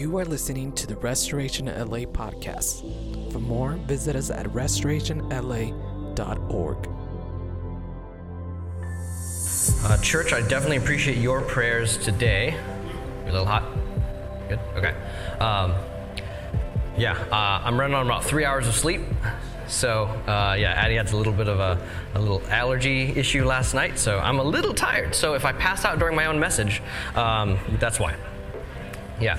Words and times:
You 0.00 0.16
are 0.16 0.24
listening 0.24 0.72
to 0.76 0.86
the 0.86 0.96
Restoration 0.96 1.66
LA 1.66 2.06
podcast. 2.06 2.80
For 3.30 3.38
more, 3.38 3.72
visit 3.72 4.16
us 4.16 4.30
at 4.30 4.46
restorationla.org. 4.46 6.88
Uh, 9.84 9.98
church, 9.98 10.32
I 10.32 10.40
definitely 10.40 10.78
appreciate 10.78 11.18
your 11.18 11.42
prayers 11.42 11.98
today. 11.98 12.58
You're 13.18 13.28
a 13.28 13.32
little 13.32 13.44
hot? 13.44 13.62
Good? 14.48 14.58
Okay. 14.74 14.94
Um, 15.38 15.74
yeah, 16.96 17.12
uh, 17.30 17.60
I'm 17.62 17.78
running 17.78 17.94
on 17.94 18.06
about 18.06 18.24
three 18.24 18.46
hours 18.46 18.66
of 18.66 18.74
sleep. 18.74 19.02
So, 19.68 20.06
uh, 20.26 20.56
yeah, 20.58 20.72
Addie 20.72 20.94
had 20.94 21.12
a 21.12 21.16
little 21.18 21.34
bit 21.34 21.48
of 21.48 21.60
a, 21.60 21.78
a, 22.14 22.18
little 22.18 22.40
allergy 22.48 23.10
issue 23.10 23.44
last 23.44 23.74
night, 23.74 23.98
so 23.98 24.18
I'm 24.18 24.38
a 24.38 24.44
little 24.44 24.72
tired. 24.72 25.14
So, 25.14 25.34
if 25.34 25.44
I 25.44 25.52
pass 25.52 25.84
out 25.84 25.98
during 25.98 26.16
my 26.16 26.24
own 26.24 26.40
message, 26.40 26.80
um, 27.14 27.58
that's 27.78 28.00
why. 28.00 28.16
Yeah. 29.20 29.38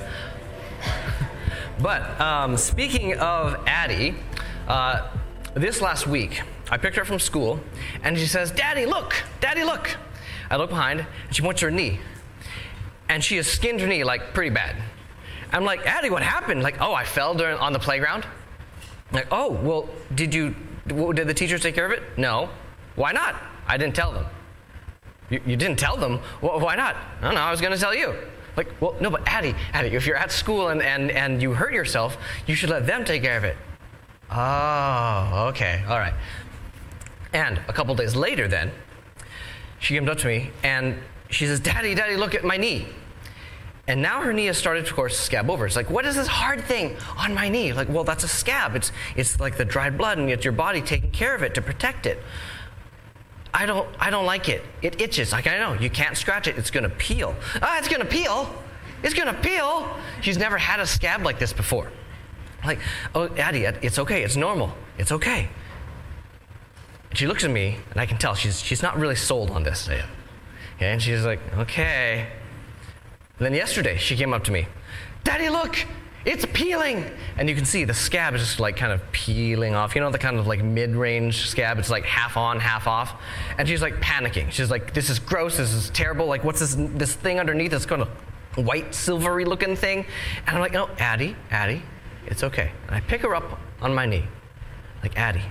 But 1.81 2.19
um, 2.21 2.57
speaking 2.57 3.17
of 3.17 3.57
Addie, 3.67 4.15
uh, 4.67 5.09
this 5.53 5.81
last 5.81 6.07
week, 6.07 6.41
I 6.69 6.77
picked 6.77 6.95
her 6.95 7.01
up 7.01 7.07
from 7.07 7.19
school, 7.19 7.59
and 8.03 8.17
she 8.17 8.25
says, 8.25 8.51
Daddy, 8.51 8.85
look! 8.85 9.15
Daddy, 9.39 9.63
look! 9.63 9.97
I 10.49 10.57
look 10.57 10.69
behind, 10.69 10.99
and 10.99 11.35
she 11.35 11.41
points 11.41 11.59
to 11.59 11.65
her 11.67 11.71
knee. 11.71 11.99
And 13.09 13.23
she 13.23 13.35
has 13.37 13.47
skinned 13.47 13.81
her 13.81 13.87
knee, 13.87 14.03
like, 14.03 14.33
pretty 14.33 14.51
bad. 14.51 14.75
I'm 15.51 15.65
like, 15.65 15.85
Addie, 15.85 16.09
what 16.09 16.23
happened? 16.23 16.63
Like, 16.63 16.79
oh, 16.79 16.93
I 16.93 17.03
fell 17.03 17.33
during, 17.33 17.57
on 17.57 17.73
the 17.73 17.79
playground. 17.79 18.25
Like, 19.11 19.27
oh, 19.31 19.51
well, 19.51 19.89
did 20.15 20.33
you, 20.33 20.55
did 20.87 21.27
the 21.27 21.33
teachers 21.33 21.61
take 21.61 21.75
care 21.75 21.85
of 21.85 21.91
it? 21.91 22.03
No. 22.17 22.49
Why 22.95 23.11
not? 23.11 23.35
I 23.67 23.77
didn't 23.77 23.95
tell 23.95 24.13
them. 24.13 24.25
You, 25.29 25.41
you 25.45 25.55
didn't 25.55 25.79
tell 25.79 25.97
them? 25.97 26.19
Well, 26.41 26.59
why 26.59 26.75
not? 26.75 26.95
I 27.19 27.25
don't 27.25 27.35
know, 27.35 27.41
I 27.41 27.51
was 27.51 27.59
going 27.61 27.73
to 27.73 27.79
tell 27.79 27.95
you. 27.95 28.15
Like, 28.57 28.67
well, 28.81 28.95
no, 28.99 29.09
but 29.09 29.21
Addie, 29.27 29.55
Addie, 29.73 29.95
if 29.95 30.05
you're 30.05 30.17
at 30.17 30.31
school 30.31 30.69
and, 30.69 30.81
and, 30.81 31.11
and 31.11 31.41
you 31.41 31.53
hurt 31.53 31.73
yourself, 31.73 32.17
you 32.47 32.55
should 32.55 32.69
let 32.69 32.85
them 32.85 33.05
take 33.05 33.21
care 33.23 33.37
of 33.37 33.43
it. 33.43 33.55
Oh, 34.29 35.47
okay, 35.49 35.83
all 35.87 35.99
right. 35.99 36.13
And 37.33 37.59
a 37.67 37.73
couple 37.73 37.95
days 37.95 38.15
later, 38.15 38.47
then, 38.47 38.71
she 39.79 39.95
comes 39.95 40.09
up 40.09 40.17
to 40.19 40.27
me 40.27 40.51
and 40.63 40.97
she 41.29 41.45
says, 41.45 41.59
Daddy, 41.59 41.95
Daddy, 41.95 42.17
look 42.17 42.35
at 42.35 42.43
my 42.43 42.57
knee. 42.57 42.87
And 43.87 44.01
now 44.01 44.21
her 44.21 44.31
knee 44.31 44.45
has 44.45 44.57
started, 44.57 44.85
of 44.85 44.93
course, 44.93 45.15
to 45.15 45.21
scab 45.21 45.49
over. 45.49 45.65
It's 45.65 45.75
like, 45.75 45.89
what 45.89 46.05
is 46.05 46.15
this 46.15 46.27
hard 46.27 46.63
thing 46.63 46.95
on 47.17 47.33
my 47.33 47.49
knee? 47.49 47.73
Like, 47.73 47.89
well, 47.89 48.03
that's 48.03 48.23
a 48.23 48.27
scab. 48.27 48.75
It's, 48.75 48.91
it's 49.15 49.39
like 49.39 49.57
the 49.57 49.65
dried 49.65 49.97
blood, 49.97 50.17
and 50.17 50.29
it's 50.29 50.45
your 50.45 50.53
body 50.53 50.81
taking 50.81 51.11
care 51.11 51.35
of 51.35 51.41
it 51.41 51.55
to 51.55 51.61
protect 51.61 52.05
it. 52.05 52.19
I 53.53 53.65
don't, 53.65 53.87
I 53.99 54.09
don't 54.09 54.25
like 54.25 54.49
it. 54.49 54.63
It 54.81 55.01
itches. 55.01 55.31
Like, 55.31 55.47
I 55.47 55.57
know, 55.59 55.73
you 55.73 55.89
can't 55.89 56.15
scratch 56.15 56.47
it. 56.47 56.57
It's 56.57 56.71
going 56.71 56.83
to 56.83 56.89
peel. 56.89 57.35
Ah, 57.61 57.77
it's 57.77 57.87
going 57.87 58.01
to 58.01 58.07
peel. 58.07 58.53
It's 59.03 59.13
going 59.13 59.27
to 59.27 59.41
peel. 59.41 59.97
She's 60.21 60.37
never 60.37 60.57
had 60.57 60.79
a 60.79 60.87
scab 60.87 61.23
like 61.23 61.39
this 61.39 61.53
before. 61.53 61.91
Like, 62.63 62.79
oh, 63.15 63.27
Addie, 63.37 63.65
it's 63.65 63.99
okay. 63.99 64.23
It's 64.23 64.35
normal. 64.35 64.71
It's 64.97 65.11
okay. 65.11 65.49
She 67.13 67.27
looks 67.27 67.43
at 67.43 67.51
me, 67.51 67.77
and 67.91 67.99
I 67.99 68.05
can 68.05 68.17
tell 68.17 68.35
she's, 68.35 68.61
she's 68.61 68.81
not 68.81 68.97
really 68.97 69.15
sold 69.15 69.51
on 69.51 69.63
this 69.63 69.87
yet. 69.87 70.05
And 70.79 71.01
she's 71.01 71.25
like, 71.25 71.39
okay. 71.57 72.27
And 73.37 73.45
then 73.45 73.53
yesterday, 73.53 73.97
she 73.97 74.15
came 74.15 74.33
up 74.33 74.43
to 74.45 74.51
me, 74.51 74.67
Daddy, 75.23 75.49
look, 75.49 75.75
it's 76.25 76.45
peeling. 76.53 77.05
And 77.37 77.49
you 77.49 77.55
can 77.55 77.65
see 77.65 77.83
the 77.83 77.93
scab 77.93 78.35
is 78.35 78.41
just 78.41 78.59
like 78.59 78.75
kind 78.75 78.91
of 78.91 79.01
peeling 79.11 79.73
off. 79.73 79.95
You 79.95 80.01
know, 80.01 80.11
the 80.11 80.17
kind 80.17 80.37
of 80.37 80.47
like 80.47 80.63
mid 80.63 80.95
range 80.95 81.47
scab, 81.47 81.79
it's 81.79 81.89
like 81.89 82.05
half 82.05 82.37
on, 82.37 82.59
half 82.59 82.87
off. 82.87 83.19
And 83.57 83.67
she's 83.67 83.81
like 83.81 83.95
panicking. 83.95 84.51
She's 84.51 84.69
like, 84.69 84.93
this 84.93 85.09
is 85.09 85.19
gross, 85.19 85.57
this 85.57 85.73
is 85.73 85.89
terrible. 85.89 86.27
Like, 86.27 86.43
what's 86.43 86.59
this, 86.59 86.75
this 86.77 87.13
thing 87.13 87.39
underneath? 87.39 87.71
This 87.71 87.85
kind 87.85 88.01
of 88.01 88.09
white, 88.55 88.93
silvery 88.93 89.45
looking 89.45 89.75
thing. 89.75 90.05
And 90.47 90.55
I'm 90.55 90.61
like, 90.61 90.75
oh, 90.75 90.89
Addie, 90.99 91.35
Addie, 91.49 91.81
it's 92.27 92.43
okay. 92.43 92.71
And 92.87 92.95
I 92.95 92.99
pick 93.01 93.21
her 93.21 93.33
up 93.35 93.59
on 93.81 93.93
my 93.93 94.05
knee. 94.05 94.27
Like, 95.01 95.17
Addie, 95.17 95.45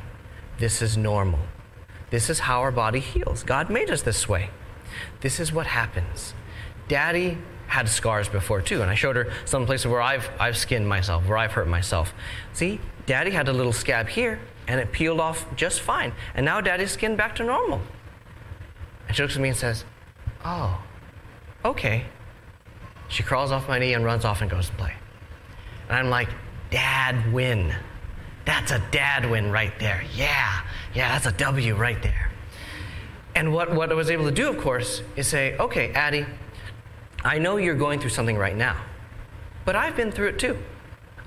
this 0.59 0.83
is 0.83 0.97
normal. 0.97 1.41
This 2.11 2.31
is 2.31 2.41
how 2.41 2.61
our 2.61 2.73
body 2.73 3.01
heals. 3.01 3.43
God 3.43 3.71
made 3.71 3.91
us 3.91 4.03
this 4.03 4.29
way. 4.29 4.51
This 5.21 5.41
is 5.41 5.53
what 5.53 5.67
happens. 5.67 6.35
Daddy 6.89 7.39
had 7.71 7.89
scars 7.89 8.29
before 8.29 8.61
too. 8.61 8.83
And 8.83 8.91
I 8.91 8.95
showed 8.95 9.17
her 9.17 9.33
some 9.45 9.65
places 9.65 9.87
where 9.87 10.03
I've, 10.03 10.29
I've 10.39 10.57
skinned 10.57 10.89
myself, 10.89 11.27
where 11.27 11.39
I've 11.39 11.53
hurt 11.53 11.69
myself. 11.69 12.13
See, 12.53 12.81
daddy 13.07 13.31
had 13.31 13.49
a 13.49 13.53
little 13.53 13.73
scab 13.73 14.09
here 14.09 14.41
and 14.67 14.81
it 14.81 14.91
peeled 14.91 15.21
off 15.21 15.47
just 15.55 15.81
fine. 15.81 16.13
And 16.35 16.45
now 16.45 16.61
daddy's 16.61 16.91
skin 16.91 17.15
back 17.15 17.37
to 17.37 17.45
normal. 17.45 17.81
And 19.07 19.17
she 19.17 19.23
looks 19.23 19.37
at 19.37 19.41
me 19.41 19.51
and 19.51 19.57
says, 19.57 19.85
Oh, 20.45 20.83
okay. 21.65 22.05
She 23.09 23.23
crawls 23.23 23.53
off 23.53 23.69
my 23.69 23.79
knee 23.79 23.95
and 23.95 24.05
runs 24.05 24.25
off 24.25 24.41
and 24.41 24.51
goes 24.51 24.69
to 24.69 24.75
play. 24.75 24.95
And 25.89 25.97
I'm 25.97 26.11
like, 26.11 26.29
Dad 26.71 27.33
win. 27.33 27.75
That's 28.45 28.73
a 28.73 28.83
dad 28.91 29.29
win 29.31 29.51
right 29.53 29.77
there. 29.79 30.03
Yeah, 30.17 30.63
yeah, 30.95 31.13
that's 31.13 31.27
a 31.27 31.33
W 31.33 31.75
right 31.75 32.03
there. 32.03 32.31
And 33.35 33.53
what, 33.53 33.73
what 33.73 33.91
I 33.91 33.95
was 33.95 34.11
able 34.11 34.25
to 34.25 34.33
do, 34.33 34.49
of 34.49 34.59
course, 34.59 35.03
is 35.15 35.29
say, 35.29 35.57
okay, 35.59 35.93
Addie, 35.93 36.27
I 37.23 37.39
know 37.39 37.57
you're 37.57 37.75
going 37.75 38.01
through 38.01 38.11
something 38.11 38.37
right 38.37 38.57
now, 38.57 38.77
but 39.65 39.77
I've 39.77 39.97
been 39.97 40.11
through 40.11 40.29
it 40.29 40.39
too. 40.39 40.59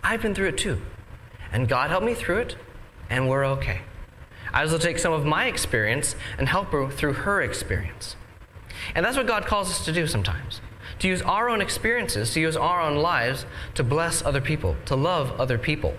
I've 0.03 0.21
been 0.21 0.33
through 0.33 0.49
it 0.49 0.57
too. 0.57 0.81
And 1.51 1.67
God 1.67 1.91
helped 1.91 2.05
me 2.05 2.15
through 2.15 2.39
it, 2.39 2.55
and 3.09 3.29
we're 3.29 3.45
okay. 3.45 3.81
I 4.51 4.65
will 4.65 4.79
take 4.79 4.99
some 4.99 5.13
of 5.13 5.25
my 5.25 5.45
experience 5.45 6.15
and 6.37 6.47
help 6.47 6.71
her 6.71 6.89
through 6.89 7.13
her 7.13 7.41
experience. 7.41 8.15
And 8.95 9.05
that's 9.05 9.17
what 9.17 9.27
God 9.27 9.45
calls 9.45 9.69
us 9.69 9.85
to 9.85 9.91
do 9.91 10.07
sometimes 10.07 10.61
to 10.99 11.07
use 11.07 11.21
our 11.23 11.49
own 11.49 11.59
experiences, 11.59 12.33
to 12.33 12.39
use 12.39 12.55
our 12.55 12.79
own 12.79 12.97
lives 12.97 13.45
to 13.73 13.83
bless 13.83 14.23
other 14.23 14.39
people, 14.39 14.75
to 14.85 14.95
love 14.95 15.39
other 15.39 15.57
people. 15.57 15.93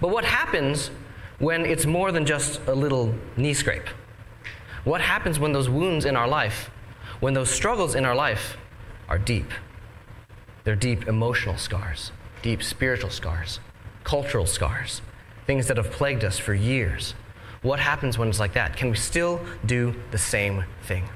But 0.00 0.08
what 0.08 0.24
happens 0.24 0.90
when 1.38 1.66
it's 1.66 1.86
more 1.86 2.10
than 2.10 2.24
just 2.24 2.60
a 2.66 2.74
little 2.74 3.14
knee 3.36 3.54
scrape? 3.54 3.88
What 4.84 5.00
happens 5.00 5.38
when 5.38 5.52
those 5.52 5.68
wounds 5.68 6.04
in 6.04 6.16
our 6.16 6.26
life, 6.26 6.70
when 7.20 7.34
those 7.34 7.50
struggles 7.50 7.94
in 7.94 8.04
our 8.04 8.14
life 8.14 8.56
are 9.08 9.18
deep. 9.18 9.50
They're 10.64 10.76
deep 10.76 11.08
emotional 11.08 11.56
scars, 11.56 12.12
deep 12.42 12.62
spiritual 12.62 13.10
scars, 13.10 13.60
cultural 14.04 14.46
scars, 14.46 15.02
things 15.46 15.66
that 15.68 15.76
have 15.76 15.90
plagued 15.90 16.24
us 16.24 16.38
for 16.38 16.54
years. 16.54 17.14
What 17.62 17.80
happens 17.80 18.18
when 18.18 18.28
it's 18.28 18.40
like 18.40 18.54
that? 18.54 18.76
Can 18.76 18.90
we 18.90 18.96
still 18.96 19.40
do 19.64 19.94
the 20.10 20.18
same 20.18 20.64
thing? 20.82 21.08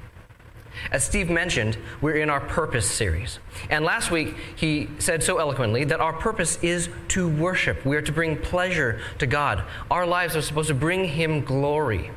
As 0.91 1.03
Steve 1.03 1.29
mentioned, 1.29 1.77
we're 2.01 2.17
in 2.17 2.29
our 2.29 2.39
purpose 2.39 2.89
series. 2.89 3.39
And 3.69 3.83
last 3.83 4.11
week, 4.11 4.35
he 4.55 4.89
said 4.99 5.23
so 5.23 5.39
eloquently 5.39 5.83
that 5.85 5.99
our 5.99 6.13
purpose 6.13 6.59
is 6.61 6.89
to 7.09 7.27
worship. 7.27 7.85
We 7.85 7.95
are 7.95 8.01
to 8.01 8.11
bring 8.11 8.37
pleasure 8.37 9.01
to 9.19 9.27
God. 9.27 9.63
Our 9.89 10.05
lives 10.05 10.35
are 10.35 10.41
supposed 10.41 10.67
to 10.69 10.73
bring 10.73 11.05
Him 11.05 11.41
glory. 11.41 12.11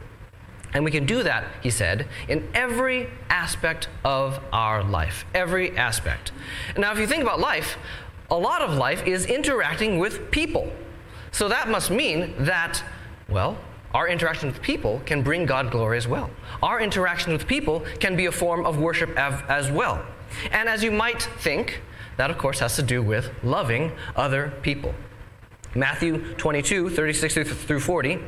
And 0.73 0.85
we 0.85 0.91
can 0.91 1.05
do 1.05 1.23
that, 1.23 1.45
he 1.63 1.71
said, 1.71 2.07
in 2.29 2.49
every 2.55 3.09
aspect 3.29 3.89
of 4.05 4.41
our 4.53 4.85
life. 4.85 5.25
Every 5.35 5.77
aspect. 5.77 6.33
Now, 6.77 6.93
if 6.93 6.99
you 6.99 7.07
think 7.07 7.23
about 7.23 7.41
life, 7.41 7.77
a 8.31 8.37
lot 8.37 8.63
of 8.63 8.75
life 8.75 9.07
is 9.07 9.27
interacting 9.27 9.99
with 9.99 10.31
people. 10.31 10.73
So 11.33 11.49
that 11.49 11.69
must 11.69 11.91
mean 11.91 12.35
that, 12.39 12.83
well, 13.29 13.59
our 13.93 14.07
interaction 14.07 14.49
with 14.49 14.63
people 14.63 15.01
can 15.05 15.23
bring 15.23 15.47
God 15.47 15.73
glory 15.73 15.97
as 15.97 16.07
well. 16.07 16.31
Our 16.63 16.81
interaction 16.81 17.33
with 17.33 17.49
people 17.49 17.85
can 17.99 18.17
be 18.17 18.27
a 18.27 18.33
form 18.33 18.65
of 18.65 18.79
worship 18.79 19.17
as 19.19 19.71
well. 19.71 20.05
And 20.53 20.69
as 20.69 20.85
you 20.85 20.93
might 20.93 21.23
think, 21.41 21.81
that 22.17 22.31
of 22.31 22.39
course 22.39 22.61
has 22.61 22.77
to 22.77 22.83
do 22.83 23.03
with 23.03 23.31
loving 23.43 23.91
other 24.15 24.53
people. 24.63 24.95
Matthew 25.75 26.35
22, 26.35 26.91
36 26.91 27.35
through 27.65 27.81
40, 27.81 28.19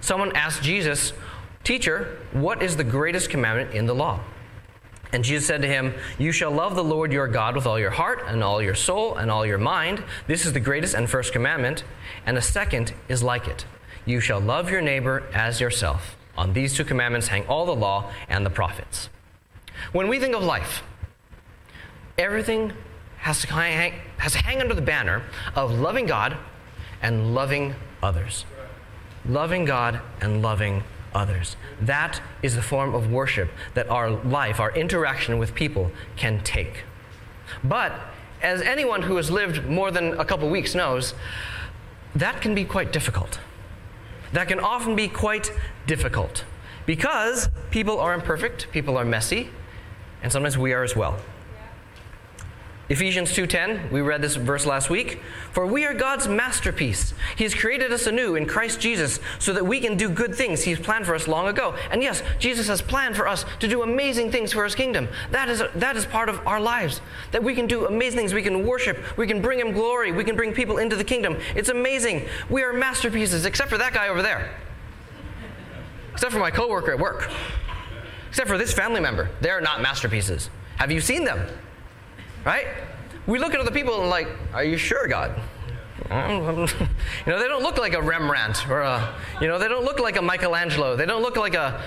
someone 0.00 0.34
asked 0.36 0.62
Jesus, 0.62 1.12
Teacher, 1.64 2.18
what 2.32 2.62
is 2.62 2.76
the 2.76 2.84
greatest 2.84 3.30
commandment 3.30 3.74
in 3.74 3.86
the 3.86 3.94
law? 3.94 4.20
And 5.12 5.24
Jesus 5.24 5.46
said 5.46 5.62
to 5.62 5.68
him, 5.68 5.94
You 6.18 6.32
shall 6.32 6.50
love 6.50 6.76
the 6.76 6.84
Lord 6.84 7.12
your 7.12 7.26
God 7.26 7.56
with 7.56 7.66
all 7.66 7.78
your 7.78 7.90
heart, 7.90 8.22
and 8.26 8.44
all 8.44 8.62
your 8.62 8.74
soul, 8.74 9.16
and 9.16 9.30
all 9.30 9.44
your 9.44 9.58
mind. 9.58 10.02
This 10.26 10.46
is 10.46 10.52
the 10.52 10.60
greatest 10.60 10.94
and 10.94 11.10
first 11.10 11.32
commandment. 11.32 11.84
And 12.26 12.36
the 12.36 12.42
second 12.42 12.94
is 13.08 13.22
like 13.22 13.48
it 13.48 13.64
You 14.04 14.20
shall 14.20 14.40
love 14.40 14.70
your 14.70 14.80
neighbor 14.80 15.24
as 15.34 15.60
yourself. 15.60 16.16
On 16.36 16.52
these 16.52 16.74
two 16.74 16.84
commandments 16.84 17.28
hang 17.28 17.46
all 17.46 17.66
the 17.66 17.74
law 17.74 18.10
and 18.28 18.46
the 18.46 18.50
prophets. 18.50 19.10
When 19.92 20.08
we 20.08 20.18
think 20.18 20.34
of 20.34 20.44
life, 20.44 20.82
everything 22.16 22.72
has 23.18 23.40
to 23.42 23.48
hang, 23.48 23.94
has 24.18 24.32
to 24.32 24.38
hang 24.38 24.60
under 24.60 24.74
the 24.74 24.82
banner 24.82 25.24
of 25.54 25.72
loving 25.72 26.06
God 26.06 26.36
and 27.02 27.34
loving 27.34 27.74
others. 28.02 28.44
Loving 29.26 29.64
God 29.64 30.00
and 30.20 30.40
loving 30.40 30.82
others. 31.14 31.56
That 31.80 32.20
is 32.42 32.54
the 32.54 32.62
form 32.62 32.94
of 32.94 33.10
worship 33.10 33.50
that 33.74 33.88
our 33.88 34.10
life, 34.10 34.60
our 34.60 34.72
interaction 34.72 35.38
with 35.38 35.54
people 35.54 35.90
can 36.16 36.42
take. 36.42 36.84
But 37.64 37.92
as 38.42 38.62
anyone 38.62 39.02
who 39.02 39.16
has 39.16 39.30
lived 39.30 39.66
more 39.66 39.90
than 39.90 40.18
a 40.18 40.24
couple 40.24 40.48
weeks 40.48 40.74
knows, 40.74 41.14
that 42.14 42.40
can 42.40 42.54
be 42.54 42.64
quite 42.64 42.92
difficult. 42.92 43.38
That 44.32 44.48
can 44.48 44.60
often 44.60 44.96
be 44.96 45.08
quite 45.08 45.52
difficult 45.86 46.44
because 46.86 47.48
people 47.70 47.98
are 47.98 48.14
imperfect, 48.14 48.70
people 48.72 48.96
are 48.96 49.04
messy, 49.04 49.50
and 50.22 50.32
sometimes 50.32 50.56
we 50.56 50.72
are 50.72 50.82
as 50.82 50.96
well. 50.96 51.18
Ephesians 52.90 53.32
2:10, 53.32 53.88
we 53.92 54.00
read 54.00 54.20
this 54.20 54.34
verse 54.34 54.66
last 54.66 54.90
week, 54.90 55.22
for 55.52 55.64
we 55.64 55.84
are 55.86 55.94
God's 55.94 56.26
masterpiece. 56.26 57.14
He 57.36 57.44
has 57.44 57.54
created 57.54 57.92
us 57.92 58.08
anew 58.08 58.34
in 58.34 58.46
Christ 58.46 58.80
Jesus 58.80 59.20
so 59.38 59.52
that 59.52 59.64
we 59.64 59.78
can 59.78 59.96
do 59.96 60.08
good 60.08 60.34
things 60.34 60.64
he's 60.64 60.80
planned 60.80 61.06
for 61.06 61.14
us 61.14 61.28
long 61.28 61.46
ago. 61.46 61.76
And 61.92 62.02
yes, 62.02 62.24
Jesus 62.40 62.66
has 62.66 62.82
planned 62.82 63.14
for 63.14 63.28
us 63.28 63.44
to 63.60 63.68
do 63.68 63.82
amazing 63.82 64.32
things 64.32 64.52
for 64.52 64.64
his 64.64 64.74
kingdom. 64.74 65.06
That 65.30 65.48
is 65.48 65.62
that 65.76 65.96
is 65.96 66.04
part 66.04 66.28
of 66.28 66.44
our 66.48 66.58
lives. 66.58 67.00
That 67.30 67.44
we 67.44 67.54
can 67.54 67.68
do 67.68 67.86
amazing 67.86 68.18
things, 68.18 68.34
we 68.34 68.42
can 68.42 68.66
worship, 68.66 68.98
we 69.16 69.28
can 69.28 69.40
bring 69.40 69.60
him 69.60 69.70
glory, 69.70 70.10
we 70.10 70.24
can 70.24 70.34
bring 70.34 70.52
people 70.52 70.78
into 70.78 70.96
the 70.96 71.04
kingdom. 71.04 71.38
It's 71.54 71.68
amazing. 71.68 72.28
We 72.48 72.64
are 72.64 72.72
masterpieces 72.72 73.46
except 73.46 73.70
for 73.70 73.78
that 73.78 73.94
guy 73.94 74.08
over 74.08 74.20
there. 74.20 74.50
Except 76.12 76.32
for 76.32 76.40
my 76.40 76.50
coworker 76.50 76.90
at 76.90 76.98
work. 76.98 77.30
Except 78.30 78.48
for 78.48 78.58
this 78.58 78.74
family 78.74 79.00
member. 79.00 79.30
They're 79.40 79.60
not 79.60 79.80
masterpieces. 79.80 80.50
Have 80.78 80.90
you 80.90 81.00
seen 81.00 81.22
them? 81.22 81.46
Right? 82.44 82.66
We 83.26 83.38
look 83.38 83.54
at 83.54 83.60
other 83.60 83.70
people 83.70 84.00
and 84.00 84.10
like, 84.10 84.28
are 84.52 84.64
you 84.64 84.76
sure, 84.76 85.06
God? 85.06 85.40
you 86.10 86.16
know, 86.16 86.66
they 87.24 87.46
don't 87.46 87.62
look 87.62 87.78
like 87.78 87.92
a 87.92 88.02
Rembrandt 88.02 88.68
or 88.68 88.80
a, 88.80 89.14
you 89.40 89.46
know, 89.46 89.58
they 89.58 89.68
don't 89.68 89.84
look 89.84 90.00
like 90.00 90.16
a 90.16 90.22
Michelangelo. 90.22 90.96
They 90.96 91.06
don't 91.06 91.22
look 91.22 91.36
like 91.36 91.54
a, 91.54 91.80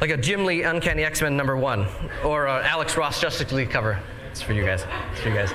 like 0.00 0.10
a 0.10 0.16
Jim 0.16 0.44
Lee 0.44 0.62
Uncanny 0.64 1.04
X-Men 1.04 1.36
number 1.36 1.56
one 1.56 1.86
or 2.24 2.46
a 2.46 2.66
Alex 2.66 2.96
Ross 2.96 3.20
Justice 3.20 3.52
League 3.52 3.70
cover. 3.70 4.00
It's 4.30 4.42
for 4.42 4.52
you 4.52 4.64
guys. 4.64 4.84
It's 5.12 5.20
for 5.20 5.28
you 5.28 5.34
guys. 5.34 5.52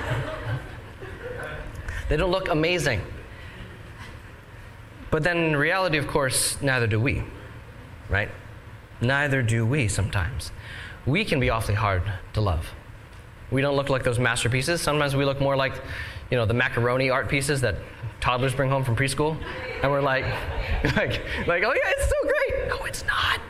They 2.08 2.16
don't 2.16 2.30
look 2.30 2.48
amazing. 2.48 3.02
But 5.10 5.22
then 5.22 5.38
in 5.38 5.56
reality, 5.56 5.98
of 5.98 6.06
course, 6.06 6.60
neither 6.60 6.86
do 6.86 7.00
we, 7.00 7.22
right? 8.08 8.30
Neither 9.00 9.42
do 9.42 9.66
we 9.66 9.88
sometimes. 9.88 10.50
We 11.06 11.24
can 11.24 11.40
be 11.40 11.50
awfully 11.50 11.74
hard 11.74 12.02
to 12.32 12.40
love. 12.40 12.72
We 13.54 13.62
don't 13.62 13.76
look 13.76 13.88
like 13.88 14.02
those 14.02 14.18
masterpieces. 14.18 14.80
Sometimes 14.80 15.14
we 15.14 15.24
look 15.24 15.40
more 15.40 15.54
like, 15.54 15.74
you 16.28 16.36
know, 16.36 16.44
the 16.44 16.54
macaroni 16.54 17.08
art 17.08 17.28
pieces 17.28 17.60
that 17.60 17.76
toddlers 18.20 18.52
bring 18.52 18.68
home 18.68 18.82
from 18.82 18.96
preschool. 18.96 19.36
And 19.80 19.92
we're 19.92 20.00
like, 20.00 20.24
like, 20.96 21.22
like, 21.46 21.62
oh 21.62 21.72
yeah, 21.72 21.92
it's 21.96 22.08
so 22.08 22.16
great. 22.22 22.68
No, 22.68 22.84
it's 22.84 23.04
not. 23.04 23.40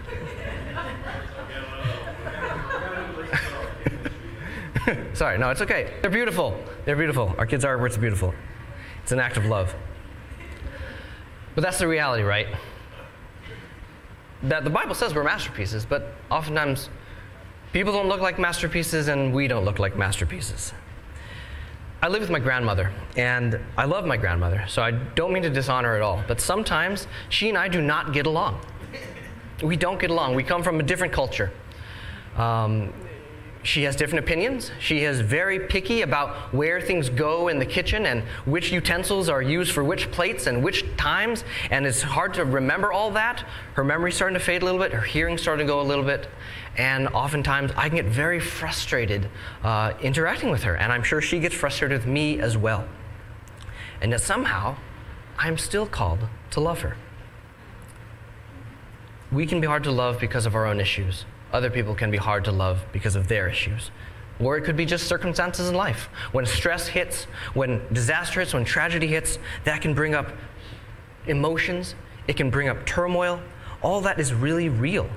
Sorry, 5.17 5.39
no, 5.39 5.49
it's 5.49 5.63
okay. 5.63 5.95
They're 6.03 6.11
beautiful. 6.11 6.63
They're 6.85 6.97
beautiful. 6.97 7.35
Our 7.39 7.47
kids' 7.47 7.65
artwork's 7.65 7.97
are 7.97 8.01
beautiful. 8.01 8.35
It's 9.03 9.13
an 9.13 9.21
act 9.21 9.39
of 9.39 9.47
love. 9.47 9.75
But 11.55 11.65
that's 11.65 11.79
the 11.79 11.89
reality, 11.89 12.25
right? 12.25 12.49
That 14.43 14.65
the 14.65 14.71
Bible 14.71 14.95
says 14.95 15.15
we're 15.15 15.25
masterpieces, 15.25 15.87
but 15.87 16.13
oftentimes 16.31 16.91
People 17.75 17.93
don't 17.93 18.07
look 18.07 18.21
like 18.21 18.39
masterpieces, 18.39 19.09
and 19.09 19.35
we 19.35 19.49
don't 19.49 19.65
look 19.65 19.81
like 19.81 19.97
masterpieces. 19.97 20.73
I 22.01 22.07
live 22.07 22.21
with 22.21 22.31
my 22.31 22.39
grandmother, 22.39 22.93
and 23.17 23.59
I 23.77 23.85
love 23.87 24.07
my 24.07 24.17
grandmother, 24.17 24.65
so 24.69 24.81
I 24.81 24.93
don't 24.93 25.33
mean 25.33 25.43
to 25.43 25.51
dishonor 25.51 25.89
her 25.89 25.97
at 25.97 26.03
all. 26.03 26.23
But 26.29 26.41
sometimes 26.41 27.09
she 27.31 27.49
and 27.49 27.59
I 27.59 27.67
do 27.67 27.83
not 27.83 28.13
get 28.13 28.27
along. 28.27 28.61
We 29.61 29.77
don't 29.77 29.99
get 29.99 30.11
along. 30.11 30.37
We 30.37 30.45
come 30.45 30.63
from 30.63 30.79
a 30.79 30.85
different 30.85 31.13
culture. 31.13 31.51
Um, 32.37 32.93
she 33.65 33.85
has 33.85 33.97
different 33.97 34.23
opinions. 34.23 34.71
She 34.79 35.05
is 35.05 35.23
very 35.23 35.59
picky 35.59 36.03
about 36.03 36.53
where 36.53 36.83
things 36.83 37.09
go 37.09 37.49
in 37.49 37.59
the 37.59 37.65
kitchen 37.65 38.05
and 38.05 38.23
which 38.45 38.71
utensils 38.71 39.31
are 39.31 39.41
used 39.41 39.73
for 39.73 39.83
which 39.83 40.11
plates 40.11 40.47
and 40.47 40.63
which 40.63 40.85
times. 40.99 41.45
And 41.71 41.87
it's 41.87 42.03
hard 42.03 42.35
to 42.35 42.45
remember 42.45 42.93
all 42.93 43.11
that. 43.13 43.47
Her 43.73 43.83
memory's 43.83 44.17
starting 44.17 44.35
to 44.35 44.45
fade 44.45 44.61
a 44.61 44.67
little 44.67 44.79
bit. 44.79 44.93
Her 44.93 45.01
hearing's 45.01 45.41
starting 45.41 45.67
to 45.67 45.73
go 45.73 45.81
a 45.81 45.83
little 45.83 46.05
bit. 46.05 46.29
And 46.77 47.09
oftentimes 47.09 47.73
I 47.75 47.89
can 47.89 47.97
get 47.97 48.05
very 48.05 48.39
frustrated 48.39 49.31
uh, 49.63 49.95
interacting 50.03 50.51
with 50.51 50.65
her. 50.65 50.75
And 50.75 50.93
I'm 50.93 51.03
sure 51.03 51.23
she 51.23 51.41
gets 51.41 51.55
frustrated 51.55 51.97
with 51.99 52.07
me 52.07 52.41
as 52.41 52.59
well. 52.59 52.87
And 54.03 54.11
yet 54.11 54.21
somehow 54.21 54.77
I'm 55.39 55.57
still 55.57 55.87
called 55.87 56.29
to 56.51 56.61
love 56.61 56.83
her. 56.83 56.99
We 59.33 59.47
can 59.47 59.63
be 59.63 59.67
hard 59.67 59.85
to 59.85 59.91
love 59.91 60.21
because 60.21 60.45
of 60.45 60.55
our 60.55 60.67
own 60.67 60.81
issues 60.81 61.25
other 61.55 61.71
people 61.71 61.95
can 61.95 62.11
be 62.11 62.19
hard 62.19 62.45
to 62.45 62.53
love 62.53 62.85
because 62.93 63.15
of 63.15 63.29
their 63.29 63.49
issues. 63.49 63.91
Or 64.41 64.57
it 64.57 64.63
could 64.63 64.77
be 64.77 64.85
just 64.85 65.07
circumstances 65.07 65.69
in 65.69 65.75
life. 65.77 66.09
When 66.33 66.45
stress 66.45 66.89
hits, 66.89 67.25
when 67.55 67.81
disaster 67.93 68.41
hits, 68.41 68.53
when 68.53 68.65
tragedy 68.65 69.07
hits, 69.07 69.39
that 69.63 69.81
can 69.81 69.95
bring 69.95 70.15
up 70.15 70.33
emotions, 71.27 71.95
it 72.27 72.37
can 72.37 72.51
bring 72.51 72.69
up 72.69 72.85
turmoil. 72.85 73.41
All 73.81 74.01
that 74.01 74.19
is 74.19 74.35
really 74.35 74.69
real. 74.69 75.09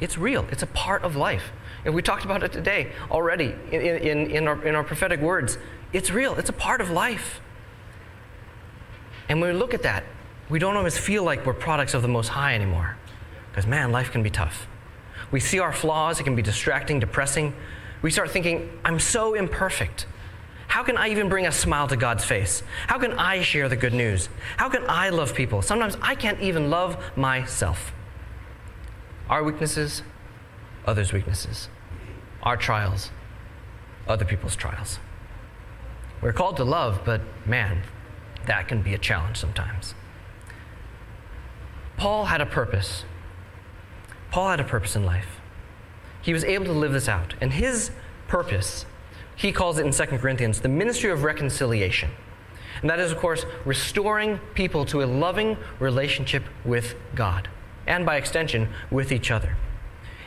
It's 0.00 0.16
real, 0.16 0.46
it's 0.50 0.62
a 0.62 0.66
part 0.68 1.04
of 1.04 1.14
life. 1.14 1.52
And 1.84 1.94
we 1.94 2.00
talked 2.00 2.24
about 2.24 2.42
it 2.42 2.52
today 2.52 2.92
already 3.10 3.54
in, 3.70 3.80
in, 3.82 4.30
in, 4.30 4.48
our, 4.48 4.64
in 4.66 4.74
our 4.74 4.84
prophetic 4.84 5.20
words. 5.20 5.58
It's 5.92 6.10
real, 6.10 6.34
it's 6.36 6.48
a 6.48 6.54
part 6.54 6.80
of 6.80 6.90
life. 6.90 7.40
And 9.28 9.40
when 9.40 9.52
we 9.52 9.58
look 9.58 9.74
at 9.74 9.82
that, 9.82 10.04
we 10.48 10.58
don't 10.58 10.76
always 10.76 10.96
feel 10.96 11.22
like 11.22 11.44
we're 11.44 11.54
products 11.54 11.94
of 11.94 12.02
the 12.02 12.08
Most 12.08 12.28
High 12.28 12.54
anymore. 12.54 12.96
Because, 13.50 13.66
man, 13.66 13.92
life 13.92 14.10
can 14.10 14.22
be 14.22 14.30
tough. 14.30 14.66
We 15.32 15.40
see 15.40 15.58
our 15.58 15.72
flaws, 15.72 16.20
it 16.20 16.24
can 16.24 16.36
be 16.36 16.42
distracting, 16.42 17.00
depressing. 17.00 17.54
We 18.02 18.10
start 18.10 18.30
thinking, 18.30 18.70
I'm 18.84 19.00
so 19.00 19.34
imperfect. 19.34 20.06
How 20.68 20.82
can 20.82 20.96
I 20.96 21.08
even 21.08 21.28
bring 21.28 21.46
a 21.46 21.52
smile 21.52 21.88
to 21.88 21.96
God's 21.96 22.24
face? 22.24 22.62
How 22.86 22.98
can 22.98 23.12
I 23.14 23.42
share 23.42 23.68
the 23.68 23.76
good 23.76 23.92
news? 23.92 24.28
How 24.56 24.68
can 24.68 24.84
I 24.88 25.08
love 25.08 25.34
people? 25.34 25.62
Sometimes 25.62 25.96
I 26.00 26.14
can't 26.14 26.40
even 26.40 26.70
love 26.70 26.96
myself. 27.16 27.92
Our 29.28 29.42
weaknesses, 29.42 30.02
others' 30.86 31.12
weaknesses. 31.12 31.68
Our 32.42 32.56
trials, 32.56 33.10
other 34.06 34.24
people's 34.24 34.56
trials. 34.56 34.98
We're 36.20 36.32
called 36.32 36.56
to 36.58 36.64
love, 36.64 37.02
but 37.04 37.20
man, 37.46 37.82
that 38.46 38.68
can 38.68 38.82
be 38.82 38.94
a 38.94 38.98
challenge 38.98 39.38
sometimes. 39.38 39.94
Paul 41.96 42.26
had 42.26 42.40
a 42.40 42.46
purpose 42.46 43.04
Paul 44.32 44.48
had 44.48 44.60
a 44.60 44.64
purpose 44.64 44.96
in 44.96 45.04
life. 45.04 45.40
He 46.22 46.32
was 46.32 46.42
able 46.42 46.64
to 46.64 46.72
live 46.72 46.92
this 46.92 47.06
out. 47.06 47.34
And 47.40 47.52
his 47.52 47.90
purpose, 48.28 48.86
he 49.36 49.52
calls 49.52 49.78
it 49.78 49.84
in 49.84 49.92
2 49.92 50.18
Corinthians, 50.18 50.62
the 50.62 50.70
ministry 50.70 51.10
of 51.10 51.22
reconciliation. 51.22 52.10
And 52.80 52.88
that 52.88 52.98
is, 52.98 53.12
of 53.12 53.18
course, 53.18 53.44
restoring 53.66 54.40
people 54.54 54.86
to 54.86 55.02
a 55.02 55.04
loving 55.04 55.58
relationship 55.78 56.44
with 56.64 56.94
God, 57.14 57.48
and 57.86 58.06
by 58.06 58.16
extension, 58.16 58.70
with 58.90 59.12
each 59.12 59.30
other. 59.30 59.54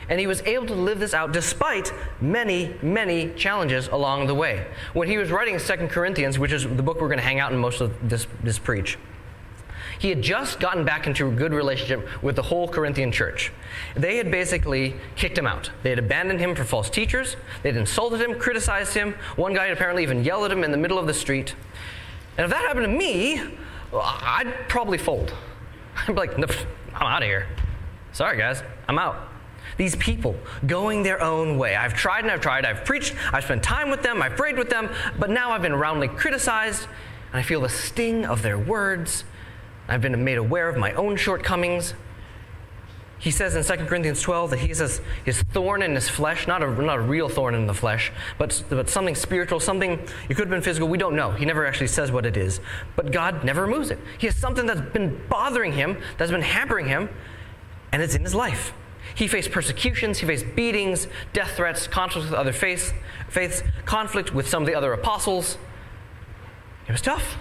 And 0.08 0.20
he 0.20 0.28
was 0.28 0.40
able 0.42 0.66
to 0.66 0.74
live 0.74 1.00
this 1.00 1.12
out 1.12 1.32
despite 1.32 1.92
many, 2.20 2.76
many 2.80 3.34
challenges 3.34 3.88
along 3.88 4.28
the 4.28 4.36
way. 4.36 4.66
When 4.92 5.08
he 5.08 5.18
was 5.18 5.32
writing 5.32 5.58
2 5.58 5.88
Corinthians, 5.88 6.38
which 6.38 6.52
is 6.52 6.62
the 6.62 6.82
book 6.82 7.00
we're 7.00 7.08
going 7.08 7.18
to 7.18 7.24
hang 7.24 7.40
out 7.40 7.52
in 7.52 7.58
most 7.58 7.80
of 7.80 8.08
this, 8.08 8.28
this 8.44 8.56
preach, 8.56 8.98
he 9.98 10.08
had 10.08 10.22
just 10.22 10.60
gotten 10.60 10.84
back 10.84 11.06
into 11.06 11.28
a 11.28 11.30
good 11.30 11.52
relationship 11.52 12.22
with 12.22 12.36
the 12.36 12.42
whole 12.42 12.68
Corinthian 12.68 13.12
church. 13.12 13.52
They 13.94 14.16
had 14.16 14.30
basically 14.30 14.96
kicked 15.16 15.38
him 15.38 15.46
out. 15.46 15.70
They 15.82 15.90
had 15.90 15.98
abandoned 15.98 16.40
him 16.40 16.54
for 16.54 16.64
false 16.64 16.90
teachers. 16.90 17.36
They 17.62 17.70
had 17.70 17.76
insulted 17.76 18.20
him, 18.20 18.38
criticized 18.38 18.94
him. 18.94 19.14
One 19.36 19.54
guy 19.54 19.64
had 19.64 19.72
apparently 19.72 20.02
even 20.02 20.24
yelled 20.24 20.44
at 20.44 20.52
him 20.52 20.64
in 20.64 20.70
the 20.70 20.76
middle 20.76 20.98
of 20.98 21.06
the 21.06 21.14
street. 21.14 21.54
And 22.36 22.44
if 22.44 22.50
that 22.50 22.64
happened 22.64 22.86
to 22.86 22.92
me, 22.92 23.40
I'd 23.94 24.52
probably 24.68 24.98
fold. 24.98 25.32
I'd 25.96 26.06
be 26.08 26.12
like, 26.12 26.38
no, 26.38 26.46
I'm 26.94 27.06
out 27.06 27.22
of 27.22 27.28
here. 27.28 27.46
Sorry, 28.12 28.36
guys, 28.36 28.62
I'm 28.88 28.98
out. 28.98 29.28
These 29.76 29.96
people 29.96 30.36
going 30.66 31.02
their 31.02 31.20
own 31.20 31.58
way. 31.58 31.76
I've 31.76 31.94
tried 31.94 32.20
and 32.20 32.30
I've 32.30 32.40
tried. 32.40 32.64
I've 32.64 32.84
preached. 32.84 33.14
I've 33.32 33.44
spent 33.44 33.62
time 33.62 33.90
with 33.90 34.02
them. 34.02 34.22
I've 34.22 34.36
prayed 34.36 34.56
with 34.56 34.70
them. 34.70 34.88
But 35.18 35.30
now 35.30 35.50
I've 35.50 35.60
been 35.60 35.74
roundly 35.74 36.08
criticized, 36.08 36.86
and 37.32 37.40
I 37.40 37.42
feel 37.42 37.60
the 37.60 37.68
sting 37.68 38.24
of 38.24 38.42
their 38.42 38.58
words 38.58 39.24
I've 39.88 40.00
been 40.00 40.24
made 40.24 40.38
aware 40.38 40.68
of 40.68 40.76
my 40.76 40.92
own 40.92 41.16
shortcomings. 41.16 41.94
He 43.18 43.30
says 43.30 43.54
in 43.54 43.64
2 43.64 43.86
Corinthians 43.86 44.20
12 44.20 44.50
that 44.50 44.58
he 44.58 44.74
says 44.74 45.00
his 45.24 45.40
thorn 45.42 45.80
in 45.80 45.94
his 45.94 46.08
flesh, 46.08 46.46
not 46.46 46.62
a, 46.62 46.70
not 46.82 46.98
a 46.98 47.00
real 47.00 47.28
thorn 47.28 47.54
in 47.54 47.66
the 47.66 47.74
flesh, 47.74 48.12
but, 48.36 48.62
but 48.68 48.90
something 48.90 49.14
spiritual, 49.14 49.58
something, 49.58 49.92
it 50.28 50.34
could 50.34 50.38
have 50.38 50.50
been 50.50 50.60
physical, 50.60 50.86
we 50.86 50.98
don't 50.98 51.16
know. 51.16 51.30
He 51.30 51.46
never 51.46 51.66
actually 51.66 51.86
says 51.86 52.12
what 52.12 52.26
it 52.26 52.36
is. 52.36 52.60
But 52.94 53.12
God 53.12 53.42
never 53.42 53.62
removes 53.62 53.90
it. 53.90 53.98
He 54.18 54.26
has 54.26 54.36
something 54.36 54.66
that's 54.66 54.80
been 54.92 55.20
bothering 55.30 55.72
him, 55.72 55.96
that's 56.18 56.30
been 56.30 56.42
hampering 56.42 56.86
him, 56.86 57.08
and 57.90 58.02
it's 58.02 58.14
in 58.14 58.22
his 58.22 58.34
life. 58.34 58.74
He 59.14 59.28
faced 59.28 59.50
persecutions, 59.50 60.18
he 60.18 60.26
faced 60.26 60.54
beatings, 60.54 61.08
death 61.32 61.52
threats, 61.52 61.86
conflict 61.86 62.26
with 62.26 62.38
other 62.38 62.52
faiths, 62.52 62.92
faiths, 63.28 63.62
conflict 63.86 64.34
with 64.34 64.46
some 64.46 64.62
of 64.62 64.66
the 64.66 64.74
other 64.74 64.92
apostles. 64.92 65.56
It 66.86 66.92
was 66.92 67.00
tough. 67.00 67.38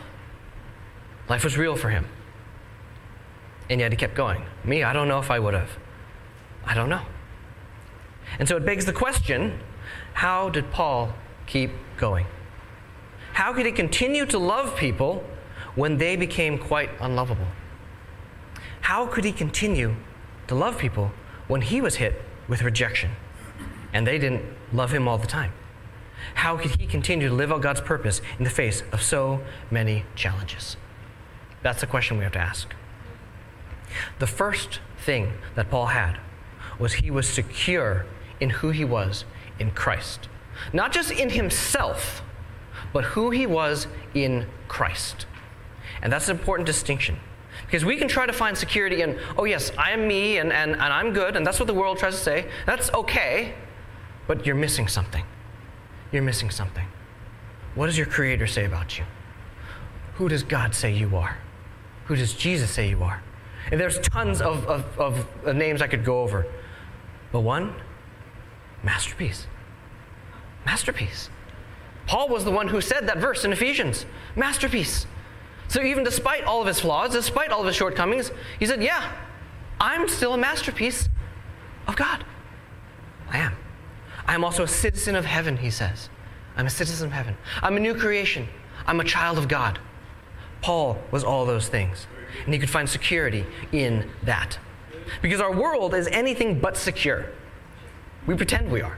Life 1.28 1.44
was 1.44 1.58
real 1.58 1.75
for 1.75 1.90
him. 1.90 2.06
And 3.69 3.79
yet 3.79 3.91
he 3.91 3.98
kept 3.98 4.15
going. 4.15 4.45
Me, 4.63 4.84
I 4.84 4.93
don't 4.93 5.07
know 5.07 5.19
if 5.19 5.31
I 5.31 5.39
would 5.39 5.53
have. 5.53 5.72
I 6.65 6.74
don't 6.74 6.89
know. 6.89 7.01
And 8.39 8.48
so 8.48 8.57
it 8.57 8.65
begs 8.65 8.86
the 8.86 8.93
question 8.93 9.60
how 10.13 10.50
did 10.50 10.72
Paul 10.72 11.13
keep 11.45 11.72
going? 11.98 12.25
How 13.34 13.53
could 13.53 13.65
he 13.65 13.72
continue 13.72 14.25
to 14.27 14.39
love 14.39 14.75
people 14.75 15.24
when 15.75 15.98
they 15.98 16.15
became 16.15 16.57
quite 16.57 16.89
unlovable? 17.00 17.48
How 18.81 19.05
could 19.07 19.25
he 19.25 19.31
continue 19.31 19.95
to 20.48 20.55
love 20.55 20.77
people 20.77 21.12
when 21.48 21.62
he 21.62 21.81
was 21.81 21.95
hit 21.95 22.22
with 22.48 22.62
rejection 22.62 23.12
and 23.93 24.07
they 24.07 24.17
didn't 24.17 24.43
love 24.72 24.91
him 24.91 25.07
all 25.07 25.17
the 25.17 25.27
time? 25.27 25.51
How 26.36 26.57
could 26.57 26.79
he 26.79 26.88
continue 26.88 27.27
to 27.27 27.34
live 27.34 27.51
out 27.51 27.62
God's 27.62 27.81
purpose 27.81 28.22
in 28.38 28.45
the 28.45 28.50
face 28.50 28.84
of 28.91 29.01
so 29.01 29.41
many 29.69 30.05
challenges? 30.15 30.77
That's 31.62 31.81
the 31.81 31.88
question 31.88 32.17
we 32.17 32.24
have 32.24 32.34
to 32.34 32.39
ask. 32.39 32.74
The 34.20 34.28
first 34.28 34.80
thing 34.98 35.34
that 35.56 35.70
Paul 35.70 35.88
had 35.88 36.20
was 36.80 36.94
he 36.94 37.12
was 37.12 37.28
secure 37.28 38.06
in 38.40 38.50
who 38.50 38.70
he 38.72 38.86
was 38.86 39.25
in 39.60 39.72
Christ. 39.72 40.28
Not 40.74 40.92
just 40.92 41.12
in 41.12 41.30
himself, 41.30 42.22
but 42.94 43.04
who 43.04 43.32
he 43.32 43.46
was 43.46 43.88
in 44.14 44.48
Christ. 44.68 45.25
And 46.02 46.12
that's 46.12 46.30
an 46.30 46.38
important 46.38 46.66
distinction. 46.66 47.20
Because 47.66 47.86
we 47.86 47.98
can 47.98 48.08
try 48.08 48.25
to 48.25 48.34
find 48.34 48.58
security 48.58 49.02
in, 49.02 49.18
oh, 49.38 49.46
yes, 49.46 49.72
I 49.78 49.92
am 49.92 50.08
me 50.08 50.38
and, 50.38 50.52
and, 50.52 50.72
and 50.72 50.82
I'm 50.82 51.14
good, 51.14 51.36
and 51.36 51.46
that's 51.46 51.60
what 51.60 51.68
the 51.68 51.74
world 51.74 51.98
tries 51.98 52.16
to 52.16 52.22
say. 52.22 52.48
That's 52.66 52.94
okay, 52.94 53.56
but 54.28 54.46
you're 54.46 54.56
missing 54.56 54.88
something. 54.88 55.24
You're 56.12 56.24
missing 56.24 56.50
something. 56.50 56.86
What 57.75 57.88
does 57.88 57.98
your 57.98 58.08
Creator 58.08 58.48
say 58.48 58.66
about 58.66 58.98
you? 58.98 59.06
Who 60.16 60.30
does 60.30 60.44
God 60.44 60.75
say 60.75 60.94
you 60.94 61.16
are? 61.16 61.38
Who 62.06 62.16
does 62.16 62.34
Jesus 62.34 62.72
say 62.72 62.90
you 62.90 63.04
are? 63.04 63.22
And 63.72 63.79
there's 63.79 64.00
tons 64.00 64.41
of, 64.41 64.65
of, 64.67 65.00
of 65.00 65.55
names 65.55 65.81
I 65.81 65.88
could 65.88 66.05
go 66.05 66.22
over. 66.22 66.45
But 67.31 67.41
one, 67.41 67.74
masterpiece. 68.84 69.48
Masterpiece. 70.65 71.29
Paul 72.07 72.29
was 72.29 72.45
the 72.45 72.51
one 72.51 72.67
who 72.67 72.81
said 72.81 73.07
that 73.07 73.17
verse 73.17 73.43
in 73.45 73.51
Ephesians 73.51 74.05
masterpiece. 74.36 75.07
So 75.67 75.81
even 75.81 76.03
despite 76.03 76.43
all 76.43 76.62
of 76.62 76.67
his 76.67 76.79
flaws, 76.79 77.12
despite 77.12 77.51
all 77.51 77.62
of 77.62 77.65
his 77.65 77.75
shortcomings, 77.75 78.31
he 78.60 78.65
said, 78.65 78.84
Yeah, 78.84 79.12
I'm 79.79 80.07
still 80.07 80.34
a 80.34 80.38
masterpiece 80.38 81.10
of 81.88 81.95
God. 81.95 82.24
I 83.29 83.39
am. 83.39 83.55
I 84.27 84.36
am 84.36 84.43
also 84.43 84.63
a 84.63 84.67
citizen 84.67 85.15
of 85.15 85.25
heaven, 85.25 85.57
he 85.57 85.72
says. 85.72 86.10
I'm 86.55 86.67
a 86.67 86.69
citizen 86.69 87.07
of 87.07 87.13
heaven. 87.13 87.36
I'm 87.62 87.75
a 87.77 87.79
new 87.79 87.95
creation. 87.95 88.48
I'm 88.88 89.00
a 89.00 89.03
child 89.03 89.38
of 89.38 89.48
God. 89.48 89.79
Paul 90.62 90.98
was 91.12 91.24
all 91.24 91.45
those 91.45 91.67
things. 91.67 92.07
And 92.44 92.54
he 92.54 92.60
could 92.60 92.70
find 92.70 92.89
security 92.89 93.46
in 93.72 94.10
that. 94.24 94.58
Because 95.22 95.39
our 95.39 95.54
world 95.54 95.94
is 95.94 96.08
anything 96.08 96.60
but 96.60 96.77
secure. 96.77 97.27
We 98.27 98.36
pretend 98.36 98.72
we 98.72 98.82
are. 98.82 98.98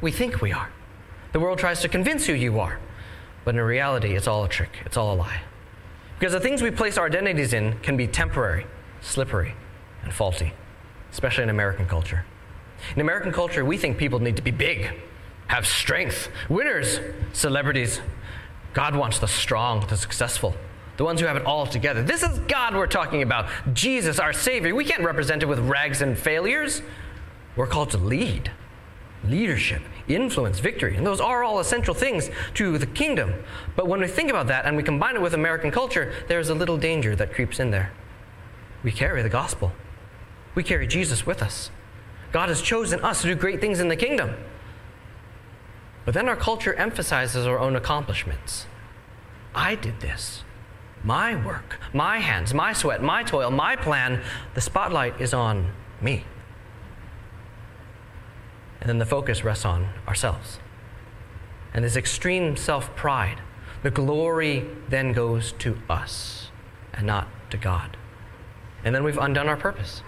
We 0.00 0.10
think 0.10 0.42
we 0.42 0.52
are. 0.52 0.70
The 1.32 1.40
world 1.40 1.58
tries 1.58 1.80
to 1.82 1.88
convince 1.88 2.28
you 2.28 2.34
you 2.34 2.58
are. 2.60 2.78
But 3.44 3.54
in 3.54 3.60
reality, 3.60 4.16
it's 4.16 4.26
all 4.26 4.44
a 4.44 4.48
trick, 4.48 4.78
it's 4.84 4.96
all 4.96 5.14
a 5.14 5.16
lie. 5.16 5.40
Because 6.18 6.32
the 6.32 6.40
things 6.40 6.62
we 6.62 6.70
place 6.70 6.98
our 6.98 7.06
identities 7.06 7.52
in 7.52 7.78
can 7.80 7.96
be 7.96 8.06
temporary, 8.06 8.66
slippery, 9.00 9.54
and 10.02 10.12
faulty, 10.12 10.52
especially 11.12 11.44
in 11.44 11.50
American 11.50 11.86
culture. 11.86 12.24
In 12.94 13.00
American 13.00 13.32
culture, 13.32 13.64
we 13.64 13.76
think 13.76 13.98
people 13.98 14.18
need 14.18 14.36
to 14.36 14.42
be 14.42 14.50
big, 14.50 14.90
have 15.46 15.66
strength, 15.66 16.28
winners, 16.48 17.00
celebrities. 17.32 18.00
God 18.72 18.96
wants 18.96 19.18
the 19.18 19.28
strong, 19.28 19.86
the 19.86 19.96
successful, 19.96 20.54
the 20.96 21.04
ones 21.04 21.20
who 21.20 21.26
have 21.26 21.36
it 21.36 21.44
all 21.44 21.66
together. 21.66 22.02
This 22.02 22.22
is 22.22 22.38
God 22.40 22.74
we're 22.74 22.86
talking 22.86 23.22
about, 23.22 23.48
Jesus, 23.72 24.18
our 24.18 24.32
Savior. 24.32 24.74
We 24.74 24.84
can't 24.84 25.02
represent 25.02 25.42
it 25.42 25.46
with 25.46 25.58
rags 25.58 26.02
and 26.02 26.18
failures. 26.18 26.82
We're 27.54 27.66
called 27.66 27.90
to 27.90 27.98
lead, 27.98 28.50
leadership, 29.24 29.82
influence, 30.08 30.58
victory. 30.58 30.96
And 30.96 31.06
those 31.06 31.20
are 31.20 31.42
all 31.42 31.58
essential 31.58 31.94
things 31.94 32.30
to 32.54 32.78
the 32.78 32.86
kingdom. 32.86 33.34
But 33.74 33.88
when 33.88 34.00
we 34.00 34.08
think 34.08 34.30
about 34.30 34.46
that 34.48 34.64
and 34.64 34.76
we 34.76 34.82
combine 34.82 35.16
it 35.16 35.22
with 35.22 35.34
American 35.34 35.70
culture, 35.70 36.12
there's 36.28 36.48
a 36.48 36.54
little 36.54 36.78
danger 36.78 37.16
that 37.16 37.32
creeps 37.32 37.60
in 37.60 37.70
there. 37.70 37.92
We 38.82 38.92
carry 38.92 39.22
the 39.22 39.28
gospel, 39.28 39.72
we 40.54 40.62
carry 40.62 40.86
Jesus 40.86 41.26
with 41.26 41.42
us. 41.42 41.70
God 42.32 42.48
has 42.48 42.60
chosen 42.60 43.00
us 43.00 43.22
to 43.22 43.28
do 43.28 43.34
great 43.34 43.60
things 43.60 43.80
in 43.80 43.88
the 43.88 43.96
kingdom. 43.96 44.34
But 46.04 46.14
then 46.14 46.28
our 46.28 46.36
culture 46.36 46.74
emphasizes 46.74 47.46
our 47.46 47.58
own 47.58 47.74
accomplishments. 47.74 48.66
I 49.54 49.74
did 49.74 50.00
this. 50.00 50.44
My 51.06 51.42
work, 51.42 51.80
my 51.94 52.18
hands, 52.18 52.52
my 52.52 52.74
sweat, 52.74 53.02
my 53.02 53.22
toil, 53.22 53.50
my 53.50 53.76
plan. 53.76 54.20
The 54.52 54.60
spotlight 54.60 55.18
is 55.20 55.32
on 55.32 55.72
me 56.02 56.24
and 58.86 58.88
then 58.88 58.98
the 58.98 59.04
focus 59.04 59.42
rests 59.42 59.64
on 59.64 59.88
ourselves. 60.06 60.60
And 61.74 61.84
this 61.84 61.96
extreme 61.96 62.56
self 62.56 62.94
pride, 62.94 63.40
the 63.82 63.90
glory 63.90 64.64
then 64.88 65.12
goes 65.12 65.50
to 65.58 65.76
us 65.90 66.52
and 66.94 67.04
not 67.04 67.26
to 67.50 67.56
God. 67.56 67.96
And 68.84 68.94
then 68.94 69.02
we've 69.02 69.18
undone 69.18 69.48
our 69.48 69.56
purpose. 69.56 70.02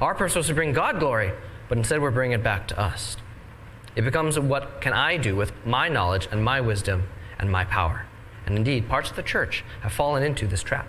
Our 0.00 0.14
purpose 0.14 0.36
was 0.36 0.46
to 0.46 0.54
bring 0.54 0.72
God 0.72 1.00
glory, 1.00 1.32
but 1.68 1.76
instead 1.76 2.00
we're 2.00 2.12
bringing 2.12 2.38
it 2.38 2.44
back 2.44 2.68
to 2.68 2.78
us. 2.78 3.16
It 3.96 4.02
becomes 4.02 4.38
what 4.38 4.80
can 4.80 4.92
I 4.92 5.16
do 5.16 5.34
with 5.34 5.52
my 5.66 5.88
knowledge 5.88 6.28
and 6.30 6.44
my 6.44 6.60
wisdom 6.60 7.08
and 7.40 7.50
my 7.50 7.64
power? 7.64 8.06
And 8.46 8.56
indeed, 8.56 8.88
parts 8.88 9.10
of 9.10 9.16
the 9.16 9.22
church 9.22 9.64
have 9.82 9.92
fallen 9.92 10.22
into 10.22 10.46
this 10.46 10.62
trap. 10.62 10.86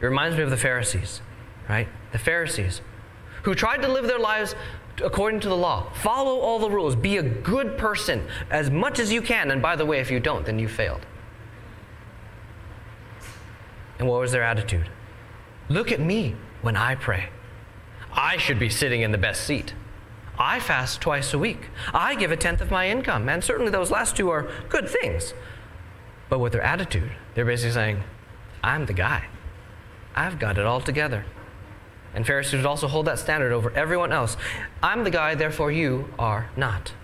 It 0.00 0.06
reminds 0.06 0.36
me 0.36 0.42
of 0.42 0.50
the 0.50 0.56
Pharisees, 0.56 1.20
right? 1.68 1.88
The 2.10 2.18
Pharisees 2.18 2.80
who 3.42 3.54
tried 3.54 3.82
to 3.82 3.88
live 3.88 4.06
their 4.06 4.18
lives 4.18 4.54
according 5.02 5.40
to 5.40 5.48
the 5.48 5.56
law. 5.56 5.90
Follow 5.94 6.38
all 6.38 6.58
the 6.58 6.70
rules. 6.70 6.94
Be 6.96 7.16
a 7.16 7.22
good 7.22 7.76
person 7.78 8.26
as 8.50 8.70
much 8.70 8.98
as 8.98 9.12
you 9.12 9.22
can. 9.22 9.50
And 9.50 9.60
by 9.60 9.76
the 9.76 9.86
way, 9.86 10.00
if 10.00 10.10
you 10.10 10.20
don't, 10.20 10.44
then 10.44 10.58
you 10.58 10.68
failed. 10.68 11.06
And 13.98 14.08
what 14.08 14.20
was 14.20 14.32
their 14.32 14.42
attitude? 14.42 14.88
Look 15.68 15.92
at 15.92 16.00
me 16.00 16.34
when 16.60 16.76
I 16.76 16.94
pray. 16.94 17.28
I 18.12 18.36
should 18.36 18.58
be 18.58 18.68
sitting 18.68 19.02
in 19.02 19.12
the 19.12 19.18
best 19.18 19.44
seat. 19.44 19.74
I 20.38 20.60
fast 20.60 21.00
twice 21.00 21.32
a 21.32 21.38
week. 21.38 21.68
I 21.94 22.14
give 22.14 22.32
a 22.32 22.36
tenth 22.36 22.60
of 22.60 22.70
my 22.70 22.88
income. 22.88 23.28
And 23.28 23.42
certainly 23.42 23.70
those 23.70 23.90
last 23.90 24.16
two 24.16 24.30
are 24.30 24.50
good 24.68 24.88
things. 24.88 25.34
But 26.32 26.38
with 26.38 26.54
their 26.54 26.62
attitude, 26.62 27.12
they're 27.34 27.44
basically 27.44 27.72
saying, 27.72 28.04
I'm 28.64 28.86
the 28.86 28.94
guy. 28.94 29.26
I've 30.14 30.38
got 30.38 30.56
it 30.56 30.64
all 30.64 30.80
together. 30.80 31.26
And 32.14 32.26
Pharisees 32.26 32.54
would 32.54 32.64
also 32.64 32.88
hold 32.88 33.06
that 33.06 33.18
standard 33.18 33.52
over 33.52 33.70
everyone 33.72 34.12
else. 34.12 34.38
I'm 34.82 35.04
the 35.04 35.10
guy, 35.10 35.34
therefore 35.34 35.70
you 35.70 36.08
are 36.18 36.48
not. 36.56 36.94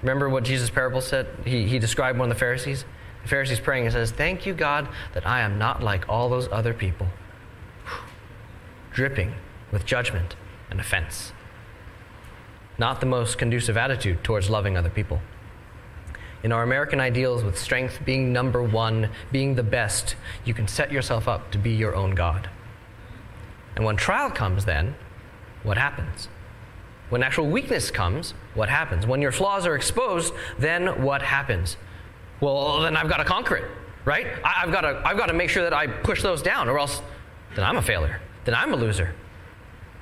Remember 0.00 0.30
what 0.30 0.42
Jesus' 0.42 0.70
parable 0.70 1.02
said? 1.02 1.26
He, 1.44 1.68
he 1.68 1.78
described 1.78 2.18
one 2.18 2.30
of 2.30 2.34
the 2.34 2.40
Pharisees. 2.40 2.86
The 3.24 3.28
Pharisee's 3.28 3.60
praying 3.60 3.84
and 3.84 3.92
says, 3.92 4.10
Thank 4.10 4.46
you, 4.46 4.54
God, 4.54 4.88
that 5.12 5.26
I 5.26 5.42
am 5.42 5.58
not 5.58 5.82
like 5.82 6.08
all 6.08 6.30
those 6.30 6.48
other 6.50 6.72
people, 6.72 7.08
dripping 8.94 9.34
with 9.70 9.84
judgment 9.84 10.34
and 10.70 10.80
offense. 10.80 11.34
Not 12.78 13.00
the 13.00 13.06
most 13.06 13.36
conducive 13.36 13.76
attitude 13.76 14.24
towards 14.24 14.48
loving 14.48 14.78
other 14.78 14.88
people. 14.88 15.20
In 16.42 16.50
our 16.50 16.62
American 16.62 17.00
ideals, 17.00 17.44
with 17.44 17.58
strength 17.58 18.00
being 18.04 18.32
number 18.32 18.62
one, 18.62 19.10
being 19.30 19.54
the 19.54 19.62
best, 19.62 20.16
you 20.44 20.54
can 20.54 20.66
set 20.66 20.90
yourself 20.90 21.28
up 21.28 21.52
to 21.52 21.58
be 21.58 21.70
your 21.70 21.94
own 21.94 22.14
God. 22.14 22.50
And 23.76 23.84
when 23.84 23.96
trial 23.96 24.30
comes, 24.30 24.64
then, 24.64 24.96
what 25.62 25.78
happens? 25.78 26.28
When 27.10 27.22
actual 27.22 27.48
weakness 27.48 27.90
comes, 27.90 28.34
what 28.54 28.68
happens? 28.68 29.06
When 29.06 29.22
your 29.22 29.32
flaws 29.32 29.66
are 29.66 29.76
exposed, 29.76 30.34
then 30.58 31.02
what 31.02 31.22
happens? 31.22 31.76
Well, 32.40 32.80
then 32.80 32.96
I've 32.96 33.08
got 33.08 33.18
to 33.18 33.24
conquer 33.24 33.56
it, 33.56 33.70
right? 34.04 34.26
I, 34.44 34.60
have 34.60 34.72
got 34.72 34.80
to, 34.80 35.00
I've 35.04 35.16
got 35.16 35.26
to 35.26 35.34
make 35.34 35.48
sure 35.48 35.62
that 35.62 35.72
I 35.72 35.86
push 35.86 36.22
those 36.22 36.42
down, 36.42 36.68
or 36.68 36.78
else 36.78 37.02
then 37.54 37.64
I'm 37.64 37.76
a 37.76 37.82
failure. 37.82 38.20
Then 38.44 38.54
I'm 38.54 38.72
a 38.72 38.76
loser. 38.76 39.14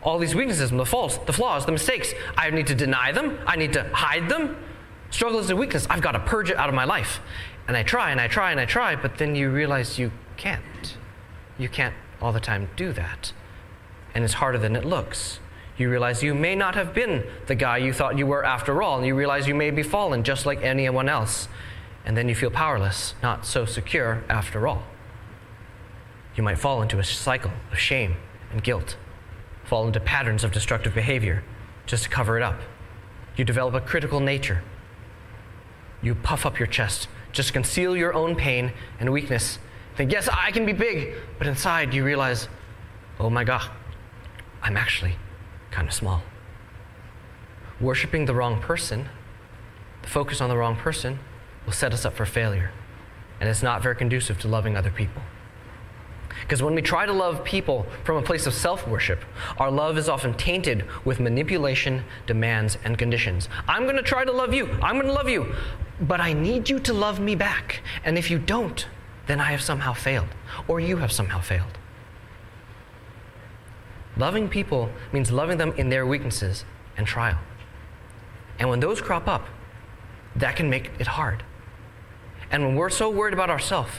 All 0.02 0.18
these 0.18 0.34
weaknesses, 0.34 0.70
the 0.70 0.86
faults, 0.86 1.18
the 1.18 1.32
flaws, 1.32 1.66
the 1.66 1.72
mistakes, 1.72 2.14
I 2.36 2.48
need 2.50 2.68
to 2.68 2.74
deny 2.74 3.12
them. 3.12 3.38
I 3.46 3.56
need 3.56 3.74
to 3.74 3.84
hide 3.92 4.28
them. 4.30 4.56
Struggle 5.10 5.40
is 5.40 5.50
a 5.50 5.56
weakness. 5.56 5.86
I've 5.90 6.02
got 6.02 6.12
to 6.12 6.20
purge 6.20 6.50
it 6.50 6.56
out 6.56 6.68
of 6.68 6.74
my 6.74 6.84
life. 6.84 7.20
And 7.68 7.76
I 7.76 7.82
try 7.82 8.10
and 8.10 8.20
I 8.20 8.28
try 8.28 8.50
and 8.50 8.60
I 8.60 8.64
try, 8.64 8.96
but 8.96 9.18
then 9.18 9.34
you 9.34 9.50
realize 9.50 9.98
you 9.98 10.12
can't. 10.36 10.96
You 11.58 11.68
can't 11.68 11.94
all 12.20 12.32
the 12.32 12.40
time 12.40 12.68
do 12.76 12.92
that 12.92 13.32
and 14.14 14.24
it's 14.24 14.34
harder 14.34 14.58
than 14.58 14.76
it 14.76 14.84
looks. 14.84 15.40
You 15.76 15.90
realize 15.90 16.22
you 16.22 16.34
may 16.34 16.54
not 16.54 16.74
have 16.74 16.92
been 16.92 17.24
the 17.46 17.54
guy 17.54 17.78
you 17.78 17.92
thought 17.92 18.18
you 18.18 18.26
were 18.26 18.44
after 18.44 18.82
all, 18.82 18.98
and 18.98 19.06
you 19.06 19.14
realize 19.14 19.48
you 19.48 19.54
may 19.54 19.70
be 19.70 19.82
fallen 19.82 20.24
just 20.24 20.46
like 20.46 20.62
anyone 20.62 21.08
else. 21.08 21.48
And 22.04 22.16
then 22.16 22.28
you 22.28 22.34
feel 22.34 22.50
powerless, 22.50 23.14
not 23.22 23.46
so 23.46 23.64
secure 23.64 24.24
after 24.28 24.66
all. 24.66 24.82
You 26.36 26.42
might 26.42 26.58
fall 26.58 26.82
into 26.82 26.98
a 26.98 27.04
cycle 27.04 27.52
of 27.72 27.78
shame 27.78 28.16
and 28.52 28.62
guilt, 28.62 28.96
fall 29.64 29.86
into 29.86 30.00
patterns 30.00 30.44
of 30.44 30.52
destructive 30.52 30.94
behavior 30.94 31.42
just 31.86 32.04
to 32.04 32.08
cover 32.08 32.36
it 32.36 32.42
up. 32.42 32.60
You 33.36 33.44
develop 33.44 33.74
a 33.74 33.80
critical 33.80 34.20
nature. 34.20 34.62
You 36.02 36.14
puff 36.14 36.46
up 36.46 36.58
your 36.58 36.66
chest 36.66 37.08
just 37.32 37.52
conceal 37.52 37.96
your 37.96 38.14
own 38.14 38.34
pain 38.36 38.72
and 38.98 39.12
weakness. 39.12 39.58
Think, 39.96 40.12
yes, 40.12 40.28
I 40.28 40.50
can 40.50 40.66
be 40.66 40.72
big, 40.72 41.14
but 41.38 41.46
inside 41.46 41.94
you 41.94 42.04
realize, 42.04 42.48
oh 43.18 43.30
my 43.30 43.44
God, 43.44 43.68
I'm 44.62 44.76
actually 44.76 45.16
kind 45.70 45.86
of 45.88 45.94
small. 45.94 46.22
Worshipping 47.80 48.26
the 48.26 48.34
wrong 48.34 48.60
person, 48.60 49.08
the 50.02 50.08
focus 50.08 50.40
on 50.40 50.48
the 50.48 50.56
wrong 50.56 50.76
person, 50.76 51.18
will 51.66 51.72
set 51.72 51.92
us 51.92 52.04
up 52.04 52.14
for 52.14 52.26
failure. 52.26 52.72
And 53.40 53.48
it's 53.48 53.62
not 53.62 53.82
very 53.82 53.96
conducive 53.96 54.38
to 54.40 54.48
loving 54.48 54.76
other 54.76 54.90
people. 54.90 55.22
Because 56.42 56.62
when 56.62 56.74
we 56.74 56.82
try 56.82 57.06
to 57.06 57.12
love 57.12 57.44
people 57.44 57.86
from 58.04 58.16
a 58.16 58.22
place 58.22 58.46
of 58.46 58.54
self 58.54 58.86
worship, 58.86 59.24
our 59.58 59.70
love 59.70 59.98
is 59.98 60.08
often 60.08 60.34
tainted 60.34 60.84
with 61.04 61.20
manipulation, 61.20 62.04
demands, 62.26 62.78
and 62.84 62.96
conditions. 62.98 63.48
I'm 63.68 63.84
going 63.84 63.96
to 63.96 64.02
try 64.02 64.24
to 64.24 64.32
love 64.32 64.54
you. 64.54 64.70
I'm 64.82 64.96
going 64.96 65.06
to 65.06 65.12
love 65.12 65.28
you. 65.28 65.54
But 66.00 66.20
I 66.20 66.32
need 66.32 66.68
you 66.68 66.78
to 66.80 66.92
love 66.92 67.20
me 67.20 67.34
back. 67.34 67.82
And 68.04 68.16
if 68.16 68.30
you 68.30 68.38
don't, 68.38 68.86
then 69.26 69.40
I 69.40 69.50
have 69.52 69.62
somehow 69.62 69.92
failed, 69.92 70.28
or 70.66 70.80
you 70.80 70.96
have 70.96 71.12
somehow 71.12 71.40
failed. 71.40 71.78
Loving 74.16 74.48
people 74.48 74.90
means 75.12 75.30
loving 75.30 75.58
them 75.58 75.72
in 75.76 75.88
their 75.88 76.04
weaknesses 76.04 76.64
and 76.96 77.06
trial. 77.06 77.38
And 78.58 78.68
when 78.68 78.80
those 78.80 79.00
crop 79.00 79.28
up, 79.28 79.46
that 80.36 80.56
can 80.56 80.68
make 80.68 80.90
it 80.98 81.06
hard. 81.06 81.42
And 82.50 82.64
when 82.64 82.74
we're 82.76 82.90
so 82.90 83.08
worried 83.08 83.34
about 83.34 83.50
ourselves, 83.50 83.92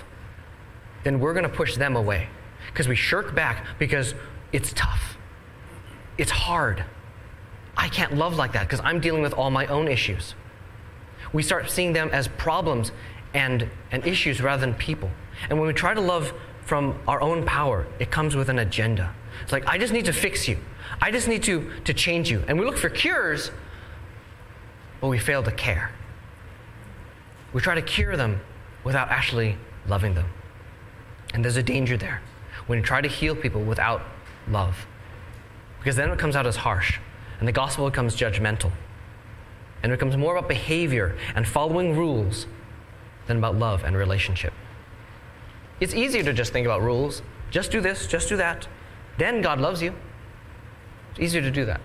then 1.04 1.20
we're 1.20 1.34
going 1.34 1.44
to 1.44 1.50
push 1.50 1.78
them 1.78 1.96
away 1.96 2.28
because 2.68 2.88
we 2.88 2.96
shirk 2.96 3.34
back 3.36 3.66
because 3.80 4.14
it's 4.52 4.74
tough. 4.74 5.18
It's 6.18 6.32
hard. 6.32 6.84
I 7.76 7.90
can't 7.90 8.16
love 8.16 8.36
like 8.36 8.54
that 8.54 8.68
because 8.68 8.82
I'm 8.84 9.00
dealing 9.00 9.22
with 9.22 9.34
all 9.34 9.50
my 9.50 9.66
own 9.68 9.88
issues. 9.88 10.36
We 11.34 11.44
start 11.44 11.70
seeing 11.70 11.94
them 11.94 12.10
as 12.12 12.28
problems 12.28 12.92
and, 13.34 13.70
and 13.92 14.06
issues 14.06 14.42
rather 14.42 14.62
than 14.62 14.76
people. 14.76 15.10
And 15.50 15.58
when 15.58 15.68
we 15.68 15.74
try 15.74 15.94
to 15.94 16.02
love 16.02 16.34
from 16.66 17.00
our 17.08 17.22
own 17.22 17.46
power, 17.46 17.88
it 18.00 18.12
comes 18.12 18.36
with 18.36 18.50
an 18.50 18.60
agenda. 18.60 19.14
It's 19.44 19.52
like, 19.52 19.66
I 19.66 19.78
just 19.78 19.94
need 19.94 20.06
to 20.06 20.14
fix 20.14 20.48
you. 20.48 20.58
I 21.02 21.12
just 21.12 21.28
need 21.28 21.44
to, 21.44 21.72
to 21.86 21.94
change 21.94 22.30
you. 22.30 22.44
And 22.48 22.60
we 22.60 22.66
look 22.66 22.78
for 22.78 22.90
cures, 22.90 23.52
but 25.00 25.08
we 25.08 25.18
fail 25.18 25.42
to 25.44 25.52
care. 25.52 25.92
We 27.54 27.62
try 27.62 27.76
to 27.76 27.82
cure 27.82 28.18
them 28.18 28.42
without 28.84 29.10
actually 29.10 29.58
loving 29.88 30.14
them. 30.14 30.28
And 31.34 31.44
there's 31.44 31.58
a 31.58 31.64
danger 31.64 31.98
there 31.98 32.22
when 32.68 32.80
you 32.80 32.84
try 32.84 33.02
to 33.02 33.08
heal 33.08 33.36
people 33.36 33.62
without 33.62 34.02
love. 34.48 34.86
Because 35.80 35.96
then 35.96 36.10
it 36.10 36.20
comes 36.20 36.36
out 36.36 36.46
as 36.46 36.58
harsh, 36.58 37.00
and 37.40 37.48
the 37.48 37.52
gospel 37.52 37.90
becomes 37.90 38.16
judgmental. 38.16 38.72
And 39.82 39.92
it 39.92 39.98
becomes 39.98 40.16
more 40.16 40.36
about 40.36 40.48
behavior 40.48 41.18
and 41.34 41.48
following 41.48 41.98
rules 41.98 42.46
than 43.28 43.38
about 43.38 43.56
love 43.56 43.84
and 43.84 43.96
relationship. 43.96 44.54
It's 45.80 45.96
easier 45.96 46.24
to 46.24 46.34
just 46.34 46.54
think 46.54 46.66
about 46.66 46.82
rules. 46.82 47.24
Just 47.50 47.72
do 47.72 47.82
this, 47.82 48.06
just 48.06 48.30
do 48.30 48.38
that. 48.38 48.68
Then 49.18 49.42
God 49.42 49.60
loves 49.60 49.82
you. 49.82 49.94
It's 51.12 51.20
easier 51.20 51.42
to 51.42 51.52
do 51.52 51.66
that. 51.66 51.82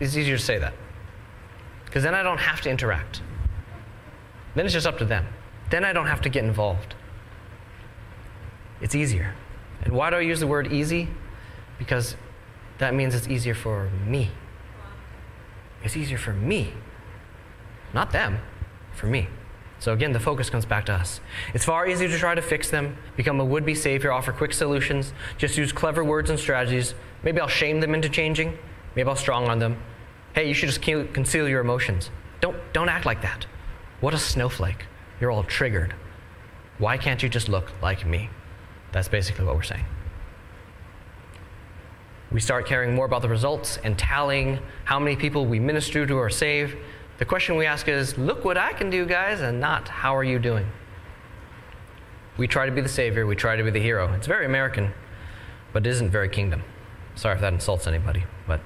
It's 0.00 0.16
easier 0.16 0.36
to 0.36 0.42
say 0.42 0.58
that. 0.58 0.74
Because 1.84 2.02
then 2.02 2.14
I 2.14 2.22
don't 2.22 2.38
have 2.38 2.60
to 2.62 2.70
interact. 2.70 3.22
Then 4.54 4.66
it's 4.66 4.74
just 4.74 4.86
up 4.86 4.98
to 4.98 5.04
them. 5.04 5.26
Then 5.70 5.84
I 5.84 5.92
don't 5.92 6.06
have 6.06 6.20
to 6.22 6.28
get 6.28 6.44
involved. 6.44 6.94
It's 8.82 8.94
easier. 8.94 9.34
And 9.82 9.94
why 9.94 10.10
do 10.10 10.16
I 10.16 10.20
use 10.20 10.40
the 10.40 10.46
word 10.46 10.72
easy? 10.72 11.08
Because 11.78 12.16
that 12.78 12.94
means 12.94 13.14
it's 13.14 13.28
easier 13.28 13.54
for 13.54 13.88
me. 14.06 14.30
It's 15.82 15.96
easier 15.96 16.18
for 16.18 16.32
me. 16.32 16.72
Not 17.94 18.12
them, 18.12 18.38
for 18.92 19.06
me. 19.06 19.28
So 19.78 19.92
again, 19.92 20.12
the 20.12 20.20
focus 20.20 20.48
comes 20.50 20.64
back 20.64 20.86
to 20.86 20.92
us. 20.92 21.20
It's 21.54 21.64
far 21.64 21.88
easier 21.88 22.08
to 22.08 22.18
try 22.18 22.34
to 22.34 22.42
fix 22.42 22.70
them, 22.70 22.96
become 23.16 23.40
a 23.40 23.44
would 23.44 23.64
be 23.64 23.74
savior, 23.74 24.12
offer 24.12 24.32
quick 24.32 24.52
solutions, 24.52 25.12
just 25.38 25.58
use 25.58 25.72
clever 25.72 26.04
words 26.04 26.30
and 26.30 26.38
strategies. 26.38 26.94
Maybe 27.22 27.40
I'll 27.40 27.48
shame 27.48 27.80
them 27.80 27.94
into 27.94 28.08
changing. 28.08 28.56
Maybe 28.94 29.08
I'll 29.08 29.16
strong 29.16 29.48
on 29.48 29.58
them. 29.58 29.76
Hey, 30.34 30.46
you 30.46 30.54
should 30.54 30.68
just 30.68 30.82
conceal 30.82 31.48
your 31.48 31.60
emotions. 31.60 32.10
Don't, 32.40 32.56
don't 32.72 32.88
act 32.88 33.06
like 33.06 33.22
that. 33.22 33.46
What 34.00 34.14
a 34.14 34.18
snowflake. 34.18 34.86
You're 35.20 35.30
all 35.30 35.44
triggered. 35.44 35.94
Why 36.78 36.96
can't 36.96 37.22
you 37.22 37.28
just 37.28 37.48
look 37.48 37.72
like 37.82 38.06
me? 38.06 38.30
That's 38.92 39.08
basically 39.08 39.44
what 39.44 39.56
we're 39.56 39.62
saying. 39.62 39.84
We 42.30 42.40
start 42.40 42.66
caring 42.66 42.94
more 42.94 43.04
about 43.04 43.22
the 43.22 43.28
results 43.28 43.78
and 43.84 43.98
tallying 43.98 44.58
how 44.84 44.98
many 44.98 45.16
people 45.16 45.44
we 45.44 45.60
minister 45.60 46.06
to 46.06 46.14
or 46.14 46.30
save. 46.30 46.76
The 47.18 47.24
question 47.24 47.56
we 47.56 47.66
ask 47.66 47.88
is, 47.88 48.16
look 48.16 48.44
what 48.44 48.56
I 48.56 48.72
can 48.72 48.88
do, 48.88 49.04
guys, 49.04 49.40
and 49.40 49.60
not 49.60 49.88
how 49.88 50.16
are 50.16 50.24
you 50.24 50.38
doing? 50.38 50.66
We 52.38 52.46
try 52.46 52.64
to 52.64 52.72
be 52.72 52.80
the 52.80 52.88
savior, 52.88 53.26
we 53.26 53.36
try 53.36 53.56
to 53.56 53.62
be 53.62 53.70
the 53.70 53.80
hero. 53.80 54.12
It's 54.14 54.26
very 54.26 54.46
American, 54.46 54.92
but 55.72 55.86
it 55.86 55.90
isn't 55.90 56.10
very 56.10 56.30
kingdom. 56.30 56.62
Sorry 57.14 57.34
if 57.34 57.42
that 57.42 57.52
insults 57.52 57.86
anybody, 57.86 58.24
but 58.46 58.60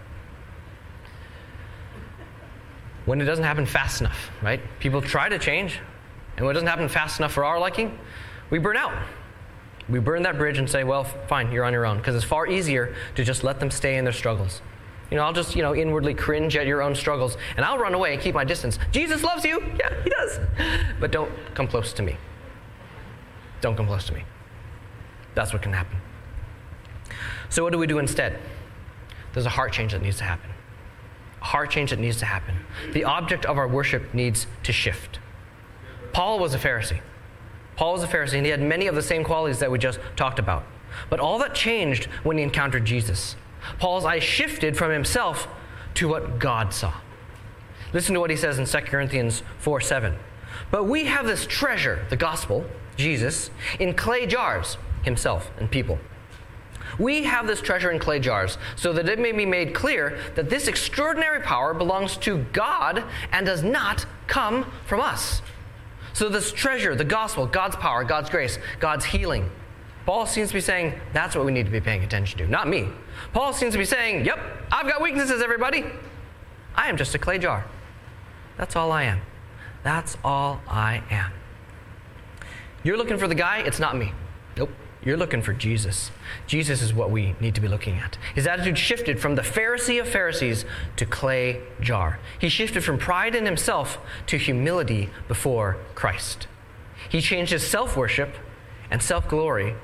when 3.04 3.20
it 3.20 3.24
doesn't 3.24 3.44
happen 3.44 3.66
fast 3.66 4.00
enough, 4.00 4.30
right? 4.42 4.60
People 4.78 5.02
try 5.02 5.28
to 5.28 5.38
change, 5.38 5.80
and 6.36 6.46
when 6.46 6.52
it 6.52 6.54
doesn't 6.54 6.68
happen 6.68 6.88
fast 6.88 7.18
enough 7.18 7.32
for 7.32 7.44
our 7.44 7.58
liking, 7.58 7.98
we 8.50 8.60
burn 8.60 8.76
out. 8.76 8.94
We 9.88 10.00
burn 10.00 10.22
that 10.24 10.36
bridge 10.36 10.58
and 10.58 10.68
say, 10.68 10.84
well, 10.84 11.04
fine, 11.04 11.52
you're 11.52 11.64
on 11.64 11.72
your 11.72 11.86
own. 11.86 11.98
Because 11.98 12.16
it's 12.16 12.24
far 12.24 12.46
easier 12.46 12.94
to 13.14 13.24
just 13.24 13.44
let 13.44 13.60
them 13.60 13.70
stay 13.70 13.96
in 13.96 14.04
their 14.04 14.12
struggles. 14.12 14.60
You 15.10 15.16
know, 15.16 15.22
I'll 15.24 15.32
just, 15.32 15.54
you 15.54 15.62
know, 15.62 15.74
inwardly 15.74 16.14
cringe 16.14 16.56
at 16.56 16.66
your 16.66 16.82
own 16.82 16.94
struggles 16.94 17.36
and 17.56 17.64
I'll 17.64 17.78
run 17.78 17.94
away 17.94 18.12
and 18.12 18.20
keep 18.20 18.34
my 18.34 18.44
distance. 18.44 18.78
Jesus 18.90 19.22
loves 19.22 19.44
you. 19.44 19.62
Yeah, 19.78 20.02
he 20.02 20.10
does. 20.10 20.40
But 20.98 21.12
don't 21.12 21.30
come 21.54 21.68
close 21.68 21.92
to 21.92 22.02
me. 22.02 22.16
Don't 23.60 23.76
come 23.76 23.86
close 23.86 24.06
to 24.06 24.14
me. 24.14 24.24
That's 25.34 25.52
what 25.52 25.62
can 25.62 25.72
happen. 25.72 25.98
So, 27.50 27.62
what 27.62 27.72
do 27.72 27.78
we 27.78 27.86
do 27.86 27.98
instead? 27.98 28.38
There's 29.32 29.46
a 29.46 29.50
heart 29.50 29.72
change 29.72 29.92
that 29.92 30.02
needs 30.02 30.18
to 30.18 30.24
happen. 30.24 30.50
A 31.42 31.44
heart 31.44 31.70
change 31.70 31.90
that 31.90 31.98
needs 31.98 32.16
to 32.18 32.24
happen. 32.24 32.56
The 32.92 33.04
object 33.04 33.44
of 33.44 33.58
our 33.58 33.68
worship 33.68 34.14
needs 34.14 34.46
to 34.62 34.72
shift. 34.72 35.20
Paul 36.12 36.38
was 36.38 36.54
a 36.54 36.58
Pharisee. 36.58 37.00
Paul 37.76 37.92
was 37.92 38.02
a 38.02 38.08
Pharisee, 38.08 38.34
and 38.34 38.46
he 38.46 38.50
had 38.50 38.60
many 38.60 38.86
of 38.86 38.94
the 38.94 39.02
same 39.02 39.22
qualities 39.22 39.58
that 39.60 39.70
we 39.70 39.78
just 39.78 40.00
talked 40.16 40.38
about. 40.38 40.64
But 41.10 41.20
all 41.20 41.38
that 41.38 41.54
changed 41.54 42.06
when 42.22 42.38
he 42.38 42.42
encountered 42.42 42.84
Jesus. 42.84 43.36
Paul's 43.78 44.04
eyes 44.04 44.22
shifted 44.22 44.76
from 44.76 44.90
himself 44.90 45.46
to 45.94 46.08
what 46.08 46.38
God 46.38 46.72
saw. 46.72 46.94
Listen 47.92 48.14
to 48.14 48.20
what 48.20 48.30
he 48.30 48.36
says 48.36 48.58
in 48.58 48.66
2 48.66 48.78
Corinthians 48.86 49.42
4 49.58 49.80
7. 49.80 50.16
But 50.70 50.84
we 50.84 51.04
have 51.04 51.26
this 51.26 51.46
treasure, 51.46 52.06
the 52.08 52.16
gospel, 52.16 52.64
Jesus, 52.96 53.50
in 53.78 53.94
clay 53.94 54.26
jars, 54.26 54.78
himself 55.02 55.50
and 55.58 55.70
people. 55.70 55.98
We 56.98 57.24
have 57.24 57.46
this 57.46 57.60
treasure 57.60 57.90
in 57.90 57.98
clay 57.98 58.20
jars 58.20 58.58
so 58.74 58.92
that 58.92 59.08
it 59.08 59.18
may 59.18 59.32
be 59.32 59.44
made 59.44 59.74
clear 59.74 60.18
that 60.34 60.48
this 60.48 60.66
extraordinary 60.68 61.40
power 61.40 61.74
belongs 61.74 62.16
to 62.18 62.44
God 62.52 63.04
and 63.32 63.44
does 63.44 63.62
not 63.62 64.06
come 64.26 64.70
from 64.86 65.00
us. 65.00 65.42
So, 66.16 66.30
this 66.30 66.50
treasure, 66.50 66.94
the 66.94 67.04
gospel, 67.04 67.44
God's 67.44 67.76
power, 67.76 68.02
God's 68.02 68.30
grace, 68.30 68.58
God's 68.80 69.04
healing, 69.04 69.50
Paul 70.06 70.24
seems 70.24 70.48
to 70.48 70.54
be 70.54 70.62
saying 70.62 70.98
that's 71.12 71.36
what 71.36 71.44
we 71.44 71.52
need 71.52 71.66
to 71.66 71.70
be 71.70 71.78
paying 71.78 72.02
attention 72.04 72.38
to, 72.38 72.48
not 72.48 72.66
me. 72.66 72.88
Paul 73.34 73.52
seems 73.52 73.74
to 73.74 73.78
be 73.78 73.84
saying, 73.84 74.24
Yep, 74.24 74.38
I've 74.72 74.86
got 74.86 75.02
weaknesses, 75.02 75.42
everybody. 75.42 75.84
I 76.74 76.88
am 76.88 76.96
just 76.96 77.14
a 77.14 77.18
clay 77.18 77.36
jar. 77.36 77.66
That's 78.56 78.76
all 78.76 78.92
I 78.92 79.02
am. 79.02 79.20
That's 79.82 80.16
all 80.24 80.62
I 80.66 81.02
am. 81.10 81.32
You're 82.82 82.96
looking 82.96 83.18
for 83.18 83.28
the 83.28 83.34
guy, 83.34 83.58
it's 83.58 83.78
not 83.78 83.94
me. 83.94 84.14
You're 85.06 85.16
looking 85.16 85.40
for 85.40 85.52
Jesus. 85.52 86.10
Jesus 86.48 86.82
is 86.82 86.92
what 86.92 87.12
we 87.12 87.36
need 87.38 87.54
to 87.54 87.60
be 87.60 87.68
looking 87.68 87.96
at. 87.96 88.18
His 88.34 88.48
attitude 88.48 88.76
shifted 88.76 89.20
from 89.20 89.36
the 89.36 89.42
Pharisee 89.42 90.00
of 90.00 90.08
Pharisees 90.08 90.64
to 90.96 91.06
clay 91.06 91.62
jar. 91.80 92.18
He 92.40 92.48
shifted 92.48 92.82
from 92.82 92.98
pride 92.98 93.36
in 93.36 93.46
himself 93.46 93.98
to 94.26 94.36
humility 94.36 95.08
before 95.28 95.76
Christ. 95.94 96.48
He 97.08 97.20
changed 97.20 97.52
his 97.52 97.64
self 97.64 97.96
worship 97.96 98.34
and 98.90 99.00
self 99.00 99.28
glory, 99.28 99.76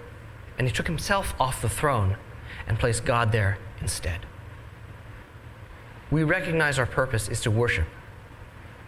and 0.58 0.66
he 0.66 0.74
took 0.74 0.88
himself 0.88 1.34
off 1.38 1.62
the 1.62 1.68
throne 1.68 2.16
and 2.66 2.80
placed 2.80 3.04
God 3.04 3.30
there 3.30 3.58
instead. 3.80 4.26
We 6.10 6.24
recognize 6.24 6.80
our 6.80 6.86
purpose 6.86 7.28
is 7.28 7.40
to 7.42 7.50
worship, 7.52 7.86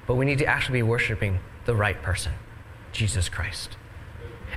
but 0.09 0.16
we 0.16 0.27
need 0.27 0.38
to 0.38 0.47
actually 0.47 0.79
be 0.79 0.83
worshiping 0.83 1.38
the 1.64 1.77
right 1.77 2.03
person, 2.03 2.33
Jesus 2.90 3.29
Christ. 3.29 3.77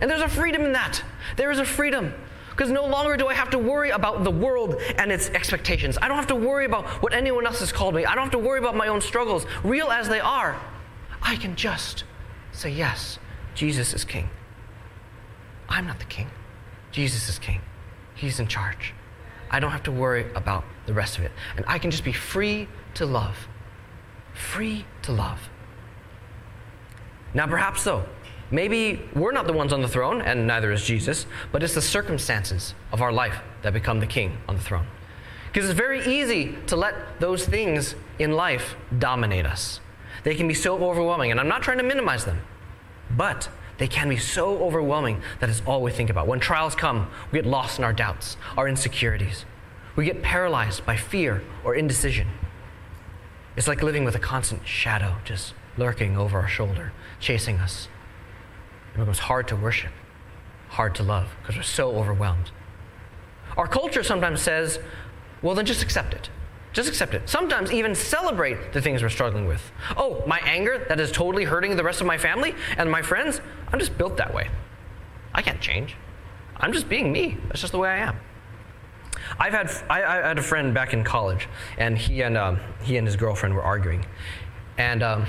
And 0.01 0.09
there's 0.09 0.21
a 0.21 0.29
freedom 0.29 0.63
in 0.63 0.73
that. 0.73 1.03
There 1.35 1.51
is 1.51 1.59
a 1.59 1.65
freedom. 1.65 2.13
Because 2.51 2.71
no 2.71 2.87
longer 2.87 3.17
do 3.17 3.27
I 3.27 3.35
have 3.35 3.51
to 3.51 3.59
worry 3.59 3.91
about 3.91 4.23
the 4.23 4.31
world 4.31 4.81
and 4.97 5.11
its 5.11 5.29
expectations. 5.29 5.97
I 6.01 6.07
don't 6.07 6.17
have 6.17 6.27
to 6.27 6.35
worry 6.35 6.65
about 6.65 6.87
what 7.03 7.13
anyone 7.13 7.45
else 7.45 7.59
has 7.59 7.71
called 7.71 7.93
me. 7.93 8.03
I 8.03 8.15
don't 8.15 8.23
have 8.23 8.31
to 8.31 8.39
worry 8.39 8.57
about 8.57 8.75
my 8.75 8.87
own 8.87 8.99
struggles, 8.99 9.45
real 9.63 9.91
as 9.91 10.09
they 10.09 10.19
are. 10.19 10.59
I 11.21 11.35
can 11.35 11.55
just 11.55 12.03
say, 12.51 12.71
Yes, 12.71 13.19
Jesus 13.53 13.93
is 13.93 14.03
king. 14.03 14.29
I'm 15.69 15.85
not 15.85 15.99
the 15.99 16.05
king. 16.05 16.29
Jesus 16.91 17.29
is 17.29 17.37
king. 17.37 17.61
He's 18.15 18.39
in 18.39 18.47
charge. 18.47 18.95
I 19.51 19.59
don't 19.59 19.71
have 19.71 19.83
to 19.83 19.91
worry 19.91 20.25
about 20.33 20.63
the 20.87 20.93
rest 20.93 21.17
of 21.17 21.23
it. 21.23 21.31
And 21.55 21.65
I 21.67 21.77
can 21.77 21.91
just 21.91 22.03
be 22.03 22.11
free 22.11 22.67
to 22.95 23.05
love. 23.05 23.47
Free 24.33 24.85
to 25.03 25.11
love. 25.11 25.49
Now, 27.33 27.45
perhaps 27.45 27.81
so, 27.81 28.07
Maybe 28.49 29.01
we're 29.13 29.33
not 29.33 29.45
the 29.45 29.53
ones 29.53 29.73
on 29.73 29.81
the 29.81 29.87
throne, 29.87 30.21
and 30.21 30.47
neither 30.47 30.71
is 30.71 30.85
Jesus, 30.85 31.25
but 31.51 31.63
it's 31.63 31.73
the 31.73 31.81
circumstances 31.81 32.73
of 32.91 33.01
our 33.01 33.11
life 33.11 33.39
that 33.61 33.73
become 33.73 33.99
the 33.99 34.07
king 34.07 34.37
on 34.47 34.55
the 34.55 34.61
throne. 34.61 34.87
Because 35.47 35.69
it's 35.69 35.77
very 35.77 36.05
easy 36.05 36.55
to 36.67 36.75
let 36.75 37.19
those 37.19 37.45
things 37.45 37.95
in 38.19 38.33
life 38.33 38.75
dominate 38.97 39.45
us. 39.45 39.81
They 40.23 40.35
can 40.35 40.47
be 40.47 40.53
so 40.53 40.81
overwhelming, 40.83 41.31
and 41.31 41.39
I'm 41.39 41.47
not 41.47 41.61
trying 41.61 41.77
to 41.77 41.83
minimize 41.83 42.25
them, 42.25 42.41
but 43.11 43.49
they 43.77 43.87
can 43.87 44.09
be 44.09 44.17
so 44.17 44.57
overwhelming 44.59 45.21
that 45.39 45.49
it's 45.49 45.61
all 45.65 45.81
we 45.81 45.91
think 45.91 46.09
about. 46.09 46.27
When 46.27 46.39
trials 46.39 46.75
come, 46.75 47.09
we 47.31 47.39
get 47.39 47.45
lost 47.45 47.77
in 47.79 47.83
our 47.83 47.93
doubts, 47.93 48.37
our 48.57 48.67
insecurities. 48.67 49.45
We 49.95 50.05
get 50.05 50.21
paralyzed 50.21 50.85
by 50.85 50.95
fear 50.95 51.43
or 51.63 51.75
indecision. 51.75 52.27
It's 53.55 53.67
like 53.67 53.81
living 53.83 54.05
with 54.05 54.15
a 54.15 54.19
constant 54.19 54.67
shadow 54.67 55.15
just 55.25 55.53
lurking 55.77 56.17
over 56.17 56.39
our 56.39 56.47
shoulder, 56.47 56.93
chasing 57.19 57.57
us. 57.57 57.87
It 58.97 59.01
becomes 59.01 59.19
hard 59.19 59.47
to 59.49 59.55
worship, 59.55 59.91
hard 60.69 60.95
to 60.95 61.03
love, 61.03 61.29
because 61.41 61.55
we're 61.55 61.61
so 61.61 61.95
overwhelmed. 61.95 62.49
Our 63.55 63.67
culture 63.67 64.01
sometimes 64.01 64.41
says, 64.41 64.79
well, 65.43 65.53
then 65.53 65.67
just 65.67 65.83
accept 65.83 66.15
it. 66.15 66.31
Just 66.73 66.89
accept 66.89 67.13
it. 67.13 67.29
Sometimes 67.29 67.71
even 67.71 67.93
celebrate 67.93 68.73
the 68.73 68.81
things 68.81 69.03
we're 69.03 69.09
struggling 69.09 69.45
with. 69.45 69.71
Oh, 69.95 70.23
my 70.25 70.39
anger 70.39 70.83
that 70.89 70.99
is 70.99 71.11
totally 71.11 71.43
hurting 71.43 71.75
the 71.75 71.83
rest 71.83 72.01
of 72.01 72.07
my 72.07 72.17
family 72.17 72.55
and 72.75 72.89
my 72.89 73.03
friends, 73.03 73.39
I'm 73.71 73.77
just 73.77 73.97
built 73.99 74.17
that 74.17 74.33
way. 74.33 74.49
I 75.33 75.43
can't 75.43 75.61
change. 75.61 75.95
I'm 76.57 76.73
just 76.73 76.89
being 76.89 77.11
me. 77.11 77.37
That's 77.47 77.61
just 77.61 77.73
the 77.73 77.79
way 77.79 77.89
I 77.89 77.97
am. 77.97 78.19
I've 79.39 79.53
had 79.53 79.71
I, 79.89 80.03
I 80.03 80.27
had 80.27 80.39
a 80.39 80.43
friend 80.43 80.73
back 80.73 80.93
in 80.93 81.03
college, 81.03 81.47
and 81.77 81.97
he 81.97 82.23
and 82.23 82.35
um, 82.35 82.59
he 82.81 82.97
and 82.97 83.05
his 83.05 83.15
girlfriend 83.15 83.53
were 83.53 83.61
arguing, 83.61 84.05
and 84.77 85.03
um, 85.03 85.25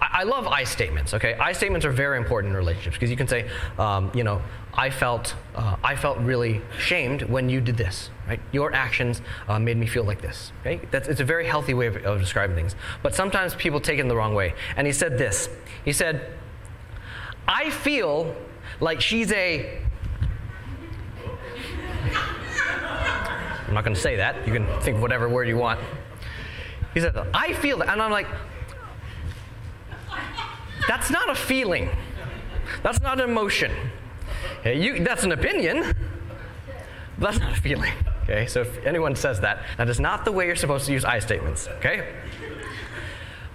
I, 0.00 0.22
love 0.22 0.46
I 0.46 0.64
statements. 0.64 1.14
Okay, 1.14 1.34
I 1.34 1.52
statements 1.52 1.84
are 1.86 1.92
very 1.92 2.16
important 2.16 2.52
in 2.52 2.56
relationships 2.56 2.96
because 2.96 3.10
you 3.10 3.16
can 3.16 3.28
say, 3.28 3.48
um, 3.78 4.10
you 4.14 4.24
know, 4.24 4.40
I 4.72 4.90
felt 4.90 5.34
uh, 5.54 5.76
I 5.82 5.96
felt 5.96 6.18
really 6.18 6.62
shamed 6.78 7.22
when 7.22 7.48
you 7.48 7.60
did 7.60 7.76
this. 7.76 8.10
Right, 8.26 8.40
your 8.52 8.72
actions 8.72 9.20
uh, 9.48 9.58
made 9.58 9.76
me 9.76 9.86
feel 9.86 10.04
like 10.04 10.20
this. 10.20 10.52
Okay, 10.60 10.80
that's 10.90 11.08
it's 11.08 11.20
a 11.20 11.24
very 11.24 11.46
healthy 11.46 11.74
way 11.74 11.86
of, 11.86 11.96
of 12.04 12.20
describing 12.20 12.56
things. 12.56 12.74
But 13.02 13.14
sometimes 13.14 13.54
people 13.54 13.80
take 13.80 13.98
it 13.98 14.02
in 14.02 14.08
the 14.08 14.16
wrong 14.16 14.34
way. 14.34 14.54
And 14.76 14.86
he 14.86 14.92
said 14.92 15.18
this. 15.18 15.48
He 15.84 15.92
said, 15.92 16.32
I 17.46 17.70
feel 17.70 18.34
like 18.80 19.00
she's 19.00 19.32
a 19.32 19.80
I'm 23.70 23.74
not 23.74 23.84
going 23.84 23.94
to 23.94 24.00
say 24.00 24.16
that. 24.16 24.46
You 24.48 24.52
can 24.52 24.66
think 24.80 25.00
whatever 25.00 25.28
word 25.28 25.46
you 25.46 25.56
want. 25.56 25.78
He 26.92 26.98
said, 26.98 27.16
I 27.32 27.52
feel 27.52 27.78
that. 27.78 27.88
And 27.88 28.02
I'm 28.02 28.10
like, 28.10 28.26
that's 30.88 31.10
not 31.10 31.28
a 31.28 31.34
feeling. 31.34 31.88
That's 32.82 33.00
not 33.00 33.20
an 33.20 33.28
emotion. 33.28 33.72
Okay, 34.60 34.80
you, 34.80 35.02
that's 35.04 35.24
an 35.24 35.32
opinion. 35.32 35.94
That's 37.18 37.38
not 37.38 37.52
a 37.52 37.60
feeling. 37.60 37.92
Okay, 38.24 38.46
so 38.46 38.62
if 38.62 38.84
anyone 38.86 39.16
says 39.16 39.40
that, 39.40 39.62
that 39.76 39.88
is 39.88 40.00
not 40.00 40.24
the 40.24 40.32
way 40.32 40.46
you're 40.46 40.56
supposed 40.56 40.86
to 40.86 40.92
use 40.92 41.04
I 41.04 41.18
statements. 41.18 41.68
Okay? 41.78 42.14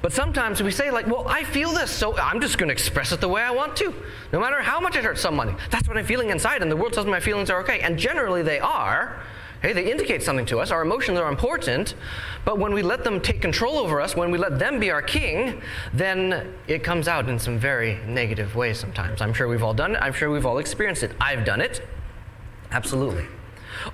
But 0.02 0.14
sometimes 0.14 0.62
we 0.62 0.70
say, 0.70 0.92
like, 0.92 1.08
well, 1.08 1.28
I 1.28 1.44
feel 1.44 1.72
this, 1.72 1.90
so 1.90 2.16
I'm 2.18 2.40
just 2.40 2.60
going 2.60 2.68
to 2.68 2.74
express 2.74 3.12
it 3.12 3.22
the 3.22 3.28
way 3.28 3.42
I 3.42 3.50
want 3.50 3.76
to, 3.78 3.92
no 4.32 4.40
matter 4.40 4.62
how 4.62 4.80
much 4.80 4.96
it 4.96 5.04
hurts 5.04 5.22
somebody. 5.22 5.56
That's 5.72 5.88
what 5.88 5.98
I'm 5.98 6.06
feeling 6.06 6.30
inside, 6.30 6.62
and 6.62 6.70
the 6.70 6.76
world 6.76 6.94
tells 6.94 7.08
me 7.08 7.12
my 7.12 7.20
feelings 7.20 7.50
are 7.50 7.60
okay. 7.62 7.80
And 7.80 7.98
generally 7.98 8.44
they 8.44 8.60
are, 8.60 9.20
Hey, 9.66 9.74
they 9.74 9.90
indicate 9.92 10.22
something 10.22 10.46
to 10.46 10.60
us. 10.60 10.70
Our 10.70 10.84
emotions 10.84 11.18
are 11.18 11.28
important, 11.28 11.96
but 12.46 12.60
when 12.60 12.72
we 12.72 12.84
let 12.84 13.04
them 13.04 13.20
take 13.20 13.42
control 13.42 13.80
over 13.80 14.00
us, 14.00 14.16
when 14.16 14.30
we 14.30 14.38
let 14.38 14.60
them 14.60 14.80
be 14.80 14.92
our 14.92 15.02
king, 15.02 15.60
then 15.92 16.54
it 16.68 16.84
comes 16.84 17.08
out 17.08 17.28
in 17.28 17.40
some 17.40 17.58
very 17.58 17.96
negative 18.06 18.56
ways 18.56 18.78
sometimes. 18.80 19.24
I'm 19.24 19.34
sure 19.34 19.48
we've 19.48 19.64
all 19.64 19.74
done 19.74 19.96
it. 19.96 20.04
I'm 20.04 20.14
sure 20.14 20.30
we've 20.30 20.46
all 20.46 20.60
experienced 20.60 21.02
it. 21.02 21.14
I've 21.20 21.46
done 21.46 21.62
it. 21.62 21.82
Absolutely. 22.70 23.26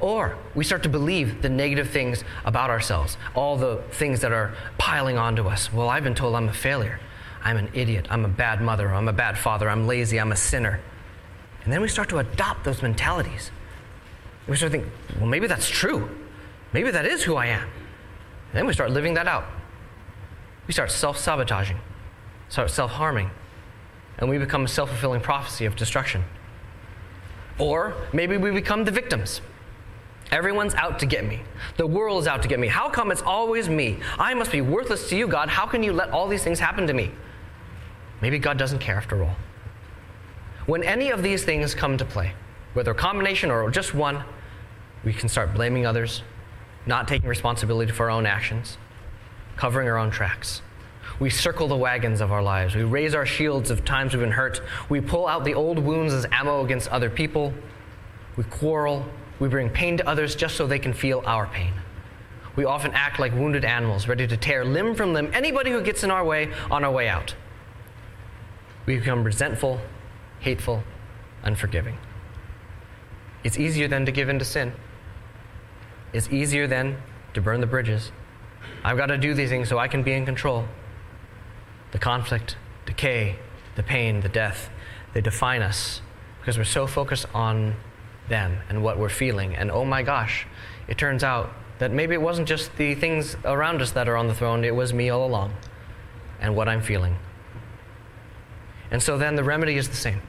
Or 0.01 0.38
we 0.55 0.65
start 0.65 0.84
to 0.84 0.89
believe 0.89 1.41
the 1.41 1.47
negative 1.47 1.89
things 1.89 2.25
about 2.43 2.69
ourselves, 2.69 3.15
all 3.34 3.55
the 3.55 3.81
things 3.91 4.19
that 4.19 4.34
are 4.34 4.53
piling 4.77 5.17
onto 5.17 5.47
us. 5.47 5.71
Well, 5.71 5.88
I've 5.88 6.03
been 6.03 6.15
told 6.15 6.36
I'm 6.36 6.49
a 6.49 6.53
failure. 6.53 6.99
I'm 7.45 7.55
an 7.55 7.69
idiot. 7.73 8.07
I'm 8.10 8.25
a 8.25 8.27
bad 8.27 8.62
mother. 8.62 8.93
I'm 8.93 9.07
a 9.07 9.13
bad 9.13 9.38
father. 9.38 9.69
I'm 9.69 9.88
lazy. 9.88 10.19
I'm 10.19 10.34
a 10.34 10.36
sinner. 10.36 10.81
And 11.63 11.71
then 11.71 11.79
we 11.79 11.88
start 11.88 12.10
to 12.10 12.17
adopt 12.17 12.65
those 12.65 12.81
mentalities 12.81 13.51
we 14.47 14.58
start 14.58 14.71
thinking, 14.71 14.91
well, 15.17 15.27
maybe 15.27 15.47
that's 15.47 15.69
true. 15.69 16.10
Maybe 16.73 16.91
that 16.91 17.06
is 17.06 17.23
who 17.23 17.36
I 17.36 17.47
am. 17.47 17.63
And 17.63 18.54
then 18.54 18.65
we 18.65 18.73
start 18.73 18.91
living 18.91 19.13
that 19.15 19.27
out. 19.27 19.45
We 20.67 20.73
start 20.73 20.91
self 20.91 21.17
sabotaging, 21.17 21.80
start 22.49 22.69
self 22.69 22.91
harming, 22.91 23.30
and 24.17 24.30
we 24.30 24.38
become 24.38 24.65
a 24.65 24.67
self 24.67 24.89
fulfilling 24.89 25.21
prophecy 25.21 25.65
of 25.65 25.75
destruction. 25.75 26.23
Or 27.60 27.93
maybe 28.13 28.38
we 28.38 28.51
become 28.51 28.86
the 28.86 28.91
victims. 28.91 29.41
Everyone's 30.32 30.73
out 30.75 30.99
to 30.99 31.06
get 31.06 31.25
me. 31.25 31.41
The 31.75 31.86
world 31.86 32.21
is 32.21 32.27
out 32.27 32.41
to 32.43 32.47
get 32.47 32.60
me. 32.60 32.67
How 32.67 32.89
come 32.89 33.12
it's 33.12 33.21
always 33.21 33.67
me? 33.67 33.99
I 34.17 34.34
must 34.34 34.51
be 34.51 34.62
worthless 34.62 35.10
to 35.10 35.17
you, 35.17 35.27
God. 35.27 35.49
How 35.49 35.65
can 35.65 35.84
you 35.84 35.91
let 35.91 36.12
all 36.12 36.27
these 36.27 36.43
things 36.43 36.60
happen 36.60 36.88
to 36.88 36.93
me? 36.93 37.12
Maybe 38.21 38.39
God 38.39 38.58
doesn't 38.58 38.80
care 38.80 38.95
after 38.95 39.21
all. 39.23 39.36
When 40.67 40.84
any 40.84 41.10
of 41.10 41.21
these 41.21 41.43
things 41.43 41.75
come 41.75 41.97
to 41.97 42.06
play, 42.06 42.34
whether 42.73 42.91
a 42.91 42.95
combination 42.95 43.51
or 43.51 43.69
just 43.69 43.93
one, 43.93 44.23
we 45.03 45.13
can 45.13 45.29
start 45.29 45.53
blaming 45.53 45.86
others, 45.86 46.23
not 46.86 47.07
taking 47.07 47.27
responsibility 47.27 47.91
for 47.91 48.05
our 48.05 48.12
own 48.12 48.25
actions, 48.25 48.77
covering 49.57 49.88
our 49.88 49.97
own 49.97 50.12
tracks. 50.12 50.62
We 51.19 51.29
circle 51.29 51.67
the 51.67 51.77
wagons 51.77 52.21
of 52.21 52.31
our 52.31 52.41
lives. 52.41 52.75
We 52.75 52.84
raise 52.84 53.13
our 53.13 53.25
shields 53.25 53.69
of 53.69 53.86
times 53.86 54.13
we've 54.13 54.21
been 54.21 54.31
hurt. 54.31 54.62
We 54.89 55.01
pull 55.01 55.27
out 55.27 55.43
the 55.43 55.53
old 55.53 55.77
wounds 55.77 56.13
as 56.13 56.25
ammo 56.31 56.63
against 56.63 56.88
other 56.89 57.10
people. 57.10 57.53
We 58.38 58.43
quarrel. 58.45 59.05
We 59.39 59.47
bring 59.47 59.69
pain 59.69 59.97
to 59.97 60.07
others 60.07 60.36
just 60.36 60.55
so 60.55 60.65
they 60.65 60.79
can 60.79 60.93
feel 60.93 61.21
our 61.25 61.47
pain. 61.47 61.73
We 62.55 62.65
often 62.65 62.91
act 62.93 63.19
like 63.19 63.34
wounded 63.34 63.65
animals, 63.65 64.07
ready 64.07 64.27
to 64.27 64.38
tear 64.38 64.65
limb 64.65 64.95
from 64.95 65.13
limb 65.13 65.31
anybody 65.34 65.71
who 65.71 65.81
gets 65.81 66.03
in 66.03 66.12
our 66.12 66.23
way 66.23 66.51
on 66.69 66.84
our 66.84 66.91
way 66.91 67.07
out. 67.07 67.36
We 68.86 68.97
become 68.97 69.23
resentful, 69.23 69.79
hateful, 70.39 70.84
unforgiving. 71.43 71.97
It's 73.43 73.58
easier 73.58 73.88
than 73.88 74.06
to 74.06 74.12
give 74.12 74.30
in 74.30 74.39
to 74.39 74.45
sin. 74.45 74.73
It's 76.13 76.30
easier 76.30 76.67
than 76.67 76.97
to 77.34 77.41
burn 77.41 77.62
the 77.62 77.67
bridges. 77.67 78.12
I've 78.84 78.97
got 78.97 79.08
to 79.08 79.17
do 79.17 79.34
these 79.34 79.49
things 79.49 79.69
so 79.69 79.77
I 79.77 79.88
can 79.88 80.04
be 80.04 80.13
in 80.13 80.25
control. 80.25 80.65
The 81.91 81.99
conflict, 81.99 82.58
decay, 82.86 83.38
the 83.75 83.84
pain, 83.84 84.21
the 84.21 84.30
death, 84.30 84.69
they 85.13 85.21
define 85.21 85.62
us 85.62 86.01
because 86.39 86.58
we're 86.58 86.63
so 86.63 86.88
focused 86.88 87.25
on 87.34 87.75
them 88.30 88.60
and 88.69 88.84
what 88.84 88.97
we're 88.97 89.10
feeling. 89.10 89.56
And 89.56 89.71
oh 89.71 89.86
my 89.86 90.04
gosh, 90.04 90.47
it 90.88 90.97
turns 90.97 91.23
out 91.23 91.51
that 91.80 91.91
maybe 91.91 92.13
it 92.13 92.21
wasn't 92.21 92.47
just 92.47 92.75
the 92.77 92.95
things 92.95 93.36
around 93.43 93.82
us 93.82 93.91
that 93.91 94.08
are 94.08 94.17
on 94.17 94.27
the 94.27 94.34
throne, 94.34 94.63
it 94.63 94.75
was 94.75 94.93
me 94.93 95.10
all 95.10 95.25
along 95.25 95.54
and 96.39 96.56
what 96.56 96.67
I'm 96.67 96.82
feeling. 96.82 97.17
And 98.91 99.01
so 99.01 99.17
then 99.17 99.36
the 99.36 99.43
remedy 99.43 99.77
is 99.77 99.89
the 99.89 99.95
same. 99.95 100.21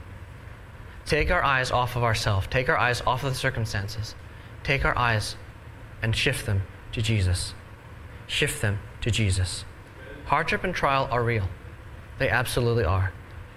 Take 1.07 1.31
our 1.31 1.43
eyes 1.43 1.71
off 1.71 1.97
of 1.97 2.03
ourselves, 2.03 2.47
take 2.49 2.69
our 2.69 2.79
eyes 2.79 3.01
off 3.03 3.25
of 3.25 3.33
the 3.33 3.39
circumstances, 3.39 4.15
take 4.63 4.85
our 4.85 4.97
eyes 4.97 5.37
and 6.01 6.15
shift 6.15 6.47
them 6.47 6.63
to 6.93 7.03
Jesus. 7.03 7.55
Shift 8.27 8.63
them 8.63 8.79
to 9.01 9.11
Jesus. 9.11 9.65
Hardship 10.27 10.65
and 10.65 10.75
trial 10.75 11.09
are 11.11 11.23
real. 11.23 11.49
They 12.19 12.29
absolutely 12.29 12.85
are. 12.85 13.13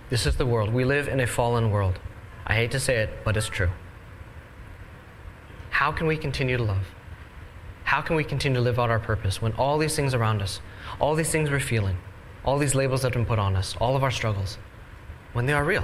This 0.10 0.26
is 0.26 0.38
the 0.38 0.46
world. 0.46 0.74
We 0.74 0.86
live 0.86 1.08
in 1.08 1.20
a 1.20 1.28
fallen 1.28 1.72
world. 1.72 2.00
I 2.46 2.56
hate 2.56 2.72
to 2.72 2.80
say 2.80 2.98
it, 2.98 3.10
but 3.24 3.38
it's 3.38 3.48
true. 3.48 3.70
How 5.70 5.92
can 5.92 6.08
we 6.08 6.18
continue 6.18 6.58
to 6.58 6.64
love? 6.64 6.88
How 7.84 8.02
can 8.02 8.16
we 8.16 8.24
continue 8.24 8.58
to 8.58 8.64
live 8.64 8.80
out 8.80 8.90
our 8.90 9.00
purpose 9.00 9.42
when 9.42 9.54
all 9.54 9.78
these 9.78 9.96
things 9.96 10.14
around 10.14 10.42
us, 10.42 10.62
all 11.00 11.16
these 11.16 11.32
things 11.32 11.50
we're 11.50 11.60
feeling, 11.60 11.98
all 12.44 12.58
these 12.58 12.76
labels 12.76 13.02
that 13.02 13.14
have 13.14 13.14
been 13.14 13.26
put 13.26 13.40
on 13.40 13.56
us, 13.56 13.76
all 13.80 13.96
of 13.96 14.04
our 14.04 14.12
struggles, 14.12 14.58
when 15.34 15.46
they 15.46 15.54
are 15.54 15.64
real? 15.64 15.84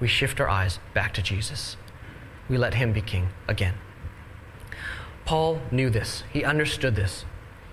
We 0.00 0.08
shift 0.08 0.40
our 0.40 0.48
eyes 0.48 0.78
back 0.94 1.12
to 1.14 1.22
Jesus. 1.22 1.76
We 2.48 2.56
let 2.56 2.74
him 2.74 2.92
be 2.92 3.00
king 3.00 3.28
again. 3.46 3.74
Paul 5.24 5.60
knew 5.70 5.90
this. 5.90 6.24
He 6.32 6.44
understood 6.44 6.96
this. 6.96 7.24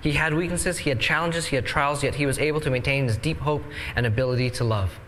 He 0.02 0.12
had 0.12 0.34
weaknesses, 0.34 0.80
he 0.80 0.90
had 0.90 1.00
challenges, 1.00 1.48
he 1.48 1.56
had 1.56 1.66
trials, 1.66 2.04
yet 2.04 2.16
he 2.16 2.26
was 2.26 2.38
able 2.38 2.62
to 2.62 2.70
maintain 2.70 3.06
his 3.06 3.18
deep 3.18 3.40
hope 3.40 3.64
and 3.96 4.06
ability 4.06 4.52
to 4.52 4.64
love. 4.64 5.00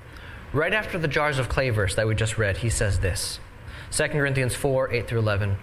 Right 0.53 0.73
after 0.73 0.97
the 0.97 1.07
jars 1.07 1.37
of 1.37 1.49
clay 1.49 1.69
verse 1.69 1.93
that 1.95 2.07
we 2.07 2.15
just 2.15 2.37
read, 2.37 2.57
he 2.57 2.69
says 2.69 2.99
this 2.99 3.39
2 3.91 4.07
Corinthians 4.07 4.55
4 4.55 4.91
8 4.91 5.07
through 5.07 5.19
11. 5.19 5.57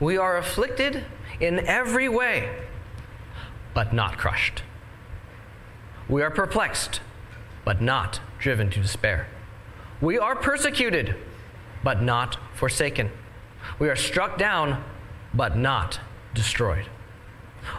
We 0.00 0.16
are 0.16 0.36
afflicted 0.36 1.04
in 1.38 1.60
every 1.60 2.08
way, 2.08 2.48
but 3.74 3.92
not 3.92 4.18
crushed. 4.18 4.62
We 6.08 6.22
are 6.22 6.30
perplexed, 6.30 7.00
but 7.64 7.80
not 7.80 8.20
driven 8.38 8.70
to 8.70 8.80
despair. 8.80 9.28
We 10.00 10.18
are 10.18 10.34
persecuted, 10.34 11.14
but 11.84 12.02
not 12.02 12.38
forsaken. 12.54 13.10
We 13.78 13.88
are 13.88 13.96
struck 13.96 14.38
down, 14.38 14.82
but 15.34 15.56
not 15.56 16.00
destroyed. 16.34 16.86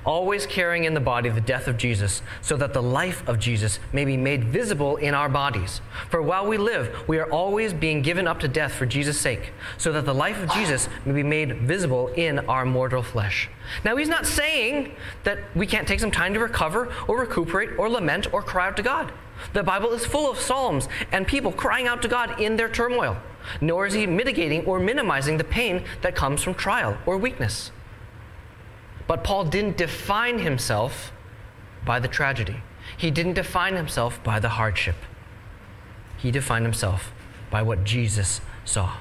Always 0.06 0.46
carrying 0.46 0.84
in 0.84 0.94
the 0.94 1.00
body 1.00 1.30
the 1.30 1.42
death 1.42 1.68
of 1.68 1.78
Jesus, 1.78 2.22
so 2.42 2.56
that 2.58 2.74
the 2.74 2.84
life 2.84 3.28
of 3.28 3.40
Jesus 3.40 3.80
may 3.92 4.06
be 4.06 4.18
made 4.18 4.44
visible 4.44 4.98
in 4.98 5.16
our 5.16 5.30
bodies. 5.30 5.82
For 6.10 6.22
while 6.22 6.46
we 6.48 6.58
live, 6.58 7.08
we 7.08 7.18
are 7.18 7.30
always 7.32 7.74
being 7.74 8.04
given 8.04 8.28
up 8.28 8.40
to 8.42 8.48
death 8.48 8.74
for 8.74 8.86
Jesus' 8.86 9.20
sake, 9.20 9.54
so 9.80 9.92
that 9.92 10.06
the 10.06 10.14
life 10.14 10.42
of 10.42 10.52
Jesus 10.52 10.88
may 11.06 11.14
be 11.14 11.24
made 11.24 11.62
visible 11.62 12.10
in 12.10 12.40
our 12.48 12.66
mortal 12.66 13.02
flesh. 13.02 13.50
Now, 13.84 13.96
he's 13.96 14.08
not 14.08 14.28
saying 14.28 14.96
that 15.24 15.40
we 15.56 15.66
can't 15.66 15.88
take 15.88 16.00
some 16.00 16.12
time 16.12 16.36
to 16.36 16.40
recover 16.40 16.94
or 17.08 17.20
recuperate 17.20 17.72
or 17.80 17.90
lament 17.90 18.32
or 18.34 18.44
cry 18.44 18.68
out 18.68 18.78
to 18.78 18.84
God. 18.84 19.12
The 19.54 19.64
Bible 19.64 19.92
is 19.94 20.06
full 20.06 20.30
of 20.30 20.40
psalms 20.40 20.88
and 21.12 21.28
people 21.28 21.52
crying 21.52 21.88
out 21.88 22.02
to 22.02 22.08
God 22.08 22.40
in 22.40 22.56
their 22.56 22.70
turmoil, 22.70 23.18
nor 23.60 23.86
is 23.86 23.94
he 23.94 24.06
mitigating 24.08 24.66
or 24.66 24.80
minimizing 24.80 25.38
the 25.38 25.44
pain 25.44 25.84
that 26.02 26.16
comes 26.16 26.44
from 26.44 26.54
trial 26.54 26.98
or 27.06 27.18
weakness. 27.18 27.72
But 29.08 29.24
Paul 29.24 29.46
didn't 29.46 29.78
define 29.78 30.40
himself 30.40 31.12
by 31.86 32.00
the 32.00 32.08
tragedy. 32.08 32.62
He 32.98 33.12
didn't 33.12 33.34
define 33.34 33.76
himself 33.76 34.24
by 34.24 34.40
the 34.40 34.50
hardship. 34.50 34.96
He 36.18 36.32
defined 36.32 36.66
himself 36.66 37.12
by 37.50 37.62
what 37.62 37.84
Jesus 37.84 38.42
saw. 38.64 38.98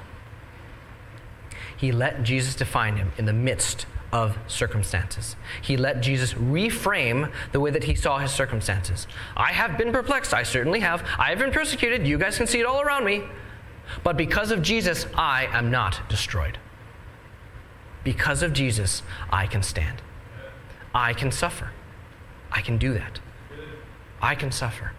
He 1.75 1.91
let 1.91 2.23
Jesus 2.23 2.55
define 2.55 2.97
him 2.97 3.11
in 3.17 3.25
the 3.25 3.33
midst 3.33 3.85
of 4.11 4.37
circumstances. 4.47 5.35
He 5.61 5.77
let 5.77 6.01
Jesus 6.01 6.33
reframe 6.33 7.31
the 7.51 7.59
way 7.59 7.71
that 7.71 7.85
he 7.85 7.95
saw 7.95 8.17
his 8.17 8.31
circumstances. 8.31 9.07
I 9.35 9.51
have 9.51 9.77
been 9.77 9.91
perplexed, 9.91 10.33
I 10.33 10.43
certainly 10.43 10.81
have. 10.81 11.07
I 11.17 11.29
have 11.29 11.39
been 11.39 11.51
persecuted, 11.51 12.05
you 12.05 12.17
guys 12.17 12.37
can 12.37 12.47
see 12.47 12.59
it 12.59 12.65
all 12.65 12.81
around 12.81 13.05
me. 13.05 13.23
But 14.03 14.17
because 14.17 14.51
of 14.51 14.61
Jesus, 14.61 15.05
I 15.15 15.47
am 15.47 15.71
not 15.71 16.07
destroyed. 16.09 16.57
Because 18.03 18.41
of 18.41 18.53
Jesus, 18.53 19.03
I 19.29 19.47
can 19.47 19.63
stand. 19.63 20.01
I 20.93 21.13
can 21.13 21.31
suffer. 21.31 21.71
I 22.51 22.61
can 22.61 22.77
do 22.77 22.93
that. 22.93 23.19
I 24.21 24.35
can 24.35 24.51
suffer. 24.51 24.91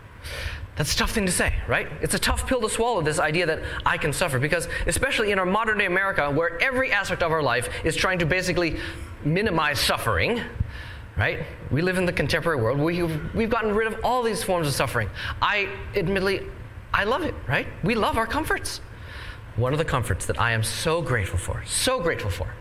That's 0.77 0.95
a 0.95 0.97
tough 0.97 1.11
thing 1.11 1.27
to 1.27 1.33
say, 1.33 1.55
right? 1.69 1.89
It's 2.01 2.15
a 2.15 2.19
tough 2.19 2.47
pill 2.47 2.63
to 2.63 2.69
swallow, 2.69 3.03
this 3.03 3.19
idea 3.19 3.45
that 3.47 3.61
I 3.85 3.99
can 3.99 4.13
suffer, 4.13 4.39
because 4.39 4.69
especially 4.87 5.31
in 5.31 5.39
our 5.39 5.45
modern 5.45 5.79
day 5.79 5.85
America, 5.85 6.31
where 6.31 6.61
every 6.63 6.93
aspect 6.93 7.23
of 7.23 7.31
our 7.31 7.43
life 7.43 7.69
is 7.85 7.95
trying 7.95 8.19
to 8.21 8.27
basically 8.27 8.79
minimize 9.23 9.79
suffering, 9.79 10.41
right? 11.17 11.41
We 11.71 11.83
live 11.83 11.99
in 11.99 12.07
the 12.07 12.13
contemporary 12.13 12.61
world. 12.61 12.79
We've, 12.79 13.35
we've 13.35 13.51
gotten 13.51 13.75
rid 13.75 13.87
of 13.87 14.01
all 14.03 14.23
these 14.23 14.43
forms 14.43 14.67
of 14.67 14.73
suffering. 14.73 15.11
I, 15.43 15.69
admittedly, 15.95 16.47
I 16.95 17.05
love 17.05 17.23
it, 17.23 17.35
right? 17.47 17.67
We 17.85 17.95
love 17.95 18.17
our 18.17 18.27
comforts. 18.27 18.81
One 19.57 19.75
of 19.75 19.79
the 19.79 19.85
comforts 19.85 20.25
that 20.27 20.41
I 20.41 20.53
am 20.53 20.63
so 20.63 21.03
grateful 21.03 21.39
for, 21.39 21.63
so 21.67 22.01
grateful 22.01 22.31
for, 22.31 22.55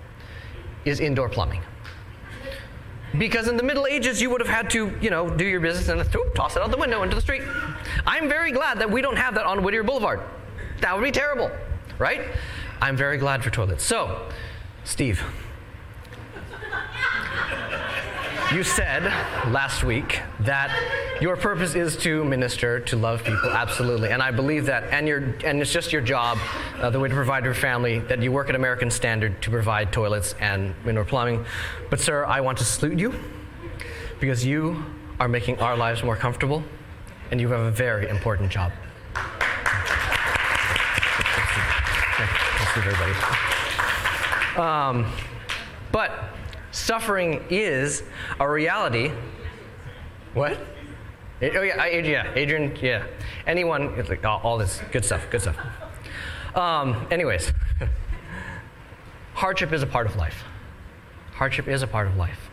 is 0.83 0.99
indoor 0.99 1.29
plumbing. 1.29 1.61
Because 3.17 3.47
in 3.47 3.57
the 3.57 3.63
Middle 3.63 3.87
Ages, 3.87 4.21
you 4.21 4.29
would 4.29 4.41
have 4.41 4.49
had 4.49 4.69
to, 4.71 4.97
you 5.01 5.09
know, 5.09 5.29
do 5.29 5.45
your 5.45 5.59
business 5.59 5.89
and 5.89 6.33
toss 6.33 6.55
it 6.55 6.61
out 6.61 6.71
the 6.71 6.77
window 6.77 7.03
into 7.03 7.15
the 7.15 7.21
street. 7.21 7.43
I'm 8.07 8.29
very 8.29 8.51
glad 8.51 8.79
that 8.79 8.89
we 8.89 9.01
don't 9.01 9.17
have 9.17 9.35
that 9.35 9.45
on 9.45 9.63
Whittier 9.63 9.83
Boulevard. 9.83 10.21
That 10.79 10.95
would 10.95 11.03
be 11.03 11.11
terrible, 11.11 11.51
right? 11.99 12.21
I'm 12.81 12.95
very 12.95 13.17
glad 13.17 13.43
for 13.43 13.49
toilets. 13.49 13.83
So, 13.83 14.29
Steve, 14.83 15.21
you 18.53 18.63
said 18.63 19.03
last 19.51 19.83
week 19.83 20.19
that 20.41 20.69
your 21.21 21.37
purpose 21.37 21.73
is 21.73 21.95
to 21.97 22.25
minister, 22.25 22.81
to 22.81 22.97
love 22.97 23.23
people, 23.23 23.49
absolutely. 23.49 24.09
And 24.09 24.21
I 24.21 24.31
believe 24.31 24.65
that, 24.65 24.83
and, 24.91 25.07
and 25.43 25.61
it's 25.61 25.71
just 25.71 25.93
your 25.93 26.01
job, 26.01 26.37
uh, 26.79 26.89
the 26.89 26.99
way 26.99 27.07
to 27.07 27.15
provide 27.15 27.45
your 27.45 27.53
family, 27.53 27.99
that 27.99 28.21
you 28.21 28.31
work 28.31 28.49
at 28.49 28.55
American 28.55 28.91
Standard 28.91 29.41
to 29.43 29.49
provide 29.49 29.93
toilets 29.93 30.35
and 30.41 30.75
indoor 30.85 31.05
plumbing. 31.05 31.45
But, 31.89 32.01
sir, 32.01 32.25
I 32.25 32.41
want 32.41 32.57
to 32.57 32.65
salute 32.65 32.99
you 32.99 33.13
because 34.19 34.45
you 34.45 34.83
are 35.19 35.29
making 35.29 35.59
our 35.59 35.77
lives 35.77 36.03
more 36.03 36.17
comfortable, 36.17 36.61
and 37.29 37.39
you 37.39 37.47
have 37.49 37.61
a 37.61 37.71
very 37.71 38.09
important 38.09 38.51
job. 38.51 38.73
Thank 42.17 42.75
you, 42.75 42.81
everybody. 42.81 43.13
Um, 44.57 45.09
but 45.93 46.11
suffering 46.71 47.43
is 47.49 48.03
a 48.39 48.49
reality. 48.49 49.11
What? 50.33 50.57
Oh 51.41 51.61
yeah, 51.61 51.85
yeah, 51.85 52.31
Adrian, 52.35 52.75
yeah. 52.81 53.05
Anyone, 53.47 53.93
it's 53.97 54.09
like 54.09 54.23
all, 54.23 54.39
all 54.43 54.57
this 54.57 54.81
good 54.91 55.03
stuff, 55.03 55.25
good 55.29 55.41
stuff. 55.41 55.57
Um, 56.55 57.07
anyways, 57.09 57.51
hardship 59.33 59.73
is 59.73 59.81
a 59.81 59.87
part 59.87 60.05
of 60.05 60.15
life. 60.15 60.43
Hardship 61.33 61.67
is 61.67 61.81
a 61.81 61.87
part 61.87 62.07
of 62.07 62.15
life. 62.15 62.51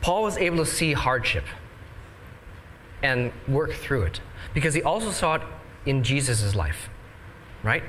Paul 0.00 0.22
was 0.22 0.36
able 0.36 0.58
to 0.58 0.66
see 0.66 0.92
hardship 0.92 1.44
and 3.02 3.32
work 3.48 3.72
through 3.72 4.02
it 4.02 4.20
because 4.54 4.74
he 4.74 4.82
also 4.82 5.10
saw 5.10 5.34
it 5.34 5.42
in 5.86 6.04
Jesus' 6.04 6.54
life, 6.54 6.88
right? 7.62 7.82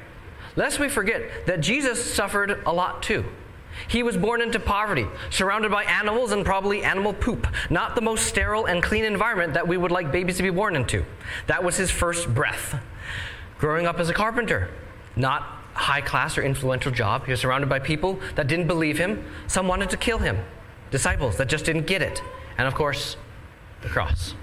Lest 0.55 0.79
we 0.79 0.89
forget 0.89 1.45
that 1.45 1.61
Jesus 1.61 2.13
suffered 2.13 2.61
a 2.65 2.73
lot 2.73 3.03
too. 3.03 3.25
He 3.87 4.03
was 4.03 4.17
born 4.17 4.41
into 4.41 4.59
poverty, 4.59 5.07
surrounded 5.29 5.71
by 5.71 5.83
animals 5.83 6.31
and 6.31 6.45
probably 6.45 6.83
animal 6.83 7.13
poop, 7.13 7.47
not 7.69 7.95
the 7.95 8.01
most 8.01 8.27
sterile 8.27 8.65
and 8.65 8.81
clean 8.81 9.03
environment 9.03 9.53
that 9.53 9.67
we 9.67 9.77
would 9.77 9.91
like 9.91 10.11
babies 10.11 10.37
to 10.37 10.43
be 10.43 10.49
born 10.49 10.75
into. 10.75 11.05
That 11.47 11.63
was 11.63 11.77
his 11.77 11.91
first 11.91 12.33
breath. 12.33 12.79
Growing 13.59 13.85
up 13.85 13.99
as 13.99 14.09
a 14.09 14.13
carpenter, 14.13 14.69
not 15.15 15.43
high 15.73 16.01
class 16.01 16.37
or 16.37 16.43
influential 16.43 16.91
job. 16.91 17.25
He 17.25 17.31
was 17.31 17.41
surrounded 17.41 17.69
by 17.69 17.79
people 17.79 18.19
that 18.35 18.47
didn't 18.47 18.67
believe 18.67 18.97
him. 18.97 19.25
Some 19.47 19.67
wanted 19.67 19.89
to 19.91 19.97
kill 19.97 20.19
him. 20.19 20.37
Disciples 20.91 21.37
that 21.37 21.47
just 21.49 21.65
didn't 21.65 21.87
get 21.87 22.01
it. 22.01 22.21
And 22.57 22.67
of 22.67 22.75
course, 22.75 23.17
the 23.81 23.89
cross. 23.89 24.35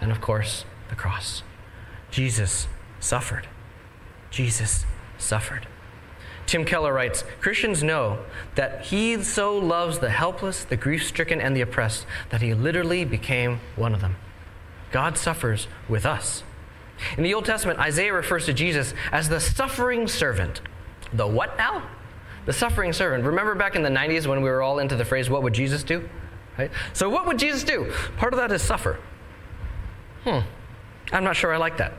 And 0.00 0.10
of 0.10 0.20
course, 0.20 0.64
the 0.88 0.96
cross. 0.96 1.42
Jesus 2.10 2.66
suffered. 3.00 3.46
Jesus 4.30 4.84
suffered. 5.18 5.66
Tim 6.46 6.64
Keller 6.64 6.92
writes 6.92 7.24
Christians 7.40 7.82
know 7.82 8.18
that 8.54 8.86
he 8.86 9.22
so 9.22 9.56
loves 9.56 9.98
the 9.98 10.10
helpless, 10.10 10.64
the 10.64 10.76
grief 10.76 11.06
stricken, 11.06 11.40
and 11.40 11.56
the 11.56 11.60
oppressed 11.60 12.06
that 12.30 12.42
he 12.42 12.54
literally 12.54 13.04
became 13.04 13.60
one 13.76 13.94
of 13.94 14.00
them. 14.00 14.16
God 14.92 15.18
suffers 15.18 15.66
with 15.88 16.06
us. 16.06 16.42
In 17.16 17.24
the 17.24 17.34
Old 17.34 17.44
Testament, 17.44 17.78
Isaiah 17.80 18.12
refers 18.12 18.46
to 18.46 18.52
Jesus 18.52 18.94
as 19.10 19.28
the 19.28 19.40
suffering 19.40 20.06
servant. 20.06 20.60
The 21.12 21.26
what 21.26 21.56
now? 21.58 21.82
The 22.46 22.52
suffering 22.52 22.92
servant. 22.92 23.24
Remember 23.24 23.54
back 23.54 23.74
in 23.74 23.82
the 23.82 23.88
90s 23.88 24.26
when 24.26 24.42
we 24.42 24.50
were 24.50 24.62
all 24.62 24.78
into 24.78 24.96
the 24.96 25.04
phrase, 25.04 25.28
what 25.28 25.42
would 25.42 25.54
Jesus 25.54 25.82
do? 25.82 26.08
Right? 26.58 26.70
So, 26.92 27.10
what 27.10 27.26
would 27.26 27.38
Jesus 27.38 27.64
do? 27.64 27.92
Part 28.16 28.32
of 28.32 28.38
that 28.38 28.52
is 28.52 28.62
suffer. 28.62 28.98
Hmm. 30.22 30.40
I'm 31.12 31.24
not 31.24 31.36
sure 31.36 31.52
I 31.52 31.56
like 31.56 31.78
that. 31.78 31.94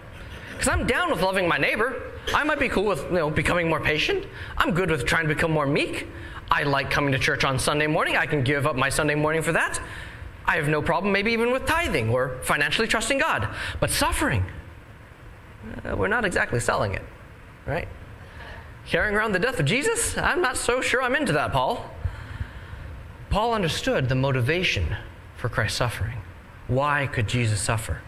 Because 0.52 0.68
I'm 0.68 0.88
down 0.88 1.12
with 1.12 1.22
loving 1.22 1.48
my 1.48 1.58
neighbor. 1.58 2.02
I 2.34 2.44
might 2.44 2.60
be 2.60 2.70
cool 2.70 2.86
with 2.86 3.04
you 3.04 3.18
know 3.18 3.30
becoming 3.30 3.70
more 3.70 3.80
patient. 3.80 4.26
I'm 4.58 4.74
good 4.74 4.90
with 4.90 5.06
trying 5.06 5.28
to 5.28 5.34
become 5.34 5.52
more 5.52 5.66
meek. 5.66 6.08
I 6.50 6.64
like 6.64 6.90
coming 6.92 7.12
to 7.12 7.20
church 7.20 7.44
on 7.44 7.60
Sunday 7.60 7.88
morning. 7.88 8.18
I 8.18 8.26
can 8.26 8.44
give 8.44 8.68
up 8.68 8.76
my 8.76 8.90
Sunday 8.90 9.16
morning 9.16 9.42
for 9.42 9.52
that. 9.52 9.80
I 10.46 10.58
have 10.58 10.68
no 10.68 10.82
problem, 10.82 11.12
maybe 11.12 11.32
even 11.32 11.52
with 11.52 11.66
tithing 11.66 12.10
or 12.10 12.38
financially 12.44 12.88
trusting 12.88 13.18
God. 13.18 13.48
But 13.80 13.90
suffering, 13.90 14.46
uh, 15.84 15.96
we're 15.96 16.08
not 16.08 16.24
exactly 16.24 16.60
selling 16.60 16.94
it, 16.94 17.02
right? 17.66 17.88
Carrying 18.86 19.16
around 19.16 19.32
the 19.32 19.40
death 19.40 19.60
of 19.60 19.66
Jesus? 19.66 20.16
I'm 20.18 20.42
not 20.42 20.58
so 20.58 20.82
sure 20.82 21.02
I'm 21.02 21.16
into 21.16 21.34
that, 21.34 21.52
Paul. 21.52 21.90
Paul 23.32 23.54
understood 23.54 24.08
the 24.08 24.16
motivation 24.16 24.96
for 25.36 25.50
Christ's 25.50 25.80
suffering. 25.80 26.20
Why 26.68 27.08
could 27.08 27.28
Jesus 27.28 27.60
suffer? 27.60 28.02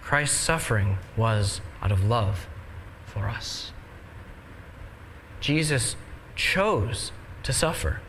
Christ's 0.00 0.38
suffering 0.38 0.98
was 1.16 1.60
out 1.82 1.90
of 1.90 2.04
love 2.04 2.46
for 3.12 3.28
us. 3.28 3.72
Jesus 5.40 5.96
chose 6.34 7.12
to 7.42 7.52
suffer. 7.52 8.00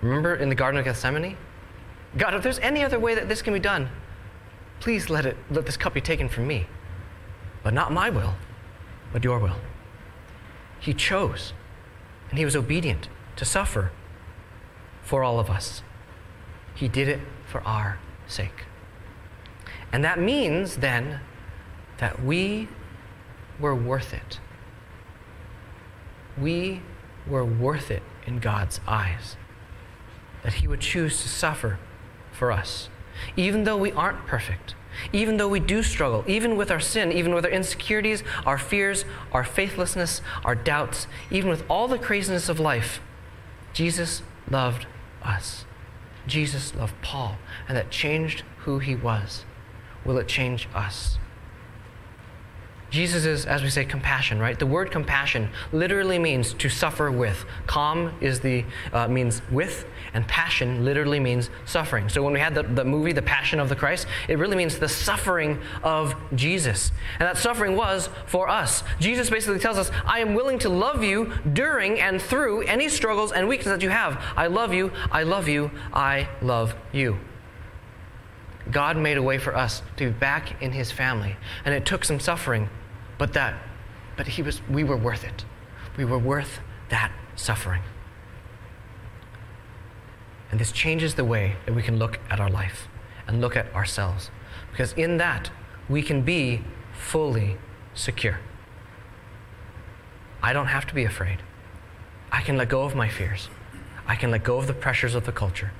Remember 0.00 0.34
in 0.34 0.48
the 0.48 0.54
Garden 0.54 0.78
of 0.78 0.84
Gethsemane? 0.84 1.36
God, 2.16 2.34
if 2.34 2.42
there's 2.42 2.58
any 2.60 2.82
other 2.82 2.98
way 2.98 3.14
that 3.14 3.28
this 3.28 3.42
can 3.42 3.52
be 3.52 3.60
done, 3.60 3.88
please 4.80 5.10
let 5.10 5.26
it 5.26 5.36
let 5.50 5.66
this 5.66 5.76
cup 5.76 5.94
be 5.94 6.00
taken 6.00 6.28
from 6.28 6.46
me. 6.46 6.66
But 7.62 7.74
not 7.74 7.92
my 7.92 8.10
will, 8.10 8.34
but 9.12 9.24
your 9.24 9.38
will. 9.38 9.56
He 10.80 10.92
chose, 10.92 11.52
and 12.30 12.38
he 12.38 12.44
was 12.44 12.56
obedient 12.56 13.08
to 13.36 13.44
suffer 13.44 13.92
for 15.02 15.22
all 15.22 15.38
of 15.38 15.48
us. 15.48 15.82
He 16.74 16.88
did 16.88 17.08
it 17.08 17.20
for 17.46 17.60
our 17.62 17.98
sake. 18.26 18.64
And 19.92 20.04
that 20.04 20.18
means 20.18 20.76
then 20.76 21.20
that 21.98 22.24
we 22.24 22.68
were 23.62 23.74
worth 23.74 24.12
it. 24.12 24.40
We 26.38 26.82
were 27.26 27.44
worth 27.44 27.90
it 27.90 28.02
in 28.26 28.40
God's 28.40 28.80
eyes. 28.86 29.36
That 30.42 30.54
He 30.54 30.68
would 30.68 30.80
choose 30.80 31.22
to 31.22 31.28
suffer 31.28 31.78
for 32.32 32.52
us. 32.52 32.90
Even 33.36 33.64
though 33.64 33.76
we 33.76 33.92
aren't 33.92 34.26
perfect, 34.26 34.74
even 35.12 35.36
though 35.36 35.48
we 35.48 35.60
do 35.60 35.82
struggle, 35.82 36.24
even 36.26 36.56
with 36.56 36.70
our 36.70 36.80
sin, 36.80 37.12
even 37.12 37.34
with 37.34 37.44
our 37.44 37.50
insecurities, 37.50 38.22
our 38.44 38.58
fears, 38.58 39.04
our 39.32 39.44
faithlessness, 39.44 40.20
our 40.44 40.54
doubts, 40.54 41.06
even 41.30 41.48
with 41.48 41.64
all 41.70 41.88
the 41.88 41.98
craziness 41.98 42.48
of 42.48 42.60
life, 42.60 43.00
Jesus 43.72 44.22
loved 44.50 44.86
us. 45.22 45.64
Jesus 46.26 46.74
loved 46.74 46.94
Paul, 47.02 47.36
and 47.68 47.76
that 47.76 47.90
changed 47.90 48.42
who 48.58 48.80
he 48.80 48.94
was. 48.94 49.44
Will 50.04 50.18
it 50.18 50.28
change 50.28 50.68
us? 50.74 51.18
Jesus 52.92 53.24
is, 53.24 53.46
as 53.46 53.62
we 53.62 53.70
say, 53.70 53.86
compassion, 53.86 54.38
right? 54.38 54.58
The 54.58 54.66
word 54.66 54.90
compassion 54.90 55.48
literally 55.72 56.18
means 56.18 56.52
to 56.52 56.68
suffer 56.68 57.10
with. 57.10 57.46
Com 57.66 58.14
is 58.20 58.40
the 58.40 58.66
uh, 58.92 59.08
means 59.08 59.40
with, 59.50 59.86
and 60.12 60.28
passion 60.28 60.84
literally 60.84 61.18
means 61.18 61.48
suffering. 61.64 62.10
So 62.10 62.22
when 62.22 62.34
we 62.34 62.38
had 62.38 62.54
the, 62.54 62.64
the 62.64 62.84
movie, 62.84 63.12
The 63.12 63.22
Passion 63.22 63.60
of 63.60 63.70
the 63.70 63.76
Christ, 63.76 64.06
it 64.28 64.38
really 64.38 64.56
means 64.56 64.78
the 64.78 64.90
suffering 64.90 65.58
of 65.82 66.14
Jesus. 66.34 66.92
And 67.18 67.26
that 67.26 67.38
suffering 67.38 67.76
was 67.76 68.10
for 68.26 68.50
us. 68.50 68.84
Jesus 69.00 69.30
basically 69.30 69.58
tells 69.58 69.78
us, 69.78 69.90
I 70.04 70.20
am 70.20 70.34
willing 70.34 70.58
to 70.58 70.68
love 70.68 71.02
you 71.02 71.32
during 71.50 71.98
and 71.98 72.20
through 72.20 72.60
any 72.62 72.90
struggles 72.90 73.32
and 73.32 73.48
weaknesses 73.48 73.72
that 73.72 73.82
you 73.82 73.88
have. 73.88 74.22
I 74.36 74.48
love 74.48 74.74
you, 74.74 74.92
I 75.10 75.22
love 75.22 75.48
you, 75.48 75.70
I 75.94 76.28
love 76.42 76.74
you. 76.92 77.18
God 78.70 78.98
made 78.98 79.16
a 79.16 79.22
way 79.22 79.38
for 79.38 79.56
us 79.56 79.80
to 79.96 80.10
be 80.10 80.10
back 80.10 80.62
in 80.62 80.72
his 80.72 80.92
family. 80.92 81.36
And 81.64 81.74
it 81.74 81.86
took 81.86 82.04
some 82.04 82.20
suffering 82.20 82.68
but 83.18 83.32
that, 83.34 83.54
but 84.16 84.26
he 84.26 84.42
was, 84.42 84.60
we 84.68 84.84
were 84.84 84.96
worth 84.96 85.24
it. 85.24 85.44
We 85.96 86.04
were 86.04 86.18
worth 86.18 86.60
that 86.88 87.12
suffering. 87.36 87.82
And 90.50 90.60
this 90.60 90.72
changes 90.72 91.14
the 91.14 91.24
way 91.24 91.56
that 91.66 91.74
we 91.74 91.82
can 91.82 91.98
look 91.98 92.20
at 92.30 92.38
our 92.38 92.50
life 92.50 92.88
and 93.26 93.40
look 93.40 93.56
at 93.56 93.74
ourselves. 93.74 94.30
Because 94.70 94.92
in 94.92 95.16
that, 95.16 95.50
we 95.88 96.02
can 96.02 96.22
be 96.22 96.62
fully 96.92 97.56
secure. 97.94 98.40
I 100.42 100.52
don't 100.52 100.66
have 100.66 100.86
to 100.88 100.94
be 100.94 101.04
afraid. 101.04 101.38
I 102.30 102.42
can 102.42 102.56
let 102.56 102.68
go 102.68 102.82
of 102.82 102.94
my 102.94 103.08
fears. 103.08 103.48
I 104.06 104.16
can 104.16 104.30
let 104.30 104.44
go 104.44 104.58
of 104.58 104.66
the 104.66 104.72
pressures 104.72 105.14
of 105.14 105.24
the 105.24 105.32
culture. 105.32 105.72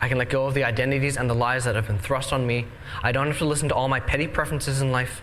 I 0.00 0.08
can 0.08 0.16
let 0.16 0.30
go 0.30 0.46
of 0.46 0.54
the 0.54 0.64
identities 0.64 1.16
and 1.16 1.28
the 1.28 1.34
lies 1.34 1.64
that 1.64 1.74
have 1.74 1.88
been 1.88 1.98
thrust 1.98 2.32
on 2.32 2.46
me. 2.46 2.66
I 3.02 3.10
don't 3.10 3.26
have 3.26 3.38
to 3.38 3.44
listen 3.44 3.68
to 3.68 3.74
all 3.74 3.88
my 3.88 3.98
petty 3.98 4.28
preferences 4.28 4.80
in 4.80 4.92
life 4.92 5.22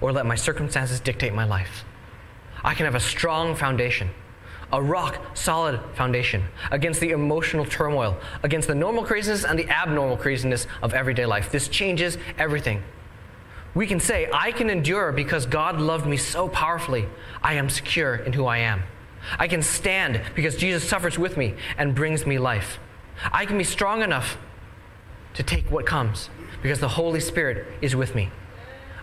or 0.00 0.12
let 0.12 0.26
my 0.26 0.34
circumstances 0.34 1.00
dictate 1.00 1.34
my 1.34 1.44
life. 1.44 1.84
I 2.62 2.74
can 2.74 2.86
have 2.86 2.94
a 2.94 3.00
strong 3.00 3.54
foundation, 3.54 4.10
a 4.72 4.82
rock 4.82 5.20
solid 5.34 5.80
foundation 5.94 6.44
against 6.70 7.00
the 7.00 7.10
emotional 7.10 7.64
turmoil, 7.64 8.16
against 8.42 8.68
the 8.68 8.74
normal 8.74 9.04
craziness 9.04 9.44
and 9.44 9.58
the 9.58 9.68
abnormal 9.68 10.16
craziness 10.16 10.66
of 10.82 10.94
everyday 10.94 11.26
life. 11.26 11.50
This 11.50 11.68
changes 11.68 12.18
everything. 12.36 12.82
We 13.74 13.86
can 13.86 14.00
say, 14.00 14.28
I 14.32 14.50
can 14.52 14.70
endure 14.70 15.12
because 15.12 15.46
God 15.46 15.80
loved 15.80 16.06
me 16.06 16.16
so 16.16 16.48
powerfully. 16.48 17.06
I 17.42 17.54
am 17.54 17.68
secure 17.68 18.16
in 18.16 18.32
who 18.32 18.46
I 18.46 18.58
am. 18.58 18.82
I 19.38 19.46
can 19.48 19.62
stand 19.62 20.20
because 20.34 20.56
Jesus 20.56 20.88
suffers 20.88 21.18
with 21.18 21.36
me 21.36 21.54
and 21.76 21.94
brings 21.94 22.26
me 22.26 22.38
life. 22.38 22.78
I 23.32 23.46
can 23.46 23.58
be 23.58 23.64
strong 23.64 24.02
enough 24.02 24.38
to 25.34 25.42
take 25.42 25.70
what 25.70 25.86
comes 25.86 26.30
because 26.62 26.80
the 26.80 26.88
Holy 26.88 27.20
Spirit 27.20 27.66
is 27.80 27.94
with 27.94 28.14
me. 28.14 28.30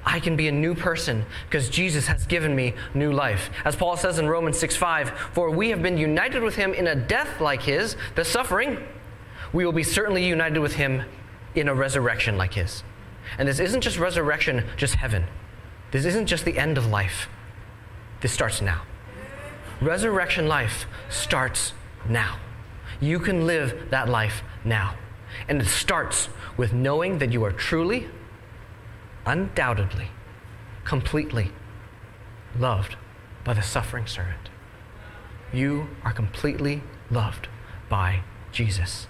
I 0.05 0.19
can 0.19 0.35
be 0.35 0.47
a 0.47 0.51
new 0.51 0.75
person 0.75 1.25
because 1.49 1.69
Jesus 1.69 2.07
has 2.07 2.25
given 2.25 2.55
me 2.55 2.73
new 2.93 3.11
life. 3.11 3.49
As 3.65 3.75
Paul 3.75 3.97
says 3.97 4.19
in 4.19 4.27
Romans 4.27 4.57
6 4.59 4.75
5, 4.75 5.09
for 5.33 5.49
we 5.49 5.69
have 5.69 5.81
been 5.81 5.97
united 5.97 6.43
with 6.43 6.55
him 6.55 6.73
in 6.73 6.87
a 6.87 6.95
death 6.95 7.41
like 7.41 7.63
his, 7.63 7.97
the 8.15 8.23
suffering, 8.23 8.77
we 9.51 9.65
will 9.65 9.71
be 9.71 9.83
certainly 9.83 10.23
united 10.23 10.59
with 10.59 10.75
him 10.75 11.03
in 11.55 11.67
a 11.67 11.73
resurrection 11.73 12.37
like 12.37 12.53
his. 12.53 12.83
And 13.37 13.47
this 13.47 13.59
isn't 13.59 13.81
just 13.81 13.97
resurrection, 13.97 14.65
just 14.77 14.95
heaven. 14.95 15.25
This 15.91 16.05
isn't 16.05 16.27
just 16.27 16.45
the 16.45 16.57
end 16.57 16.77
of 16.77 16.85
life. 16.85 17.27
This 18.21 18.31
starts 18.31 18.61
now. 18.61 18.83
Resurrection 19.81 20.47
life 20.47 20.85
starts 21.09 21.73
now. 22.07 22.37
You 23.01 23.19
can 23.19 23.47
live 23.47 23.89
that 23.89 24.07
life 24.07 24.43
now. 24.63 24.95
And 25.47 25.61
it 25.61 25.67
starts 25.67 26.29
with 26.57 26.73
knowing 26.73 27.17
that 27.19 27.31
you 27.31 27.43
are 27.43 27.51
truly 27.51 28.07
undoubtedly, 29.25 30.09
completely 30.83 31.51
loved 32.57 32.95
by 33.43 33.53
the 33.53 33.61
suffering 33.61 34.07
servant. 34.07 34.49
You 35.53 35.87
are 36.03 36.11
completely 36.11 36.83
loved 37.09 37.47
by 37.89 38.21
Jesus. 38.51 39.07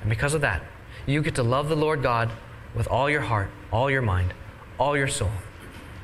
And 0.00 0.10
because 0.10 0.34
of 0.34 0.40
that, 0.40 0.62
you 1.06 1.22
get 1.22 1.34
to 1.36 1.42
love 1.42 1.68
the 1.68 1.76
Lord 1.76 2.02
God 2.02 2.30
with 2.74 2.86
all 2.88 3.08
your 3.08 3.22
heart, 3.22 3.50
all 3.72 3.90
your 3.90 4.02
mind, 4.02 4.34
all 4.78 4.96
your 4.96 5.08
soul, 5.08 5.30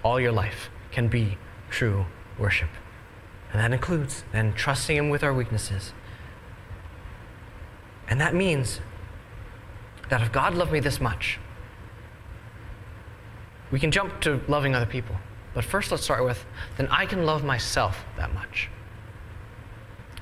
all 0.02 0.20
your 0.20 0.32
life 0.32 0.70
can 0.90 1.08
be 1.08 1.38
true 1.70 2.06
worship. 2.38 2.68
And 3.52 3.60
that 3.60 3.72
includes 3.72 4.24
then 4.32 4.54
trusting 4.54 4.96
Him 4.96 5.10
with 5.10 5.22
our 5.22 5.34
weaknesses. 5.34 5.92
And 8.08 8.20
that 8.20 8.34
means 8.34 8.80
that 10.08 10.20
if 10.20 10.32
God 10.32 10.54
loved 10.54 10.72
me 10.72 10.80
this 10.80 11.00
much, 11.00 11.38
we 13.72 13.80
can 13.80 13.90
jump 13.90 14.20
to 14.20 14.40
loving 14.46 14.76
other 14.76 14.86
people. 14.86 15.16
But 15.54 15.64
first, 15.64 15.90
let's 15.90 16.04
start 16.04 16.24
with 16.24 16.44
then 16.76 16.86
I 16.88 17.06
can 17.06 17.26
love 17.26 17.42
myself 17.42 18.04
that 18.16 18.32
much. 18.32 18.68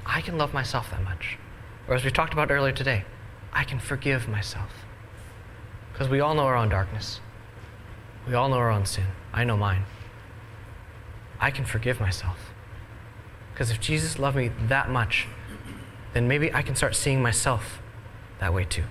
I 0.07 0.23
can 0.23 0.39
love 0.39 0.55
myself 0.55 0.91
that 0.93 1.03
much. 1.03 1.37
Or 1.87 1.95
as 1.95 2.05
we 2.05 2.11
talked 2.11 2.33
about 2.33 2.51
earlier 2.51 2.73
today, 2.73 3.05
I 3.53 3.65
can 3.65 3.79
forgive 3.79 4.29
myself. 4.29 4.71
Because 5.93 6.09
we 6.09 6.21
all 6.21 6.35
know 6.35 6.47
our 6.47 6.57
own 6.57 6.69
darkness. 6.69 7.21
We 8.27 8.35
all 8.35 8.49
know 8.49 8.57
our 8.57 8.71
own 8.71 8.87
sin. 8.87 9.07
I 9.33 9.45
know 9.45 9.57
mine. 9.57 9.85
I 11.41 11.51
can 11.51 11.65
forgive 11.65 12.01
myself. 12.01 12.53
Because 13.53 13.71
if 13.71 13.81
Jesus 13.81 14.19
loved 14.19 14.37
me 14.37 14.53
that 14.69 14.89
much, 14.89 15.27
then 16.13 16.29
maybe 16.29 16.53
I 16.53 16.63
can 16.63 16.77
start 16.77 16.95
seeing 16.95 17.23
myself 17.23 17.81
that 18.39 18.55
way 18.55 18.65
too. 18.65 18.85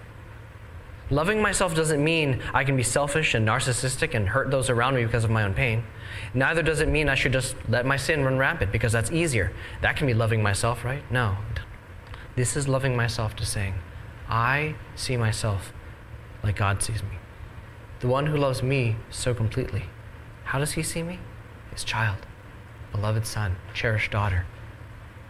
Loving 1.11 1.41
myself 1.41 1.73
doesn't 1.73 2.03
mean 2.03 2.39
I 2.53 2.63
can 2.63 2.75
be 2.77 2.83
selfish 2.83 3.33
and 3.33 3.47
narcissistic 3.47 4.13
and 4.13 4.29
hurt 4.29 4.51
those 4.51 4.69
around 4.69 4.95
me 4.95 5.05
because 5.05 5.23
of 5.23 5.31
my 5.31 5.43
own 5.43 5.55
pain. 5.55 5.83
Neither 6.35 6.61
does 6.61 6.81
it 6.81 6.87
mean 6.87 7.09
I 7.09 7.15
should 7.15 7.33
just 7.33 7.55
let 7.67 7.85
my 7.85 7.97
sin 7.97 8.23
run 8.23 8.37
rampant 8.37 8.71
because 8.71 8.91
that's 8.91 9.11
easier. 9.11 9.51
That 9.81 9.95
can 9.95 10.05
be 10.05 10.13
loving 10.13 10.43
myself, 10.43 10.85
right? 10.85 11.03
No. 11.11 11.37
This 12.35 12.55
is 12.55 12.67
loving 12.67 12.95
myself 12.95 13.35
to 13.37 13.45
saying, 13.45 13.73
I 14.29 14.75
see 14.95 15.17
myself 15.17 15.73
like 16.43 16.55
God 16.55 16.83
sees 16.83 17.01
me. 17.01 17.17
The 18.01 18.07
one 18.07 18.27
who 18.27 18.37
loves 18.37 18.61
me 18.61 18.97
so 19.09 19.33
completely. 19.33 19.85
How 20.45 20.59
does 20.59 20.73
he 20.73 20.83
see 20.83 21.01
me? 21.01 21.19
His 21.71 21.83
child, 21.83 22.19
beloved 22.91 23.25
son, 23.25 23.55
cherished 23.73 24.11
daughter. 24.11 24.45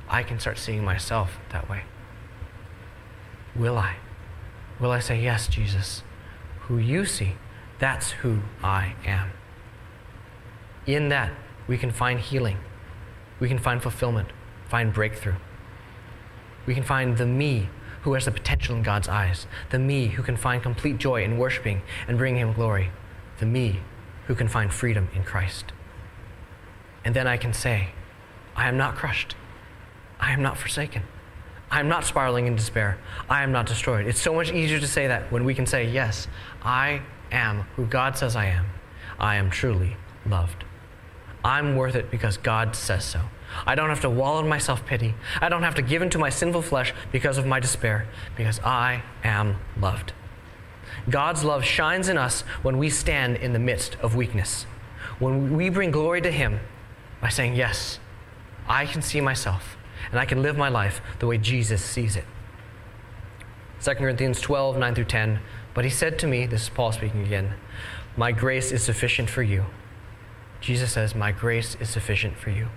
I 0.09 0.23
can 0.23 0.39
start 0.39 0.57
seeing 0.57 0.83
myself 0.83 1.39
that 1.51 1.69
way. 1.69 1.83
Will 3.55 3.77
I? 3.77 3.95
Will 4.79 4.91
I 4.91 4.99
say, 4.99 5.21
Yes, 5.21 5.47
Jesus, 5.47 6.03
who 6.61 6.77
you 6.77 7.05
see, 7.05 7.33
that's 7.79 8.11
who 8.11 8.39
I 8.63 8.95
am? 9.05 9.31
In 10.85 11.09
that, 11.09 11.31
we 11.67 11.77
can 11.77 11.91
find 11.91 12.19
healing, 12.19 12.57
we 13.39 13.47
can 13.47 13.59
find 13.59 13.81
fulfillment, 13.81 14.29
find 14.67 14.93
breakthrough. 14.93 15.35
We 16.65 16.73
can 16.75 16.83
find 16.83 17.17
the 17.17 17.25
me 17.25 17.69
who 18.01 18.13
has 18.13 18.25
the 18.25 18.31
potential 18.31 18.75
in 18.75 18.83
God's 18.83 19.07
eyes, 19.07 19.47
the 19.71 19.79
me 19.79 20.07
who 20.07 20.23
can 20.23 20.37
find 20.37 20.61
complete 20.61 20.97
joy 20.97 21.23
in 21.23 21.37
worshiping 21.37 21.81
and 22.07 22.17
bringing 22.17 22.41
Him 22.41 22.53
glory, 22.53 22.91
the 23.39 23.45
me 23.45 23.81
who 24.27 24.35
can 24.35 24.47
find 24.47 24.71
freedom 24.71 25.09
in 25.13 25.23
Christ. 25.23 25.65
And 27.03 27.15
then 27.15 27.27
I 27.27 27.37
can 27.37 27.53
say, 27.53 27.89
I 28.55 28.67
am 28.67 28.77
not 28.77 28.95
crushed, 28.95 29.35
I 30.19 30.31
am 30.31 30.41
not 30.41 30.57
forsaken. 30.57 31.03
I'm 31.71 31.87
not 31.87 32.03
spiraling 32.03 32.47
in 32.47 32.55
despair. 32.55 32.97
I 33.29 33.43
am 33.43 33.51
not 33.51 33.67
destroyed. 33.67 34.07
It's 34.07 34.19
so 34.21 34.33
much 34.33 34.51
easier 34.51 34.79
to 34.79 34.87
say 34.87 35.07
that 35.07 35.31
when 35.31 35.45
we 35.45 35.53
can 35.53 35.65
say, 35.65 35.89
Yes, 35.89 36.27
I 36.63 37.01
am 37.31 37.61
who 37.75 37.85
God 37.85 38.17
says 38.17 38.35
I 38.35 38.45
am. 38.45 38.65
I 39.19 39.35
am 39.35 39.49
truly 39.49 39.97
loved. 40.25 40.63
I'm 41.43 41.75
worth 41.75 41.95
it 41.95 42.09
because 42.09 42.37
God 42.37 42.75
says 42.75 43.05
so. 43.05 43.21
I 43.65 43.75
don't 43.75 43.89
have 43.89 44.01
to 44.01 44.09
wallow 44.09 44.39
in 44.39 44.47
my 44.47 44.57
self 44.57 44.85
pity. 44.85 45.15
I 45.41 45.49
don't 45.49 45.63
have 45.63 45.75
to 45.75 45.81
give 45.81 46.01
into 46.01 46.17
my 46.17 46.29
sinful 46.29 46.63
flesh 46.63 46.93
because 47.11 47.37
of 47.37 47.45
my 47.45 47.59
despair, 47.59 48.07
because 48.35 48.59
I 48.59 49.03
am 49.23 49.57
loved. 49.79 50.13
God's 51.09 51.43
love 51.43 51.63
shines 51.63 52.09
in 52.09 52.17
us 52.17 52.41
when 52.61 52.77
we 52.77 52.89
stand 52.89 53.37
in 53.37 53.53
the 53.53 53.59
midst 53.59 53.95
of 54.01 54.15
weakness. 54.15 54.65
When 55.19 55.55
we 55.55 55.69
bring 55.69 55.91
glory 55.91 56.21
to 56.21 56.31
Him 56.31 56.59
by 57.21 57.29
saying, 57.29 57.55
Yes, 57.55 57.99
I 58.67 58.85
can 58.85 59.01
see 59.01 59.21
myself 59.21 59.77
and 60.11 60.19
I 60.19 60.25
can 60.25 60.41
live 60.41 60.57
my 60.57 60.69
life 60.69 61.01
the 61.19 61.27
way 61.27 61.37
Jesus 61.37 61.83
sees 61.83 62.15
it. 62.15 62.25
2 63.81 63.95
Corinthians 63.95 64.41
12, 64.41 64.77
9 64.77 64.95
through 64.95 65.05
10. 65.05 65.39
But 65.73 65.85
he 65.85 65.89
said 65.89 66.19
to 66.19 66.27
me, 66.27 66.45
this 66.45 66.63
is 66.63 66.69
Paul 66.69 66.91
speaking 66.91 67.23
again, 67.23 67.53
My 68.17 68.31
grace 68.31 68.71
is 68.71 68.83
sufficient 68.83 69.29
for 69.29 69.43
you. 69.43 69.65
Jesus 70.61 70.91
says, 70.91 71.15
My 71.15 71.31
grace 71.31 71.77
is 71.79 71.89
sufficient 71.89 72.37
for 72.37 72.49
you. 72.49 72.67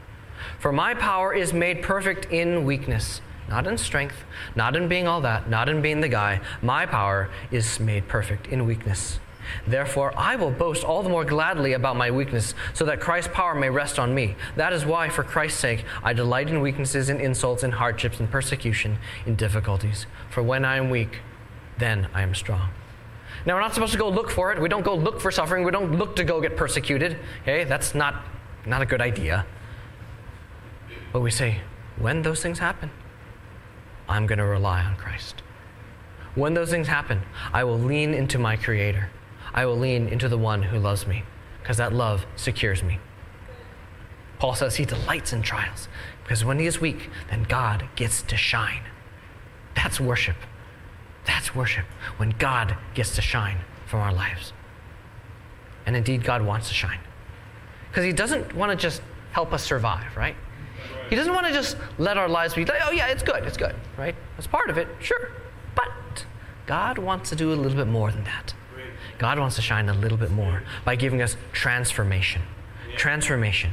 For 0.58 0.72
my 0.72 0.94
power 0.94 1.32
is 1.32 1.52
made 1.52 1.82
perfect 1.82 2.26
in 2.26 2.64
weakness, 2.64 3.20
not 3.48 3.66
in 3.66 3.78
strength, 3.78 4.24
not 4.54 4.76
in 4.76 4.88
being 4.88 5.08
all 5.08 5.20
that, 5.22 5.48
not 5.48 5.68
in 5.68 5.82
being 5.82 6.00
the 6.00 6.08
guy. 6.08 6.40
My 6.60 6.86
power 6.86 7.30
is 7.50 7.80
made 7.80 8.08
perfect 8.08 8.46
in 8.46 8.66
weakness. 8.66 9.18
Therefore, 9.66 10.12
I 10.16 10.36
will 10.36 10.50
boast 10.50 10.84
all 10.84 11.02
the 11.02 11.08
more 11.08 11.24
gladly 11.24 11.72
about 11.72 11.96
my 11.96 12.10
weakness, 12.10 12.54
so 12.74 12.84
that 12.84 13.00
Christ's 13.00 13.32
power 13.32 13.54
may 13.54 13.70
rest 13.70 13.98
on 13.98 14.14
me. 14.14 14.36
That 14.56 14.72
is 14.72 14.84
why, 14.84 15.08
for 15.08 15.22
Christ's 15.22 15.60
sake, 15.60 15.84
I 16.02 16.12
delight 16.12 16.48
in 16.48 16.60
weaknesses, 16.60 17.08
in 17.08 17.20
insults, 17.20 17.62
in 17.62 17.72
hardships, 17.72 18.20
in 18.20 18.28
persecution, 18.28 18.98
in 19.26 19.36
difficulties. 19.36 20.06
For 20.30 20.42
when 20.42 20.64
I 20.64 20.76
am 20.76 20.90
weak, 20.90 21.20
then 21.78 22.08
I 22.14 22.22
am 22.22 22.34
strong. 22.34 22.70
Now, 23.44 23.54
we're 23.54 23.60
not 23.60 23.74
supposed 23.74 23.92
to 23.92 23.98
go 23.98 24.08
look 24.08 24.30
for 24.30 24.52
it. 24.52 24.60
We 24.60 24.68
don't 24.68 24.84
go 24.84 24.94
look 24.94 25.20
for 25.20 25.30
suffering. 25.30 25.64
We 25.64 25.72
don't 25.72 25.96
look 25.98 26.14
to 26.16 26.24
go 26.24 26.40
get 26.40 26.56
persecuted. 26.56 27.18
Okay? 27.42 27.64
That's 27.64 27.94
not, 27.94 28.22
not 28.66 28.82
a 28.82 28.86
good 28.86 29.00
idea. 29.00 29.46
But 31.12 31.20
we 31.20 31.30
say, 31.30 31.60
when 31.98 32.22
those 32.22 32.40
things 32.42 32.58
happen, 32.58 32.90
I'm 34.08 34.26
going 34.26 34.38
to 34.38 34.44
rely 34.44 34.82
on 34.82 34.96
Christ. 34.96 35.42
When 36.34 36.54
those 36.54 36.70
things 36.70 36.86
happen, 36.86 37.22
I 37.52 37.64
will 37.64 37.78
lean 37.78 38.14
into 38.14 38.38
my 38.38 38.56
Creator. 38.56 39.10
I 39.54 39.66
will 39.66 39.76
lean 39.76 40.08
into 40.08 40.28
the 40.28 40.38
one 40.38 40.62
who 40.62 40.78
loves 40.78 41.06
me, 41.06 41.24
because 41.62 41.76
that 41.76 41.92
love 41.92 42.26
secures 42.36 42.82
me. 42.82 42.98
Paul 44.38 44.54
says 44.54 44.76
he 44.76 44.84
delights 44.84 45.32
in 45.32 45.42
trials, 45.42 45.88
because 46.24 46.44
when 46.44 46.58
he 46.58 46.66
is 46.66 46.80
weak, 46.80 47.10
then 47.30 47.44
God 47.44 47.86
gets 47.96 48.22
to 48.22 48.36
shine. 48.36 48.82
That's 49.74 50.00
worship. 50.00 50.36
That's 51.24 51.54
worship, 51.54 51.84
when 52.16 52.30
God 52.30 52.76
gets 52.94 53.14
to 53.16 53.22
shine 53.22 53.58
from 53.86 54.00
our 54.00 54.12
lives. 54.12 54.52
And 55.86 55.96
indeed, 55.96 56.24
God 56.24 56.42
wants 56.42 56.68
to 56.68 56.74
shine. 56.74 57.00
Because 57.88 58.04
He 58.04 58.12
doesn't 58.12 58.54
want 58.54 58.70
to 58.70 58.76
just 58.76 59.02
help 59.32 59.52
us 59.52 59.62
survive, 59.62 60.16
right? 60.16 60.36
He 61.10 61.16
doesn't 61.16 61.34
want 61.34 61.46
to 61.46 61.52
just 61.52 61.76
let 61.98 62.16
our 62.16 62.28
lives 62.28 62.54
be 62.54 62.64
like, 62.64 62.80
oh, 62.84 62.90
yeah, 62.90 63.08
it's 63.08 63.22
good, 63.22 63.44
it's 63.44 63.56
good, 63.56 63.76
right? 63.96 64.14
That's 64.36 64.46
part 64.46 64.70
of 64.70 64.78
it, 64.78 64.88
sure. 65.00 65.30
But 65.74 66.24
God 66.66 66.98
wants 66.98 67.30
to 67.30 67.36
do 67.36 67.52
a 67.52 67.54
little 67.54 67.76
bit 67.76 67.86
more 67.86 68.10
than 68.10 68.24
that. 68.24 68.54
God 69.22 69.38
wants 69.38 69.54
to 69.54 69.62
shine 69.62 69.88
a 69.88 69.94
little 69.94 70.18
bit 70.18 70.32
more 70.32 70.64
by 70.84 70.96
giving 70.96 71.22
us 71.22 71.36
transformation. 71.52 72.42
Transformation. 72.96 73.70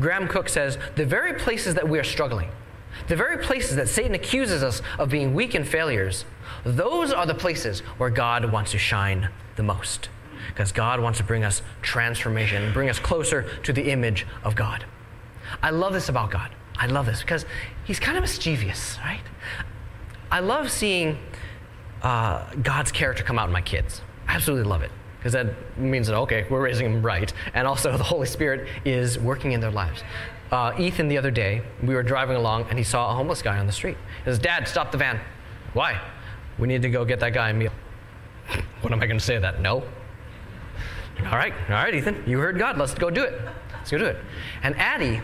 Graham 0.00 0.26
Cooke 0.26 0.48
says 0.48 0.78
the 0.96 1.04
very 1.04 1.34
places 1.34 1.74
that 1.74 1.86
we 1.86 1.98
are 1.98 2.04
struggling, 2.04 2.48
the 3.06 3.14
very 3.14 3.36
places 3.44 3.76
that 3.76 3.90
Satan 3.90 4.14
accuses 4.14 4.62
us 4.62 4.80
of 4.98 5.10
being 5.10 5.34
weak 5.34 5.52
and 5.52 5.68
failures, 5.68 6.24
those 6.64 7.12
are 7.12 7.26
the 7.26 7.34
places 7.34 7.80
where 7.98 8.08
God 8.08 8.50
wants 8.50 8.70
to 8.70 8.78
shine 8.78 9.28
the 9.56 9.62
most. 9.62 10.08
Because 10.48 10.72
God 10.72 10.98
wants 10.98 11.18
to 11.18 11.24
bring 11.24 11.44
us 11.44 11.60
transformation, 11.82 12.62
and 12.62 12.72
bring 12.72 12.88
us 12.88 12.98
closer 12.98 13.42
to 13.64 13.74
the 13.74 13.90
image 13.90 14.26
of 14.42 14.54
God. 14.54 14.86
I 15.62 15.68
love 15.68 15.92
this 15.92 16.08
about 16.08 16.30
God. 16.30 16.54
I 16.78 16.86
love 16.86 17.04
this 17.04 17.20
because 17.20 17.44
He's 17.84 18.00
kind 18.00 18.16
of 18.16 18.22
mischievous, 18.22 18.96
right? 19.04 19.20
I 20.30 20.40
love 20.40 20.70
seeing 20.70 21.18
uh, 22.00 22.46
God's 22.62 22.90
character 22.90 23.22
come 23.22 23.38
out 23.38 23.48
in 23.48 23.52
my 23.52 23.60
kids. 23.60 24.00
Absolutely 24.30 24.68
love 24.68 24.82
it 24.82 24.92
because 25.18 25.32
that 25.32 25.76
means 25.76 26.06
that, 26.06 26.16
okay, 26.16 26.46
we're 26.48 26.62
raising 26.62 26.90
them 26.90 27.02
right. 27.02 27.30
And 27.52 27.66
also, 27.66 27.96
the 27.96 28.04
Holy 28.04 28.26
Spirit 28.26 28.68
is 28.84 29.18
working 29.18 29.52
in 29.52 29.60
their 29.60 29.70
lives. 29.70 30.02
Uh, 30.52 30.72
Ethan, 30.78 31.08
the 31.08 31.18
other 31.18 31.30
day, 31.30 31.62
we 31.82 31.94
were 31.94 32.02
driving 32.02 32.36
along 32.36 32.66
and 32.70 32.78
he 32.78 32.84
saw 32.84 33.10
a 33.10 33.14
homeless 33.14 33.42
guy 33.42 33.58
on 33.58 33.66
the 33.66 33.72
street. 33.72 33.96
His 34.24 34.38
dad, 34.38 34.66
stop 34.66 34.92
the 34.92 34.98
van. 34.98 35.20
Why? 35.74 36.00
We 36.58 36.68
need 36.68 36.82
to 36.82 36.90
go 36.90 37.04
get 37.04 37.20
that 37.20 37.34
guy 37.34 37.50
a 37.50 37.54
meal. 37.54 37.72
What 38.80 38.94
am 38.94 39.02
I 39.02 39.06
going 39.06 39.18
to 39.18 39.24
say 39.24 39.34
to 39.34 39.40
that? 39.40 39.60
No. 39.60 39.82
All 41.26 41.36
right, 41.36 41.52
all 41.68 41.74
right, 41.74 41.94
Ethan, 41.94 42.24
you 42.26 42.38
heard 42.38 42.58
God. 42.58 42.78
Let's 42.78 42.94
go 42.94 43.10
do 43.10 43.22
it. 43.22 43.38
Let's 43.74 43.90
go 43.90 43.98
do 43.98 44.06
it. 44.06 44.16
And 44.62 44.74
Addie, 44.76 45.20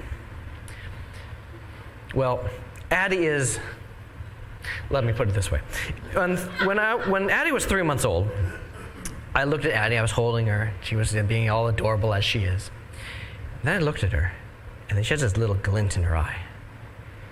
well, 2.14 2.46
Addie 2.90 3.24
is, 3.24 3.58
let 4.90 5.04
me 5.04 5.14
put 5.14 5.28
it 5.28 5.32
this 5.32 5.50
way. 5.50 5.60
When, 6.12 6.36
when, 6.66 6.78
I, 6.78 6.96
when 7.08 7.30
Addie 7.30 7.52
was 7.52 7.64
three 7.64 7.82
months 7.82 8.04
old, 8.04 8.28
I 9.36 9.44
looked 9.44 9.66
at 9.66 9.72
Addie, 9.72 9.98
I 9.98 10.02
was 10.02 10.12
holding 10.12 10.46
her. 10.46 10.72
She 10.82 10.96
was 10.96 11.12
being 11.12 11.50
all 11.50 11.68
adorable 11.68 12.14
as 12.14 12.24
she 12.24 12.44
is. 12.44 12.70
And 13.60 13.64
then 13.64 13.82
I 13.82 13.84
looked 13.84 14.02
at 14.02 14.12
her, 14.12 14.32
and 14.88 14.96
then 14.96 15.04
she 15.04 15.12
has 15.12 15.20
this 15.20 15.36
little 15.36 15.56
glint 15.56 15.94
in 15.98 16.04
her 16.04 16.16
eye, 16.16 16.38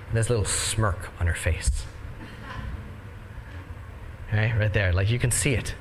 and 0.09 0.15
this 0.15 0.29
little 0.29 0.45
smirk 0.45 1.11
on 1.19 1.27
her 1.27 1.35
face. 1.35 1.87
Right, 4.31 4.55
right 4.55 4.71
there, 4.71 4.93
like 4.93 5.09
you 5.09 5.19
can 5.19 5.31
see 5.31 5.55
it. 5.55 5.75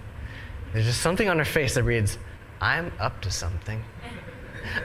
There's 0.72 0.86
just 0.86 1.02
something 1.02 1.28
on 1.28 1.40
her 1.40 1.46
face 1.46 1.74
that 1.74 1.84
reads, 1.84 2.18
I'm 2.62 2.94
up 3.02 3.22
to 3.24 3.30
something. 3.30 3.84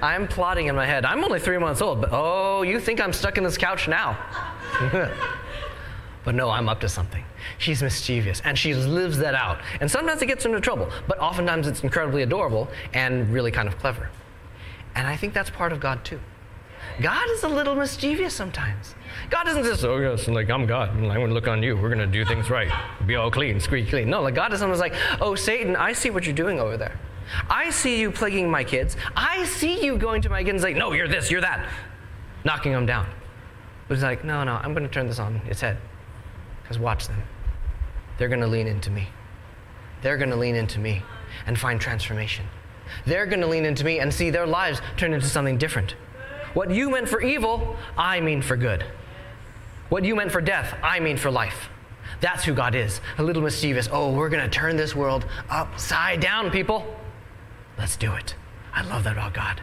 I'm 0.02 0.26
plotting 0.26 0.66
in 0.66 0.74
my 0.74 0.86
head. 0.86 1.04
I'm 1.04 1.22
only 1.22 1.38
three 1.38 1.58
months 1.58 1.80
old, 1.80 2.00
but 2.00 2.10
oh, 2.12 2.62
you 2.62 2.80
think 2.80 3.00
I'm 3.00 3.12
stuck 3.12 3.38
in 3.38 3.44
this 3.44 3.56
couch 3.56 3.86
now? 3.86 4.18
but 6.28 6.34
no, 6.34 6.50
I'm 6.50 6.68
up 6.68 6.78
to 6.80 6.90
something. 6.90 7.24
She's 7.56 7.82
mischievous, 7.82 8.42
and 8.44 8.58
she 8.58 8.74
lives 8.74 9.16
that 9.16 9.34
out. 9.34 9.60
And 9.80 9.90
sometimes 9.90 10.20
it 10.20 10.26
gets 10.26 10.44
into 10.44 10.60
trouble, 10.60 10.90
but 11.06 11.18
oftentimes 11.20 11.66
it's 11.66 11.82
incredibly 11.82 12.22
adorable 12.22 12.68
and 12.92 13.32
really 13.32 13.50
kind 13.50 13.66
of 13.66 13.78
clever. 13.78 14.10
And 14.94 15.06
I 15.06 15.16
think 15.16 15.32
that's 15.32 15.48
part 15.48 15.72
of 15.72 15.80
God 15.80 16.04
too. 16.04 16.20
God 17.00 17.30
is 17.30 17.44
a 17.44 17.48
little 17.48 17.74
mischievous 17.74 18.34
sometimes. 18.34 18.94
God 19.30 19.44
doesn't 19.44 19.64
just, 19.64 19.82
oh, 19.86 19.96
yes, 19.96 20.28
like 20.28 20.50
I'm 20.50 20.66
God. 20.66 20.94
And 20.96 21.06
I'm 21.06 21.16
going 21.16 21.28
to 21.28 21.34
look 21.34 21.48
on 21.48 21.62
you. 21.62 21.78
We're 21.78 21.88
going 21.88 21.98
to 22.00 22.06
do 22.06 22.26
things 22.26 22.50
right. 22.50 22.70
Be 23.06 23.16
all 23.16 23.30
clean, 23.30 23.58
squeak 23.58 23.88
clean. 23.88 24.10
No, 24.10 24.20
like 24.20 24.34
God 24.34 24.52
is 24.52 24.58
sometimes 24.58 24.80
like, 24.80 24.92
oh, 25.22 25.34
Satan, 25.34 25.76
I 25.76 25.94
see 25.94 26.10
what 26.10 26.26
you're 26.26 26.34
doing 26.34 26.60
over 26.60 26.76
there. 26.76 27.00
I 27.48 27.70
see 27.70 27.98
you 27.98 28.10
plaguing 28.10 28.50
my 28.50 28.64
kids. 28.64 28.98
I 29.16 29.46
see 29.46 29.82
you 29.82 29.96
going 29.96 30.20
to 30.20 30.28
my 30.28 30.42
kids 30.42 30.56
and 30.56 30.60
saying, 30.60 30.76
no, 30.76 30.92
you're 30.92 31.08
this, 31.08 31.30
you're 31.30 31.40
that, 31.40 31.66
knocking 32.44 32.72
them 32.72 32.84
down. 32.84 33.06
But 33.88 33.94
he's 33.94 34.04
like, 34.04 34.24
no, 34.24 34.44
no, 34.44 34.56
I'm 34.56 34.74
going 34.74 34.86
to 34.86 34.92
turn 34.92 35.06
this 35.06 35.18
on 35.18 35.40
its 35.48 35.62
head. 35.62 35.78
Because 36.68 36.78
watch 36.78 37.08
them. 37.08 37.22
They're 38.18 38.28
going 38.28 38.42
to 38.42 38.46
lean 38.46 38.66
into 38.66 38.90
me. 38.90 39.08
They're 40.02 40.18
going 40.18 40.28
to 40.28 40.36
lean 40.36 40.54
into 40.54 40.78
me 40.78 41.02
and 41.46 41.58
find 41.58 41.80
transformation. 41.80 42.44
They're 43.06 43.24
going 43.24 43.40
to 43.40 43.46
lean 43.46 43.64
into 43.64 43.84
me 43.84 44.00
and 44.00 44.12
see 44.12 44.28
their 44.28 44.46
lives 44.46 44.82
turn 44.98 45.14
into 45.14 45.26
something 45.26 45.56
different. 45.56 45.92
What 46.52 46.70
you 46.70 46.90
meant 46.90 47.08
for 47.08 47.22
evil, 47.22 47.76
I 47.96 48.20
mean 48.20 48.42
for 48.42 48.56
good. 48.56 48.84
What 49.88 50.04
you 50.04 50.14
meant 50.14 50.30
for 50.30 50.42
death, 50.42 50.76
I 50.82 51.00
mean 51.00 51.16
for 51.16 51.30
life. 51.30 51.70
That's 52.20 52.44
who 52.44 52.52
God 52.52 52.74
is. 52.74 53.00
A 53.16 53.22
little 53.22 53.42
mischievous. 53.42 53.88
Oh, 53.90 54.12
we're 54.12 54.28
going 54.28 54.44
to 54.44 54.50
turn 54.50 54.76
this 54.76 54.94
world 54.94 55.24
upside 55.48 56.20
down, 56.20 56.50
people. 56.50 56.96
Let's 57.78 57.96
do 57.96 58.12
it. 58.12 58.34
I 58.74 58.82
love 58.82 59.04
that 59.04 59.12
about 59.12 59.32
God. 59.32 59.62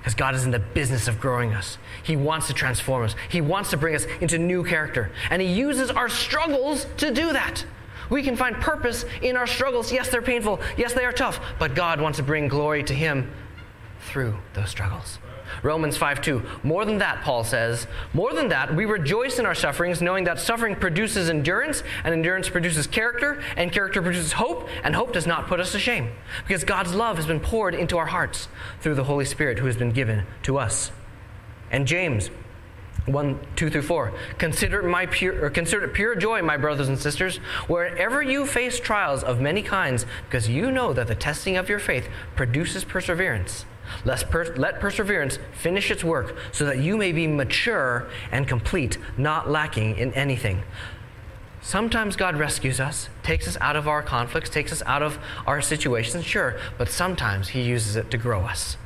Because 0.00 0.14
God 0.14 0.34
is 0.34 0.44
in 0.44 0.50
the 0.50 0.58
business 0.58 1.08
of 1.08 1.20
growing 1.20 1.52
us. 1.52 1.78
He 2.02 2.16
wants 2.16 2.46
to 2.46 2.54
transform 2.54 3.04
us. 3.04 3.14
He 3.28 3.40
wants 3.40 3.70
to 3.70 3.76
bring 3.76 3.94
us 3.94 4.06
into 4.20 4.38
new 4.38 4.64
character. 4.64 5.12
And 5.30 5.42
He 5.42 5.48
uses 5.48 5.90
our 5.90 6.08
struggles 6.08 6.86
to 6.98 7.12
do 7.12 7.32
that. 7.32 7.64
We 8.08 8.22
can 8.22 8.34
find 8.36 8.56
purpose 8.56 9.04
in 9.22 9.36
our 9.36 9.46
struggles. 9.46 9.92
Yes, 9.92 10.08
they're 10.08 10.22
painful. 10.22 10.60
Yes, 10.76 10.94
they 10.94 11.04
are 11.04 11.12
tough. 11.12 11.40
But 11.58 11.74
God 11.74 12.00
wants 12.00 12.16
to 12.16 12.22
bring 12.22 12.48
glory 12.48 12.82
to 12.84 12.94
Him 12.94 13.30
through 14.00 14.36
those 14.54 14.70
struggles. 14.70 15.18
Romans 15.62 15.96
5 15.96 16.20
2. 16.20 16.42
More 16.62 16.84
than 16.84 16.98
that, 16.98 17.22
Paul 17.22 17.44
says, 17.44 17.86
more 18.12 18.32
than 18.32 18.48
that, 18.48 18.74
we 18.74 18.84
rejoice 18.84 19.38
in 19.38 19.46
our 19.46 19.54
sufferings, 19.54 20.00
knowing 20.02 20.24
that 20.24 20.38
suffering 20.38 20.76
produces 20.76 21.30
endurance, 21.30 21.82
and 22.04 22.12
endurance 22.12 22.48
produces 22.48 22.86
character, 22.86 23.42
and 23.56 23.72
character 23.72 24.02
produces 24.02 24.32
hope, 24.32 24.68
and 24.82 24.94
hope 24.94 25.12
does 25.12 25.26
not 25.26 25.46
put 25.46 25.60
us 25.60 25.72
to 25.72 25.78
shame. 25.78 26.10
Because 26.46 26.64
God's 26.64 26.94
love 26.94 27.16
has 27.16 27.26
been 27.26 27.40
poured 27.40 27.74
into 27.74 27.98
our 27.98 28.06
hearts 28.06 28.48
through 28.80 28.94
the 28.94 29.04
Holy 29.04 29.24
Spirit 29.24 29.58
who 29.58 29.66
has 29.66 29.76
been 29.76 29.92
given 29.92 30.26
to 30.42 30.58
us. 30.58 30.92
And 31.70 31.86
James 31.86 32.30
1, 33.06 33.40
2 33.56 33.70
through 33.70 33.82
4. 33.82 34.12
Consider, 34.38 34.82
my 34.82 35.06
pure, 35.06 35.44
or 35.44 35.50
consider 35.50 35.84
it 35.84 35.94
pure 35.94 36.14
joy, 36.14 36.42
my 36.42 36.56
brothers 36.56 36.88
and 36.88 36.98
sisters, 36.98 37.38
wherever 37.66 38.22
you 38.22 38.46
face 38.46 38.78
trials 38.78 39.22
of 39.22 39.40
many 39.40 39.62
kinds, 39.62 40.06
because 40.26 40.48
you 40.48 40.70
know 40.70 40.92
that 40.92 41.06
the 41.06 41.14
testing 41.14 41.56
of 41.56 41.68
your 41.68 41.78
faith 41.78 42.08
produces 42.36 42.84
perseverance. 42.84 43.64
Per- 44.04 44.54
let 44.56 44.80
perseverance 44.80 45.38
finish 45.52 45.90
its 45.90 46.02
work 46.02 46.36
so 46.52 46.64
that 46.66 46.78
you 46.78 46.96
may 46.96 47.12
be 47.12 47.26
mature 47.26 48.08
and 48.32 48.46
complete, 48.46 48.98
not 49.16 49.50
lacking 49.50 49.96
in 49.96 50.12
anything. 50.14 50.62
Sometimes 51.62 52.16
God 52.16 52.36
rescues 52.36 52.80
us, 52.80 53.10
takes 53.22 53.46
us 53.46 53.58
out 53.60 53.76
of 53.76 53.86
our 53.86 54.02
conflicts, 54.02 54.48
takes 54.48 54.72
us 54.72 54.82
out 54.86 55.02
of 55.02 55.18
our 55.46 55.60
situations, 55.60 56.24
sure, 56.24 56.58
but 56.78 56.88
sometimes 56.88 57.48
He 57.48 57.60
uses 57.60 57.96
it 57.96 58.10
to 58.10 58.18
grow 58.18 58.42
us. 58.42 58.78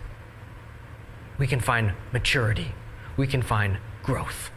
We 1.39 1.47
can 1.47 1.61
find 1.61 1.93
maturity, 2.13 2.75
we 3.17 3.27
can 3.27 3.43
find 3.43 3.79
growth. 4.03 4.51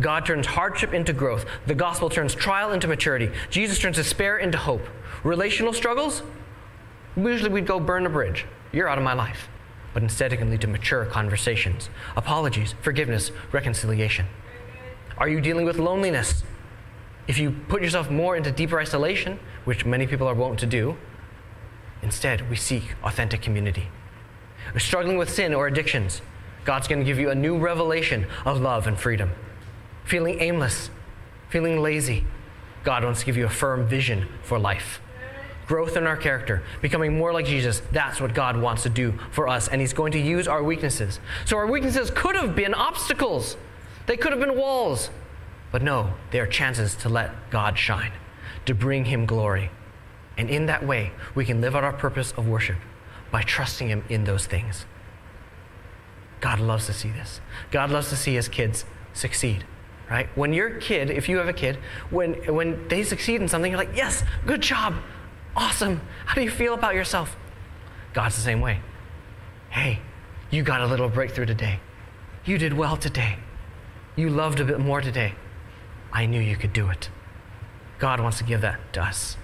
God 0.00 0.24
turns 0.26 0.46
hardship 0.46 0.92
into 0.92 1.12
growth. 1.12 1.46
The 1.66 1.74
gospel 1.74 2.10
turns 2.10 2.34
trial 2.34 2.72
into 2.72 2.88
maturity. 2.88 3.30
Jesus 3.48 3.78
turns 3.78 3.96
despair 3.96 4.38
into 4.38 4.58
hope. 4.58 4.84
Relational 5.22 5.72
struggles, 5.72 6.22
usually 7.16 7.50
we'd 7.50 7.66
go 7.66 7.78
burn 7.78 8.04
a 8.04 8.10
bridge. 8.10 8.44
You're 8.72 8.88
out 8.88 8.98
of 8.98 9.04
my 9.04 9.14
life 9.14 9.48
but 9.98 10.04
instead 10.04 10.32
it 10.32 10.36
can 10.36 10.48
lead 10.48 10.60
to 10.60 10.68
mature 10.68 11.04
conversations, 11.04 11.90
apologies, 12.14 12.72
forgiveness, 12.82 13.32
reconciliation. 13.50 14.26
Are 15.16 15.28
you 15.28 15.40
dealing 15.40 15.66
with 15.66 15.76
loneliness? 15.76 16.44
If 17.26 17.36
you 17.36 17.50
put 17.66 17.82
yourself 17.82 18.08
more 18.08 18.36
into 18.36 18.52
deeper 18.52 18.78
isolation, 18.78 19.40
which 19.64 19.84
many 19.84 20.06
people 20.06 20.28
are 20.28 20.34
wont 20.34 20.60
to 20.60 20.66
do, 20.66 20.96
instead 22.00 22.48
we 22.48 22.54
seek 22.54 22.94
authentic 23.02 23.42
community. 23.42 23.88
Are 24.72 24.78
struggling 24.78 25.18
with 25.18 25.30
sin 25.30 25.52
or 25.52 25.66
addictions, 25.66 26.22
God's 26.64 26.86
going 26.86 27.00
to 27.00 27.04
give 27.04 27.18
you 27.18 27.30
a 27.30 27.34
new 27.34 27.58
revelation 27.58 28.28
of 28.44 28.60
love 28.60 28.86
and 28.86 28.96
freedom. 28.96 29.32
Feeling 30.04 30.40
aimless, 30.40 30.90
feeling 31.48 31.82
lazy, 31.82 32.24
God 32.84 33.02
wants 33.02 33.18
to 33.18 33.26
give 33.26 33.36
you 33.36 33.46
a 33.46 33.50
firm 33.50 33.88
vision 33.88 34.28
for 34.44 34.60
life 34.60 35.00
growth 35.68 35.96
in 35.96 36.06
our 36.06 36.16
character, 36.16 36.62
becoming 36.80 37.16
more 37.16 37.32
like 37.32 37.44
Jesus. 37.44 37.82
That's 37.92 38.20
what 38.20 38.34
God 38.34 38.60
wants 38.60 38.82
to 38.84 38.88
do 38.88 39.12
for 39.30 39.46
us, 39.46 39.68
and 39.68 39.80
He's 39.80 39.92
going 39.92 40.12
to 40.12 40.18
use 40.18 40.48
our 40.48 40.62
weaknesses. 40.62 41.20
So, 41.44 41.56
our 41.58 41.66
weaknesses 41.66 42.10
could 42.10 42.34
have 42.34 42.56
been 42.56 42.74
obstacles, 42.74 43.56
they 44.06 44.16
could 44.16 44.32
have 44.32 44.40
been 44.40 44.56
walls. 44.56 45.10
But 45.70 45.82
no, 45.82 46.14
they 46.30 46.40
are 46.40 46.46
chances 46.46 46.94
to 46.96 47.10
let 47.10 47.50
God 47.50 47.78
shine, 47.78 48.12
to 48.64 48.74
bring 48.74 49.04
Him 49.04 49.26
glory. 49.26 49.70
And 50.38 50.48
in 50.48 50.66
that 50.66 50.86
way, 50.86 51.12
we 51.34 51.44
can 51.44 51.60
live 51.60 51.76
out 51.76 51.84
our 51.84 51.92
purpose 51.92 52.32
of 52.32 52.48
worship 52.48 52.78
by 53.30 53.42
trusting 53.42 53.88
Him 53.88 54.02
in 54.08 54.24
those 54.24 54.46
things. 54.46 54.86
God 56.40 56.58
loves 56.58 56.86
to 56.86 56.94
see 56.94 57.10
this. 57.10 57.42
God 57.70 57.90
loves 57.90 58.08
to 58.08 58.16
see 58.16 58.34
His 58.34 58.48
kids 58.48 58.86
succeed, 59.12 59.64
right? 60.10 60.28
When 60.34 60.54
your 60.54 60.70
kid, 60.70 61.10
if 61.10 61.28
you 61.28 61.36
have 61.36 61.48
a 61.48 61.52
kid, 61.52 61.76
when, 62.08 62.32
when 62.54 62.88
they 62.88 63.02
succeed 63.02 63.42
in 63.42 63.48
something, 63.48 63.70
you're 63.70 63.78
like, 63.78 63.94
yes, 63.94 64.22
good 64.46 64.62
job, 64.62 64.94
awesome. 65.58 66.00
How 66.24 66.34
do 66.36 66.42
you 66.42 66.50
feel 66.50 66.72
about 66.72 66.94
yourself? 66.94 67.36
God's 68.14 68.36
the 68.36 68.42
same 68.42 68.60
way. 68.60 68.80
Hey, 69.70 69.98
you 70.50 70.62
got 70.62 70.80
a 70.80 70.86
little 70.86 71.08
breakthrough 71.08 71.46
today. 71.46 71.80
You 72.44 72.58
did 72.58 72.72
well 72.72 72.96
today. 72.96 73.38
You 74.14 74.30
loved 74.30 74.60
a 74.60 74.64
bit 74.64 74.78
more 74.78 75.00
today. 75.00 75.34
I 76.12 76.26
knew 76.26 76.40
you 76.40 76.56
could 76.56 76.72
do 76.72 76.88
it. 76.88 77.10
God 77.98 78.20
wants 78.20 78.38
to 78.38 78.44
give 78.44 78.60
that 78.60 78.92
to 78.92 79.02
us. 79.02 79.36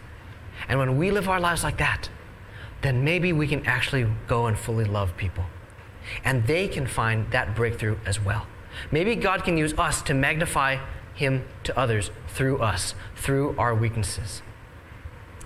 And 0.69 0.79
when 0.79 0.97
we 0.97 1.11
live 1.11 1.29
our 1.29 1.41
lives 1.41 1.65
like 1.65 1.79
that, 1.79 2.09
then 2.83 3.03
maybe 3.03 3.33
we 3.33 3.49
can 3.49 3.67
actually 3.67 4.07
go 4.29 4.47
and 4.47 4.57
fully 4.57 4.85
love 4.85 5.17
people. 5.17 5.45
And 6.25 6.47
they 6.47 6.69
can 6.69 6.87
find 6.87 7.29
that 7.33 7.57
breakthrough 7.57 7.97
as 8.07 8.21
well. 8.21 8.47
Maybe 8.93 9.17
God 9.17 9.43
can 9.43 9.57
use 9.57 9.75
us 9.75 10.01
to 10.03 10.15
magnify 10.15 10.79
Him 11.15 11.45
to 11.65 11.77
others 11.77 12.13
through 12.29 12.59
us, 12.59 12.95
through 13.17 13.57
our 13.59 13.75
weaknesses. 13.75 14.43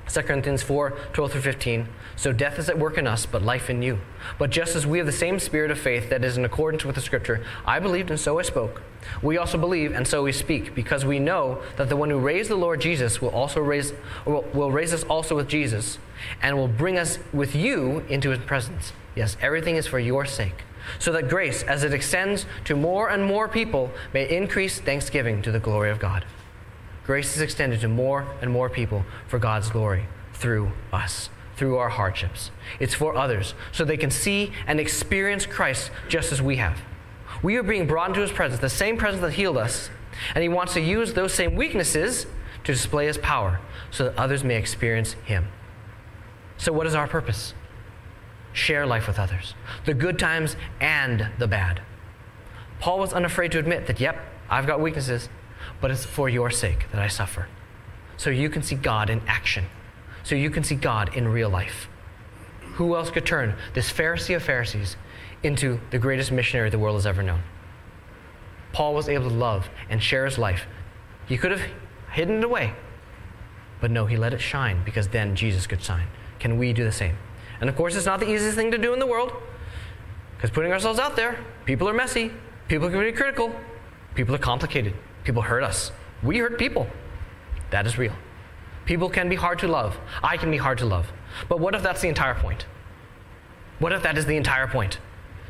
2 0.08 0.22
Corinthians 0.22 0.62
4 0.62 0.90
12 1.12 1.32
through 1.32 1.40
15. 1.40 1.88
So 2.16 2.32
death 2.32 2.58
is 2.58 2.68
at 2.68 2.78
work 2.78 2.98
in 2.98 3.06
us, 3.06 3.26
but 3.26 3.42
life 3.42 3.70
in 3.70 3.82
you. 3.82 4.00
But 4.38 4.50
just 4.50 4.74
as 4.74 4.86
we 4.86 4.98
have 4.98 5.06
the 5.06 5.12
same 5.12 5.38
spirit 5.38 5.70
of 5.70 5.78
faith 5.78 6.10
that 6.10 6.24
is 6.24 6.36
in 6.36 6.44
accordance 6.44 6.84
with 6.84 6.96
the 6.96 7.00
Scripture, 7.00 7.44
I 7.64 7.78
believed 7.78 8.10
and 8.10 8.18
so 8.18 8.38
I 8.38 8.42
spoke. 8.42 8.82
We 9.22 9.38
also 9.38 9.58
believe 9.58 9.92
and 9.92 10.06
so 10.06 10.22
we 10.24 10.32
speak, 10.32 10.74
because 10.74 11.04
we 11.04 11.18
know 11.18 11.62
that 11.76 11.88
the 11.88 11.96
one 11.96 12.10
who 12.10 12.18
raised 12.18 12.50
the 12.50 12.56
Lord 12.56 12.80
Jesus 12.80 13.22
will 13.22 13.30
also 13.30 13.60
raise 13.60 13.92
will, 14.24 14.42
will 14.52 14.70
raise 14.70 14.92
us 14.92 15.04
also 15.04 15.36
with 15.36 15.48
Jesus, 15.48 15.98
and 16.42 16.56
will 16.56 16.68
bring 16.68 16.98
us 16.98 17.18
with 17.32 17.54
you 17.54 18.04
into 18.08 18.30
his 18.30 18.40
presence. 18.40 18.92
Yes, 19.14 19.36
everything 19.40 19.76
is 19.76 19.86
for 19.86 19.98
your 19.98 20.24
sake. 20.24 20.64
So 20.98 21.12
that 21.12 21.28
grace, 21.28 21.62
as 21.62 21.84
it 21.84 21.92
extends 21.92 22.46
to 22.64 22.74
more 22.74 23.10
and 23.10 23.22
more 23.22 23.48
people, 23.48 23.90
may 24.14 24.28
increase 24.28 24.80
thanksgiving 24.80 25.42
to 25.42 25.52
the 25.52 25.60
glory 25.60 25.90
of 25.90 25.98
God. 25.98 26.24
Grace 27.08 27.34
is 27.34 27.40
extended 27.40 27.80
to 27.80 27.88
more 27.88 28.26
and 28.42 28.50
more 28.50 28.68
people 28.68 29.02
for 29.28 29.38
God's 29.38 29.70
glory 29.70 30.04
through 30.34 30.72
us, 30.92 31.30
through 31.56 31.78
our 31.78 31.88
hardships. 31.88 32.50
It's 32.80 32.92
for 32.92 33.16
others, 33.16 33.54
so 33.72 33.82
they 33.82 33.96
can 33.96 34.10
see 34.10 34.52
and 34.66 34.78
experience 34.78 35.46
Christ 35.46 35.90
just 36.10 36.32
as 36.32 36.42
we 36.42 36.56
have. 36.56 36.82
We 37.42 37.56
are 37.56 37.62
being 37.62 37.86
brought 37.86 38.10
into 38.10 38.20
His 38.20 38.30
presence, 38.30 38.60
the 38.60 38.68
same 38.68 38.98
presence 38.98 39.22
that 39.22 39.32
healed 39.32 39.56
us, 39.56 39.88
and 40.34 40.42
He 40.42 40.50
wants 40.50 40.74
to 40.74 40.82
use 40.82 41.14
those 41.14 41.32
same 41.32 41.54
weaknesses 41.54 42.26
to 42.64 42.72
display 42.74 43.06
His 43.06 43.16
power 43.16 43.58
so 43.90 44.04
that 44.04 44.18
others 44.18 44.44
may 44.44 44.56
experience 44.56 45.14
Him. 45.24 45.48
So, 46.58 46.74
what 46.74 46.86
is 46.86 46.94
our 46.94 47.08
purpose? 47.08 47.54
Share 48.52 48.84
life 48.84 49.06
with 49.06 49.18
others, 49.18 49.54
the 49.86 49.94
good 49.94 50.18
times 50.18 50.56
and 50.78 51.30
the 51.38 51.48
bad. 51.48 51.80
Paul 52.80 52.98
was 52.98 53.14
unafraid 53.14 53.52
to 53.52 53.58
admit 53.58 53.86
that, 53.86 53.98
yep, 53.98 54.20
I've 54.50 54.66
got 54.66 54.78
weaknesses, 54.78 55.30
but 55.80 55.90
it's 55.90 56.04
for 56.04 56.28
your 56.28 56.50
sake 56.50 56.86
that 56.92 57.00
I 57.00 57.08
suffer. 57.08 57.48
So 58.16 58.30
you 58.30 58.50
can 58.50 58.62
see 58.62 58.74
God 58.74 59.10
in 59.10 59.22
action, 59.26 59.66
so 60.24 60.34
you 60.34 60.50
can 60.50 60.64
see 60.64 60.74
God 60.74 61.14
in 61.14 61.28
real 61.28 61.48
life. 61.48 61.88
Who 62.74 62.96
else 62.96 63.10
could 63.10 63.26
turn 63.26 63.54
this 63.74 63.90
Pharisee 63.90 64.36
of 64.36 64.42
Pharisees 64.42 64.96
into 65.42 65.80
the 65.90 65.98
greatest 65.98 66.32
missionary 66.32 66.70
the 66.70 66.78
world 66.78 66.96
has 66.96 67.06
ever 67.06 67.22
known? 67.22 67.42
Paul 68.72 68.94
was 68.94 69.08
able 69.08 69.28
to 69.28 69.34
love 69.34 69.68
and 69.88 70.02
share 70.02 70.24
his 70.24 70.38
life. 70.38 70.66
He 71.26 71.36
could 71.36 71.50
have 71.50 71.62
hidden 72.12 72.38
it 72.38 72.44
away, 72.44 72.72
but 73.80 73.90
no, 73.90 74.06
he 74.06 74.16
let 74.16 74.34
it 74.34 74.40
shine 74.40 74.82
because 74.84 75.08
then 75.08 75.34
Jesus 75.36 75.66
could 75.66 75.82
shine. 75.82 76.06
Can 76.38 76.58
we 76.58 76.72
do 76.72 76.84
the 76.84 76.92
same? 76.92 77.16
And 77.60 77.68
of 77.68 77.76
course, 77.76 77.96
it's 77.96 78.06
not 78.06 78.20
the 78.20 78.30
easiest 78.30 78.56
thing 78.56 78.70
to 78.70 78.78
do 78.78 78.92
in 78.92 78.98
the 78.98 79.06
world 79.06 79.32
because 80.36 80.50
putting 80.50 80.72
ourselves 80.72 80.98
out 80.98 81.16
there, 81.16 81.38
people 81.64 81.88
are 81.88 81.94
messy, 81.94 82.30
people 82.68 82.88
can 82.88 83.00
be 83.00 83.12
critical, 83.12 83.52
people 84.14 84.34
are 84.34 84.38
complicated. 84.38 84.94
People 85.28 85.42
hurt 85.42 85.62
us. 85.62 85.92
We 86.22 86.38
hurt 86.38 86.56
people. 86.58 86.86
That 87.68 87.86
is 87.86 87.98
real. 87.98 88.14
People 88.86 89.10
can 89.10 89.28
be 89.28 89.36
hard 89.36 89.58
to 89.58 89.68
love. 89.68 89.98
I 90.22 90.38
can 90.38 90.50
be 90.50 90.56
hard 90.56 90.78
to 90.78 90.86
love. 90.86 91.12
But 91.50 91.60
what 91.60 91.74
if 91.74 91.82
that's 91.82 92.00
the 92.00 92.08
entire 92.08 92.34
point? 92.34 92.64
What 93.78 93.92
if 93.92 94.02
that 94.04 94.16
is 94.16 94.24
the 94.24 94.38
entire 94.38 94.66
point? 94.66 95.00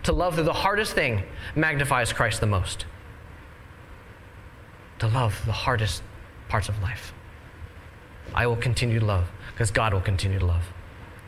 To 0.02 0.12
love 0.12 0.34
through 0.34 0.46
the 0.46 0.52
hardest 0.52 0.94
thing 0.94 1.22
magnifies 1.54 2.12
Christ 2.12 2.40
the 2.40 2.46
most. 2.48 2.86
To 4.98 5.06
love 5.06 5.40
the 5.46 5.52
hardest 5.52 6.02
parts 6.48 6.68
of 6.68 6.82
life. 6.82 7.12
I 8.34 8.48
will 8.48 8.56
continue 8.56 8.98
to 8.98 9.06
love 9.06 9.30
because 9.52 9.70
God 9.70 9.94
will 9.94 10.00
continue 10.00 10.40
to 10.40 10.44
love. 10.44 10.72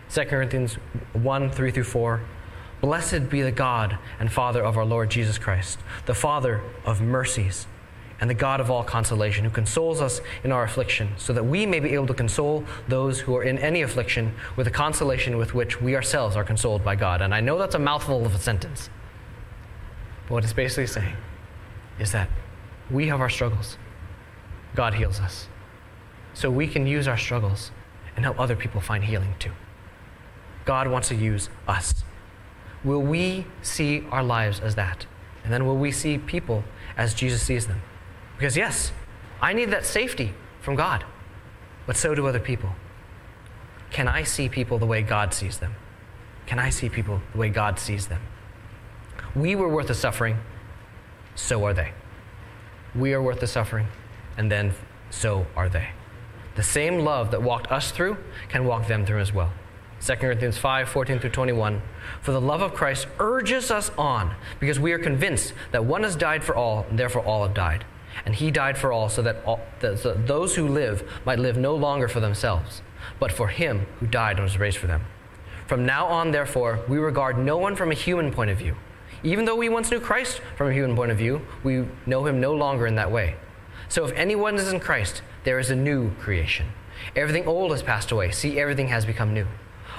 2 0.08 0.24
Corinthians 0.24 0.74
1 1.12 1.52
3 1.52 1.70
through 1.70 1.84
4. 1.84 2.20
Blessed 2.80 3.30
be 3.30 3.42
the 3.42 3.52
God 3.52 3.96
and 4.18 4.32
Father 4.32 4.64
of 4.64 4.76
our 4.76 4.84
Lord 4.84 5.08
Jesus 5.08 5.38
Christ, 5.38 5.78
the 6.06 6.14
Father 6.14 6.60
of 6.84 7.00
mercies 7.00 7.68
and 8.20 8.28
the 8.28 8.34
God 8.34 8.60
of 8.60 8.70
all 8.70 8.84
consolation, 8.84 9.44
who 9.44 9.50
consoles 9.50 10.00
us 10.00 10.20
in 10.44 10.52
our 10.52 10.62
affliction, 10.62 11.10
so 11.16 11.32
that 11.32 11.44
we 11.44 11.64
may 11.64 11.80
be 11.80 11.94
able 11.94 12.06
to 12.06 12.14
console 12.14 12.64
those 12.86 13.20
who 13.20 13.34
are 13.34 13.42
in 13.42 13.58
any 13.58 13.82
affliction 13.82 14.34
with 14.56 14.66
the 14.66 14.70
consolation 14.70 15.38
with 15.38 15.54
which 15.54 15.80
we 15.80 15.96
ourselves 15.96 16.36
are 16.36 16.44
consoled 16.44 16.84
by 16.84 16.94
God. 16.96 17.22
And 17.22 17.34
I 17.34 17.40
know 17.40 17.58
that's 17.58 17.74
a 17.74 17.78
mouthful 17.78 18.26
of 18.26 18.34
a 18.34 18.38
sentence. 18.38 18.90
But 20.28 20.34
what 20.34 20.44
it's 20.44 20.52
basically 20.52 20.86
saying 20.86 21.16
is 21.98 22.12
that 22.12 22.28
we 22.90 23.08
have 23.08 23.20
our 23.20 23.30
struggles, 23.30 23.78
God 24.74 24.94
heals 24.94 25.18
us. 25.18 25.48
So 26.34 26.50
we 26.50 26.66
can 26.66 26.86
use 26.86 27.08
our 27.08 27.16
struggles 27.16 27.70
and 28.16 28.24
help 28.24 28.38
other 28.38 28.56
people 28.56 28.80
find 28.80 29.04
healing 29.04 29.34
too. 29.38 29.52
God 30.64 30.88
wants 30.88 31.08
to 31.08 31.14
use 31.14 31.48
us. 31.66 32.04
Will 32.84 33.02
we 33.02 33.46
see 33.62 34.04
our 34.10 34.22
lives 34.22 34.60
as 34.60 34.74
that? 34.74 35.06
And 35.42 35.52
then 35.52 35.66
will 35.66 35.76
we 35.76 35.90
see 35.90 36.18
people 36.18 36.64
as 36.96 37.14
Jesus 37.14 37.42
sees 37.42 37.66
them? 37.66 37.82
Because, 38.40 38.56
yes, 38.56 38.90
I 39.42 39.52
need 39.52 39.70
that 39.70 39.84
safety 39.84 40.32
from 40.62 40.74
God, 40.74 41.04
but 41.86 41.94
so 41.94 42.14
do 42.14 42.26
other 42.26 42.40
people. 42.40 42.70
Can 43.90 44.08
I 44.08 44.22
see 44.22 44.48
people 44.48 44.78
the 44.78 44.86
way 44.86 45.02
God 45.02 45.34
sees 45.34 45.58
them? 45.58 45.74
Can 46.46 46.58
I 46.58 46.70
see 46.70 46.88
people 46.88 47.20
the 47.32 47.38
way 47.38 47.50
God 47.50 47.78
sees 47.78 48.06
them? 48.06 48.22
We 49.36 49.54
were 49.56 49.68
worth 49.68 49.88
the 49.88 49.94
suffering, 49.94 50.38
so 51.34 51.62
are 51.66 51.74
they. 51.74 51.92
We 52.94 53.12
are 53.12 53.20
worth 53.20 53.40
the 53.40 53.46
suffering, 53.46 53.88
and 54.38 54.50
then 54.50 54.72
so 55.10 55.46
are 55.54 55.68
they. 55.68 55.90
The 56.56 56.62
same 56.62 57.00
love 57.00 57.32
that 57.32 57.42
walked 57.42 57.70
us 57.70 57.90
through 57.90 58.16
can 58.48 58.64
walk 58.64 58.88
them 58.88 59.04
through 59.04 59.20
as 59.20 59.34
well. 59.34 59.52
2 60.00 60.14
Corinthians 60.14 60.56
5 60.56 60.88
14 60.88 61.18
through 61.18 61.28
21. 61.28 61.82
For 62.22 62.32
the 62.32 62.40
love 62.40 62.62
of 62.62 62.72
Christ 62.72 63.06
urges 63.18 63.70
us 63.70 63.90
on, 63.98 64.34
because 64.60 64.80
we 64.80 64.92
are 64.92 64.98
convinced 64.98 65.52
that 65.72 65.84
one 65.84 66.04
has 66.04 66.16
died 66.16 66.42
for 66.42 66.56
all, 66.56 66.86
and 66.88 66.98
therefore 66.98 67.20
all 67.20 67.42
have 67.42 67.52
died. 67.52 67.84
And 68.24 68.34
he 68.34 68.50
died 68.50 68.76
for 68.76 68.92
all, 68.92 69.08
so 69.08 69.22
that, 69.22 69.42
all, 69.44 69.60
so 69.80 70.14
those 70.14 70.56
who 70.56 70.68
live 70.68 71.08
might 71.24 71.38
live 71.38 71.56
no 71.56 71.74
longer 71.74 72.08
for 72.08 72.20
themselves, 72.20 72.82
but 73.18 73.32
for 73.32 73.48
him 73.48 73.86
who 73.98 74.06
died 74.06 74.36
and 74.36 74.44
was 74.44 74.58
raised 74.58 74.78
for 74.78 74.86
them. 74.86 75.04
From 75.66 75.86
now 75.86 76.06
on, 76.06 76.32
therefore, 76.32 76.80
we 76.88 76.98
regard 76.98 77.38
no 77.38 77.56
one 77.56 77.76
from 77.76 77.90
a 77.90 77.94
human 77.94 78.32
point 78.32 78.50
of 78.50 78.58
view. 78.58 78.76
Even 79.22 79.44
though 79.44 79.56
we 79.56 79.68
once 79.68 79.90
knew 79.90 80.00
Christ 80.00 80.40
from 80.56 80.68
a 80.68 80.72
human 80.72 80.96
point 80.96 81.12
of 81.12 81.18
view, 81.18 81.42
we 81.62 81.86
know 82.06 82.26
him 82.26 82.40
no 82.40 82.54
longer 82.54 82.86
in 82.86 82.96
that 82.96 83.12
way. 83.12 83.36
So 83.88 84.04
if 84.04 84.12
anyone 84.12 84.56
is 84.56 84.72
in 84.72 84.80
Christ, 84.80 85.22
there 85.44 85.58
is 85.58 85.70
a 85.70 85.76
new 85.76 86.10
creation. 86.16 86.66
Everything 87.16 87.46
old 87.46 87.70
has 87.70 87.82
passed 87.82 88.10
away. 88.10 88.30
See, 88.30 88.58
everything 88.58 88.88
has 88.88 89.04
become 89.04 89.34
new. 89.34 89.46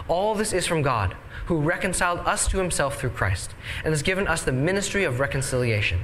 All 0.07 0.35
this 0.35 0.53
is 0.53 0.67
from 0.67 0.81
God, 0.81 1.15
who 1.45 1.59
reconciled 1.59 2.19
us 2.19 2.47
to 2.47 2.57
himself 2.57 2.99
through 2.99 3.11
Christ, 3.11 3.53
and 3.83 3.91
has 3.91 4.01
given 4.01 4.27
us 4.27 4.43
the 4.43 4.51
ministry 4.51 5.03
of 5.03 5.19
reconciliation. 5.19 6.01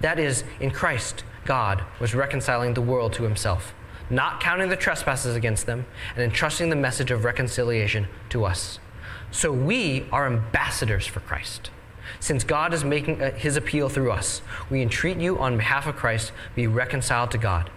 That 0.00 0.18
is, 0.18 0.44
in 0.60 0.70
Christ, 0.70 1.24
God 1.44 1.82
was 2.00 2.14
reconciling 2.14 2.74
the 2.74 2.82
world 2.82 3.12
to 3.14 3.22
himself, 3.22 3.74
not 4.08 4.40
counting 4.40 4.68
the 4.68 4.76
trespasses 4.76 5.36
against 5.36 5.66
them, 5.66 5.86
and 6.14 6.22
entrusting 6.22 6.70
the 6.70 6.76
message 6.76 7.10
of 7.10 7.24
reconciliation 7.24 8.08
to 8.30 8.44
us. 8.44 8.78
So 9.30 9.52
we 9.52 10.06
are 10.12 10.26
ambassadors 10.26 11.06
for 11.06 11.20
Christ. 11.20 11.70
Since 12.18 12.44
God 12.44 12.74
is 12.74 12.84
making 12.84 13.22
uh, 13.22 13.32
his 13.32 13.56
appeal 13.56 13.88
through 13.88 14.10
us, 14.10 14.42
we 14.68 14.82
entreat 14.82 15.18
you 15.18 15.38
on 15.38 15.56
behalf 15.56 15.86
of 15.86 15.96
Christ 15.96 16.32
be 16.56 16.66
reconciled 16.66 17.30
to 17.30 17.38
God. 17.38 17.70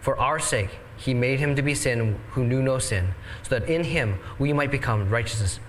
For 0.00 0.18
our 0.18 0.38
sake, 0.38 0.70
he 0.96 1.14
made 1.14 1.40
him 1.40 1.56
to 1.56 1.62
be 1.62 1.74
sin 1.74 2.18
who 2.32 2.44
knew 2.44 2.62
no 2.62 2.78
sin, 2.78 3.14
so 3.42 3.58
that 3.58 3.68
in 3.68 3.84
him 3.84 4.18
we 4.38 4.52
might 4.52 4.70
become 4.70 5.08
righteousness 5.08 5.60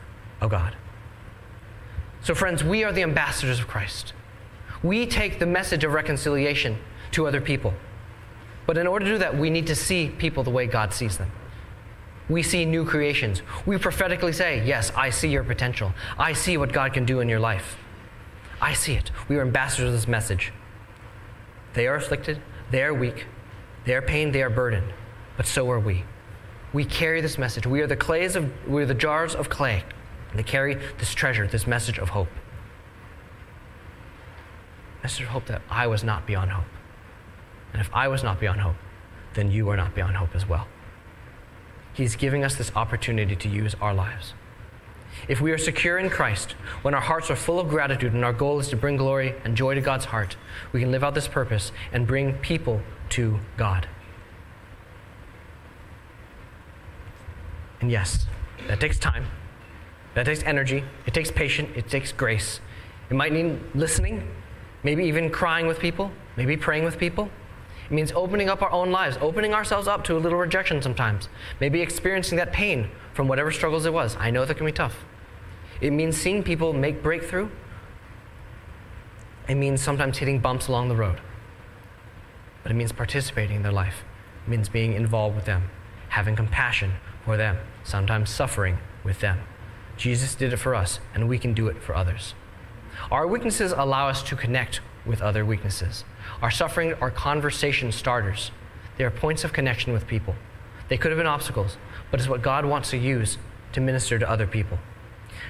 of 0.42 0.52
God. 0.52 0.76
So, 2.22 2.36
friends, 2.36 2.64
we 2.64 2.84
are 2.84 2.92
the 2.92 3.04
ambassadors 3.04 3.60
of 3.60 3.68
Christ. 3.68 4.14
We 4.84 5.06
take 5.06 5.40
the 5.40 5.46
message 5.46 5.84
of 5.84 5.94
reconciliation 5.94 6.78
to 7.12 7.28
other 7.28 7.42
people. 7.42 7.74
But 8.66 8.78
in 8.78 8.88
order 8.88 9.06
to 9.06 9.12
do 9.12 9.18
that, 9.18 9.38
we 9.38 9.50
need 9.50 9.68
to 9.68 9.76
see 9.76 10.10
people 10.10 10.44
the 10.44 10.52
way 10.52 10.68
God 10.68 10.94
sees 10.94 11.18
them. 11.18 11.32
We 12.30 12.44
see 12.44 12.66
new 12.66 12.86
creations. 12.86 13.42
We 13.66 13.78
prophetically 13.78 14.34
say, 14.34 14.64
Yes, 14.66 14.92
I 14.96 15.10
see 15.10 15.30
your 15.30 15.44
potential. 15.44 15.94
I 16.18 16.34
see 16.34 16.58
what 16.58 16.72
God 16.72 16.94
can 16.94 17.06
do 17.06 17.20
in 17.20 17.28
your 17.28 17.40
life. 17.40 17.78
I 18.62 18.74
see 18.74 18.94
it. 18.94 19.10
We 19.28 19.38
are 19.38 19.42
ambassadors 19.42 19.88
of 19.88 19.94
this 19.94 20.08
message. 20.08 20.52
They 21.74 21.88
are 21.88 21.96
afflicted, 21.96 22.42
they 22.72 22.84
are 22.84 22.94
weak, 22.94 23.26
they 23.86 23.96
are 23.96 24.02
pained, 24.02 24.34
they 24.34 24.44
are 24.44 24.50
burdened, 24.50 24.94
but 25.38 25.48
so 25.48 25.70
are 25.72 25.80
we. 25.80 26.04
We 26.74 26.86
carry 26.86 27.22
this 27.22 27.38
message. 27.38 27.66
We 27.66 27.82
are 27.82 27.88
the 27.88 27.96
clays 27.96 28.36
of 28.36 28.52
we 28.68 28.84
are 28.84 28.86
the 28.86 28.94
jars 28.94 29.34
of 29.34 29.50
clay. 29.50 29.84
They 30.36 30.44
carry 30.44 30.76
this 31.00 31.14
treasure, 31.14 31.48
this 31.48 31.66
message 31.66 31.98
of 31.98 32.10
hope. 32.10 32.30
Message 35.02 35.22
of 35.22 35.30
hope 35.30 35.46
that 35.48 35.62
I 35.70 35.88
was 35.88 36.04
not 36.04 36.28
beyond 36.28 36.52
hope. 36.52 36.66
And 37.74 37.82
if 37.82 37.90
I 37.94 38.08
was 38.08 38.24
not 38.24 38.40
beyond 38.40 38.62
hope, 38.62 38.76
then 39.34 39.52
you 39.52 39.70
are 39.70 39.78
not 39.78 39.96
beyond 39.96 40.18
hope 40.18 40.36
as 40.36 40.48
well. 40.48 40.68
He's 41.94 42.16
giving 42.16 42.44
us 42.44 42.56
this 42.56 42.72
opportunity 42.76 43.36
to 43.36 43.50
use 43.50 43.76
our 43.82 43.94
lives. 43.94 44.34
If 45.28 45.42
we 45.42 45.52
are 45.52 45.58
secure 45.58 45.98
in 45.98 46.10
Christ, 46.10 46.52
when 46.82 46.94
our 46.94 47.02
hearts 47.02 47.30
are 47.30 47.36
full 47.36 47.60
of 47.60 47.68
gratitude 47.68 48.14
and 48.14 48.24
our 48.24 48.34
goal 48.34 48.60
is 48.60 48.70
to 48.70 48.78
bring 48.78 48.96
glory 48.96 49.36
and 49.44 49.56
joy 49.56 49.76
to 49.76 49.82
God's 49.82 50.06
heart, 50.06 50.38
we 50.72 50.80
can 50.80 50.92
live 50.92 51.04
out 51.04 51.14
this 51.14 51.28
purpose 51.28 51.72
and 51.92 52.08
bring 52.08 52.34
people 52.38 52.82
to 53.10 53.40
God. 53.58 53.88
And 57.82 57.92
yes, 57.92 58.28
that 58.68 58.80
takes 58.80 59.00
time, 59.00 59.26
that 60.14 60.26
takes 60.26 60.44
energy, 60.44 60.84
it 61.06 61.14
takes 61.14 61.32
patience, 61.32 61.70
it 61.76 61.90
takes 61.90 62.12
grace. 62.12 62.60
It 63.10 63.16
might 63.16 63.34
mean 63.34 63.64
listening, 63.74 64.28
maybe 64.84 65.06
even 65.06 65.30
crying 65.30 65.66
with 65.66 65.80
people, 65.80 66.12
maybe 66.36 66.56
praying 66.58 66.84
with 66.84 66.98
people. 66.98 67.30
It 67.90 67.94
means 67.94 68.12
opening 68.12 68.50
up 68.50 68.62
our 68.62 68.72
own 68.72 68.92
lives, 68.92 69.18
opening 69.20 69.54
ourselves 69.54 69.88
up 69.88 70.04
to 70.06 70.16
a 70.16 70.20
little 70.20 70.38
rejection 70.38 70.82
sometimes, 70.82 71.28
maybe 71.60 71.82
experiencing 71.82 72.38
that 72.38 72.54
pain 72.54 72.90
from 73.14 73.28
whatever 73.28 73.52
struggles 73.52 73.86
it 73.86 73.94
was. 73.94 74.16
I 74.20 74.30
know 74.30 74.46
that 74.46 74.58
can 74.58 74.66
be 74.66 74.72
tough. 74.72 75.06
It 75.82 75.92
means 75.92 76.16
seeing 76.16 76.44
people 76.44 76.72
make 76.72 77.02
breakthrough. 77.02 77.50
It 79.48 79.56
means 79.56 79.82
sometimes 79.82 80.20
hitting 80.20 80.40
bumps 80.40 80.68
along 80.68 80.90
the 80.90 80.96
road. 80.96 81.20
But 82.62 82.72
it 82.72 82.76
means 82.76 82.92
participating 82.92 83.58
in 83.58 83.64
their 83.64 83.72
life. 83.72 84.04
It 84.46 84.50
means 84.52 84.70
being 84.70 84.94
involved 84.94 85.36
with 85.36 85.46
them, 85.46 85.72
having 86.10 86.36
compassion 86.36 86.94
for 87.26 87.38
them, 87.38 87.58
sometimes 87.84 88.30
suffering 88.30 88.78
with 89.04 89.20
them. 89.22 89.40
Jesus 89.98 90.36
did 90.36 90.54
it 90.54 90.58
for 90.58 90.76
us, 90.76 91.00
and 91.16 91.28
we 91.28 91.40
can 91.40 91.54
do 91.54 91.68
it 91.68 91.82
for 91.82 91.96
others. 91.96 92.36
Our 93.12 93.26
weaknesses 93.26 93.72
allow 93.72 94.10
us 94.10 94.22
to 94.24 94.36
connect 94.36 94.82
with 95.06 95.22
other 95.22 95.46
weaknesses. 95.46 96.04
Our 96.42 96.52
suffering 96.52 96.94
are 96.96 97.12
conversation 97.12 97.92
starters. 97.92 98.52
They 98.98 99.04
are 99.04 99.12
points 99.12 99.44
of 99.44 99.54
connection 99.54 99.94
with 99.94 100.08
people. 100.08 100.36
They 100.90 100.98
could 100.98 101.12
have 101.12 101.18
been 101.18 101.28
obstacles, 101.28 101.78
but 102.12 102.20
it's 102.20 102.30
what 102.30 102.42
God 102.42 102.66
wants 102.66 102.90
to 102.92 102.98
use 102.98 103.38
to 103.74 103.82
minister 103.82 104.20
to 104.20 104.30
other 104.30 104.48
people. 104.48 104.80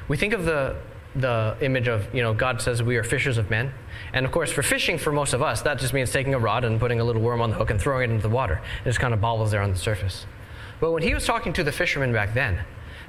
We 0.07 0.17
think 0.17 0.33
of 0.33 0.45
the, 0.45 0.75
the 1.15 1.55
image 1.61 1.87
of, 1.87 2.13
you 2.13 2.21
know, 2.21 2.33
God 2.33 2.61
says 2.61 2.83
we 2.83 2.97
are 2.97 3.03
fishers 3.03 3.37
of 3.37 3.49
men. 3.49 3.73
And 4.13 4.25
of 4.25 4.31
course, 4.31 4.51
for 4.51 4.61
fishing, 4.61 4.97
for 4.97 5.11
most 5.11 5.33
of 5.33 5.41
us, 5.41 5.61
that 5.61 5.79
just 5.79 5.93
means 5.93 6.11
taking 6.11 6.33
a 6.33 6.39
rod 6.39 6.63
and 6.63 6.79
putting 6.79 6.99
a 6.99 7.03
little 7.03 7.21
worm 7.21 7.41
on 7.41 7.49
the 7.51 7.55
hook 7.55 7.69
and 7.69 7.79
throwing 7.79 8.09
it 8.09 8.13
into 8.13 8.27
the 8.27 8.33
water. 8.33 8.61
It 8.81 8.89
just 8.89 8.99
kind 8.99 9.13
of 9.13 9.21
bobbles 9.21 9.51
there 9.51 9.61
on 9.61 9.71
the 9.71 9.77
surface. 9.77 10.25
But 10.79 10.91
when 10.91 11.03
he 11.03 11.13
was 11.13 11.25
talking 11.25 11.53
to 11.53 11.63
the 11.63 11.71
fishermen 11.71 12.13
back 12.13 12.33
then, 12.33 12.63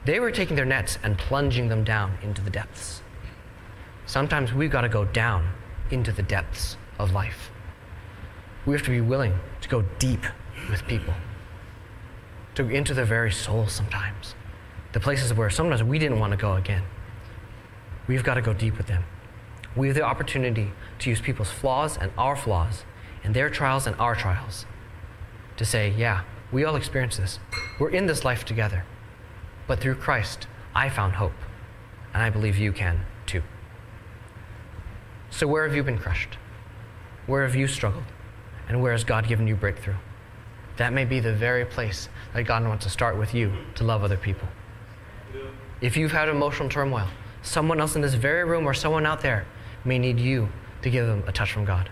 they 0.05 0.18
were 0.18 0.30
taking 0.30 0.57
their 0.57 0.64
nets 0.64 0.99
and 1.03 1.18
plunging 1.18 1.68
them 1.68 1.84
down 1.84 2.16
into 2.22 2.41
the 2.43 2.51
depths. 2.51 3.03
Sometimes 4.07 4.53
we've 4.53 4.70
got 4.70 4.80
to 4.80 4.88
go 4.88 5.05
down 5.05 5.53
into 5.93 6.12
the 6.12 6.22
depths 6.22 6.76
of 6.99 7.12
life. 7.12 7.51
We 8.66 8.74
have 8.74 8.84
to 8.84 8.91
be 8.91 9.01
willing 9.01 9.38
to 9.61 9.68
go 9.68 9.82
deep 9.99 10.24
with 10.70 10.86
people, 10.86 11.14
to 12.55 12.68
into 12.68 12.95
their 12.95 13.05
very 13.05 13.32
soul 13.32 13.66
sometimes 13.66 14.34
the 14.93 15.01
places 15.01 15.32
where 15.32 15.51
sometimes 15.51 15.82
we 15.82 15.99
didn't 15.99 16.18
want 16.18 16.32
to 16.32 16.36
go 16.36 16.55
again. 16.55 16.82
We've 18.07 18.24
got 18.24 18.34
to 18.34 18.43
go 18.43 18.53
deep 18.53 18.76
with 18.76 18.86
them. 18.86 19.05
We 19.76 19.86
have 19.86 19.97
the 19.97 20.03
opportunity 20.03 20.72
to 20.99 21.11
use 21.11 21.20
people's 21.20 21.51
flaws 21.51 21.97
and 21.97 22.11
our 22.18 22.34
flaws, 22.34 22.84
and 23.22 23.34
their 23.34 23.51
trials 23.51 23.86
and 23.86 23.95
our 23.97 24.16
trials, 24.16 24.66
to 25.57 25.64
say, 25.64 25.95
yeah, 25.97 26.22
we 26.51 26.64
all 26.64 26.74
experience 26.74 27.18
this. 27.18 27.38
We're 27.78 27.91
in 27.91 28.07
this 28.07 28.24
life 28.24 28.45
together. 28.45 28.84
But 29.68 29.78
through 29.78 29.97
Christ, 29.97 30.49
I 30.74 30.88
found 30.88 31.14
hope, 31.14 31.38
and 32.12 32.22
I 32.22 32.30
believe 32.30 32.59
you 32.59 32.72
can. 32.72 33.07
So, 35.31 35.47
where 35.47 35.66
have 35.66 35.74
you 35.74 35.83
been 35.83 35.99
crushed? 35.99 36.37
Where 37.26 37.45
have 37.45 37.55
you 37.55 37.68
struggled? 37.68 38.05
And 38.68 38.83
where 38.83 38.93
has 38.93 39.05
God 39.05 39.26
given 39.26 39.47
you 39.47 39.55
breakthrough? 39.55 39.95
That 40.76 40.93
may 40.93 41.05
be 41.05 41.20
the 41.20 41.33
very 41.33 41.64
place 41.64 42.09
that 42.35 42.43
God 42.43 42.64
wants 42.66 42.85
to 42.85 42.91
start 42.91 43.16
with 43.16 43.35
you 43.35 43.53
to 43.76 43.85
love 43.85 44.03
other 44.03 44.16
people. 44.16 44.49
If 45.81 45.97
you've 45.97 46.12
had 46.12 46.28
emotional 46.28 46.68
turmoil, 46.68 47.07
someone 47.43 47.81
else 47.81 47.97
in 47.97 48.03
this 48.03 48.14
very 48.14 48.45
room 48.45 48.66
or 48.66 48.74
someone 48.74 49.07
out 49.07 49.20
there 49.20 49.47
may 49.85 49.99
need 49.99 50.18
you 50.18 50.49
to 50.83 50.91
give 50.91 51.07
them 51.07 51.22
a 51.26 51.33
touch 51.33 51.53
from 51.53 51.64
God. 51.64 51.89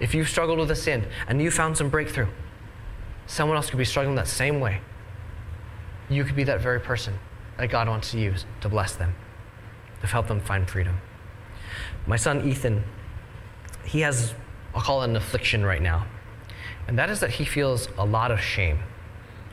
If 0.00 0.14
you've 0.14 0.28
struggled 0.28 0.58
with 0.58 0.70
a 0.70 0.76
sin 0.76 1.06
and 1.28 1.40
you 1.40 1.50
found 1.50 1.76
some 1.76 1.88
breakthrough, 1.88 2.28
someone 3.26 3.56
else 3.56 3.70
could 3.70 3.78
be 3.78 3.84
struggling 3.84 4.16
that 4.16 4.28
same 4.28 4.60
way. 4.60 4.80
You 6.08 6.24
could 6.24 6.36
be 6.36 6.44
that 6.44 6.60
very 6.60 6.80
person 6.80 7.18
that 7.58 7.68
God 7.68 7.88
wants 7.88 8.10
to 8.10 8.18
use 8.18 8.44
to 8.62 8.68
bless 8.68 8.94
them, 8.94 9.14
to 10.00 10.06
help 10.06 10.26
them 10.26 10.40
find 10.40 10.68
freedom. 10.68 10.96
My 12.06 12.16
son 12.16 12.48
Ethan, 12.48 12.82
he 13.84 14.00
has, 14.00 14.34
I'll 14.74 14.82
call 14.82 15.02
it 15.02 15.10
an 15.10 15.16
affliction 15.16 15.64
right 15.64 15.82
now, 15.82 16.06
and 16.88 16.98
that 16.98 17.10
is 17.10 17.20
that 17.20 17.30
he 17.30 17.44
feels 17.44 17.88
a 17.98 18.04
lot 18.04 18.30
of 18.30 18.40
shame. 18.40 18.80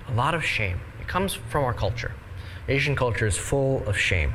A 0.07 0.13
lot 0.13 0.33
of 0.33 0.43
shame. 0.43 0.79
It 1.01 1.07
comes 1.07 1.33
from 1.33 1.63
our 1.63 1.73
culture. 1.73 2.13
Asian 2.67 2.95
culture 2.95 3.27
is 3.27 3.37
full 3.37 3.87
of 3.87 3.97
shame. 3.97 4.33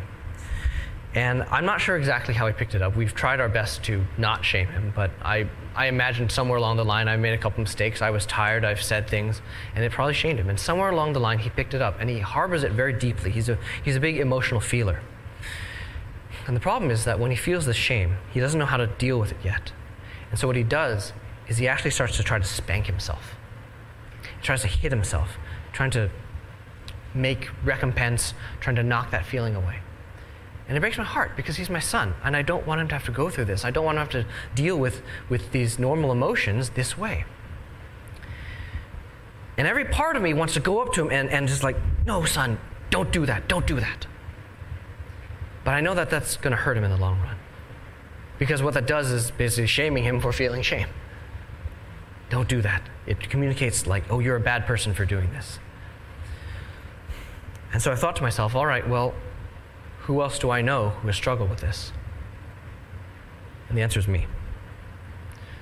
And 1.15 1.43
I'm 1.51 1.67
not 1.67 1.81
sure 1.81 1.97
exactly 1.97 2.33
how 2.33 2.47
he 2.47 2.55
picked 2.55 2.75
it 2.75 2.81
up. 2.81 2.97
We've 2.97 3.15
tried 3.15 3.39
our 3.41 3.49
best 3.49 3.83
to 3.85 4.05
not 4.17 4.45
shame 4.45 4.69
him, 4.69 4.93
but 4.97 5.11
I, 5.23 5.47
I 5.75 5.87
imagine 5.89 6.31
somewhere 6.31 6.57
along 6.57 6.79
the 6.79 6.87
line 6.87 7.07
I 7.07 7.17
made 7.19 7.35
a 7.35 7.39
couple 7.39 7.63
mistakes. 7.63 8.01
I 8.01 8.09
was 8.11 8.25
tired, 8.25 8.65
I've 8.65 8.83
said 8.83 9.09
things, 9.09 9.43
and 9.75 9.85
it 9.85 9.93
probably 9.93 10.15
shamed 10.15 10.39
him. 10.39 10.49
And 10.49 10.59
somewhere 10.59 10.89
along 10.89 11.13
the 11.13 11.21
line 11.21 11.39
he 11.39 11.51
picked 11.51 11.75
it 11.75 11.83
up, 11.83 11.97
and 12.01 12.09
he 12.09 12.21
harbors 12.21 12.63
it 12.63 12.73
very 12.73 12.95
deeply. 12.95 13.31
He's 13.31 13.51
a, 13.51 13.59
he's 13.85 13.97
a 13.97 14.01
big 14.01 14.19
emotional 14.19 14.61
feeler. 14.61 15.01
And 16.47 16.57
the 16.57 16.61
problem 16.61 16.91
is 16.91 17.05
that 17.05 17.21
when 17.21 17.31
he 17.31 17.37
feels 17.37 17.67
the 17.67 17.75
shame, 17.75 18.17
he 18.33 18.41
doesn't 18.41 18.59
know 18.59 18.67
how 18.67 18.77
to 18.77 18.87
deal 18.87 19.19
with 19.19 19.33
it 19.33 19.39
yet. 19.45 19.73
And 20.31 20.39
so 20.39 20.47
what 20.47 20.57
he 20.57 20.63
does 20.63 21.13
is 21.49 21.59
he 21.59 21.69
actually 21.69 21.91
starts 21.91 22.17
to 22.17 22.23
try 22.23 22.39
to 22.39 22.45
spank 22.45 22.87
himself. 22.87 23.35
He 24.23 24.43
tries 24.43 24.63
to 24.63 24.69
hit 24.69 24.93
himself, 24.93 25.37
trying 25.73 25.91
to 25.93 26.11
make 27.15 27.51
recompense, 27.65 28.35
trying 28.61 28.77
to 28.77 28.83
knock 28.83 29.11
that 29.11 29.27
feeling 29.27 29.55
away. 29.55 29.81
And 30.69 30.77
it 30.77 30.81
breaks 30.81 30.97
my 30.97 31.05
heart 31.05 31.33
because 31.37 31.57
he's 31.57 31.69
my 31.69 31.81
son, 31.81 32.15
and 32.25 32.37
I 32.37 32.43
don't 32.43 32.67
want 32.67 32.81
him 32.81 32.89
to 32.89 32.95
have 32.95 33.05
to 33.05 33.13
go 33.13 33.29
through 33.29 33.47
this. 33.47 33.65
I 33.65 33.71
don't 33.71 33.85
want 33.85 33.99
him 33.99 34.09
to 34.09 34.19
have 34.19 34.27
to 34.27 34.33
deal 34.55 34.77
with, 34.77 35.03
with 35.29 35.53
these 35.53 35.79
normal 35.79 36.13
emotions 36.13 36.71
this 36.71 36.97
way. 36.97 37.25
And 39.59 39.67
every 39.67 39.85
part 39.85 40.17
of 40.17 40.23
me 40.23 40.33
wants 40.33 40.55
to 40.55 40.61
go 40.61 40.81
up 40.81 40.93
to 40.95 41.03
him 41.03 41.11
and, 41.11 41.29
and 41.31 41.47
just 41.47 41.63
like, 41.63 41.77
no, 42.07 42.25
son, 42.25 42.59
don't 42.91 43.13
do 43.13 43.27
that, 43.27 43.49
don't 43.49 43.67
do 43.67 43.79
that. 43.81 44.07
But 45.65 45.73
I 45.75 45.81
know 45.81 45.95
that 45.95 46.11
that's 46.11 46.37
going 46.37 46.51
to 46.51 46.57
hurt 46.57 46.77
him 46.77 46.85
in 46.85 46.91
the 46.91 46.97
long 46.97 47.21
run. 47.21 47.37
Because 48.39 48.63
what 48.63 48.75
that 48.75 48.87
does 48.87 49.11
is 49.11 49.31
basically 49.31 49.69
shaming 49.69 50.05
him 50.05 50.21
for 50.21 50.33
feeling 50.33 50.63
shame. 50.63 50.89
Don't 52.31 52.49
do 52.49 52.63
that. 52.63 52.83
It 53.07 53.21
communicates 53.31 53.87
like, 53.87 54.05
oh, 54.11 54.19
you're 54.19 54.37
a 54.37 54.41
bad 54.41 54.67
person 54.67 54.95
for 54.95 55.05
doing 55.05 55.31
this. 55.33 55.59
And 57.73 57.81
so 57.81 57.93
I 57.93 57.95
thought 57.95 58.17
to 58.17 58.23
myself, 58.23 58.55
all 58.55 58.67
right, 58.67 58.89
well, 58.89 59.15
who 60.01 60.21
else 60.21 60.39
do 60.39 60.51
I 60.51 60.63
know 60.63 60.91
who 60.91 61.07
has 61.07 61.17
struggled 61.17 61.51
with 61.51 61.61
this? 61.61 61.93
And 63.69 63.79
the 63.79 63.83
answer 63.83 64.01
is 64.01 64.09
me. 64.09 64.27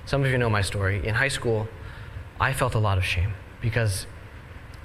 Some 0.05 0.23
of 0.23 0.31
you 0.31 0.37
know 0.37 0.49
my 0.49 0.61
story. 0.61 1.05
In 1.05 1.15
high 1.15 1.27
school, 1.27 1.67
I 2.39 2.53
felt 2.53 2.73
a 2.73 2.79
lot 2.79 2.97
of 2.97 3.05
shame 3.05 3.33
because 3.61 4.07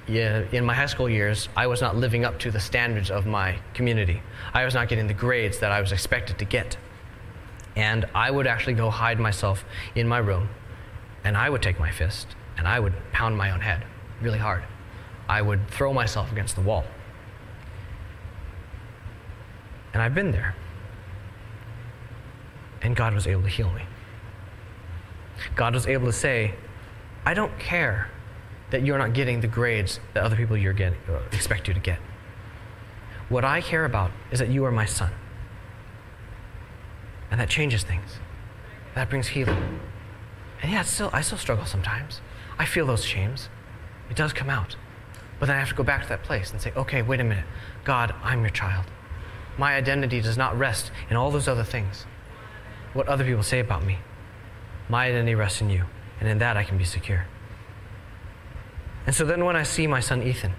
in 0.07 0.63
my 0.63 0.73
high 0.73 0.85
school 0.85 1.09
years, 1.09 1.49
I 1.55 1.67
was 1.67 1.81
not 1.81 1.95
living 1.95 2.23
up 2.23 2.39
to 2.39 2.51
the 2.51 2.59
standards 2.59 3.11
of 3.11 3.25
my 3.25 3.59
community. 3.73 4.21
I 4.53 4.63
was 4.63 4.73
not 4.73 4.87
getting 4.87 5.07
the 5.07 5.13
grades 5.13 5.59
that 5.59 5.71
I 5.71 5.81
was 5.81 5.91
expected 5.91 6.39
to 6.39 6.45
get. 6.45 6.77
And 7.75 8.05
I 8.15 8.31
would 8.31 8.47
actually 8.47 8.73
go 8.73 8.89
hide 8.89 9.19
myself 9.19 9.63
in 9.95 10.07
my 10.07 10.17
room, 10.17 10.49
and 11.23 11.37
I 11.37 11.49
would 11.49 11.61
take 11.61 11.79
my 11.79 11.91
fist 11.91 12.27
and 12.57 12.67
I 12.67 12.79
would 12.79 12.93
pound 13.11 13.37
my 13.37 13.51
own 13.51 13.61
head 13.61 13.85
really 14.21 14.39
hard. 14.39 14.63
I 15.29 15.41
would 15.41 15.69
throw 15.69 15.93
myself 15.93 16.31
against 16.31 16.55
the 16.55 16.61
wall. 16.61 16.85
And 19.93 20.01
I've 20.01 20.15
been 20.15 20.31
there. 20.31 20.55
And 22.81 22.95
God 22.95 23.13
was 23.13 23.27
able 23.27 23.43
to 23.43 23.49
heal 23.49 23.71
me. 23.71 23.83
God 25.55 25.73
was 25.73 25.85
able 25.85 26.07
to 26.07 26.13
say, 26.13 26.55
I 27.25 27.33
don't 27.33 27.57
care 27.59 28.09
that 28.71 28.83
you're 28.83 28.97
not 28.97 29.13
getting 29.13 29.41
the 29.41 29.47
grades 29.47 29.99
that 30.13 30.23
other 30.23 30.35
people 30.35 30.57
you're 30.57 30.73
getting, 30.73 30.99
uh, 31.09 31.19
expect 31.31 31.67
you 31.67 31.73
to 31.73 31.79
get. 31.79 31.99
What 33.29 33.43
I 33.43 33.61
care 33.61 33.85
about 33.85 34.11
is 34.31 34.39
that 34.39 34.49
you 34.49 34.65
are 34.65 34.71
my 34.71 34.85
son. 34.85 35.11
And 37.29 37.39
that 37.39 37.49
changes 37.49 37.83
things. 37.83 38.19
That 38.95 39.09
brings 39.09 39.29
healing. 39.29 39.79
And 40.61 40.71
yeah, 40.71 40.81
still, 40.83 41.09
I 41.13 41.21
still 41.21 41.37
struggle 41.37 41.65
sometimes. 41.65 42.21
I 42.57 42.65
feel 42.65 42.85
those 42.85 43.03
shames. 43.03 43.49
It 44.09 44.15
does 44.15 44.33
come 44.33 44.49
out. 44.49 44.75
But 45.39 45.47
then 45.47 45.55
I 45.55 45.59
have 45.59 45.69
to 45.69 45.75
go 45.75 45.83
back 45.83 46.03
to 46.03 46.09
that 46.09 46.23
place 46.23 46.51
and 46.51 46.61
say, 46.61 46.71
okay, 46.75 47.01
wait 47.01 47.19
a 47.19 47.23
minute. 47.23 47.45
God, 47.83 48.15
I'm 48.23 48.41
your 48.41 48.49
child. 48.49 48.85
My 49.57 49.75
identity 49.75 50.21
does 50.21 50.37
not 50.37 50.57
rest 50.57 50.91
in 51.09 51.15
all 51.15 51.31
those 51.31 51.47
other 51.47 51.63
things. 51.63 52.05
What 52.93 53.07
other 53.07 53.23
people 53.23 53.43
say 53.43 53.59
about 53.59 53.83
me. 53.83 53.99
My 54.89 55.07
identity 55.07 55.35
rests 55.35 55.61
in 55.61 55.69
you. 55.69 55.83
And 56.19 56.27
in 56.27 56.39
that 56.39 56.57
I 56.57 56.63
can 56.63 56.77
be 56.77 56.83
secure. 56.83 57.27
And 59.07 59.15
so 59.15 59.25
then 59.25 59.43
when 59.45 59.55
I 59.55 59.63
see 59.63 59.87
my 59.87 60.01
son 60.01 60.21
Ethan, 60.21 60.53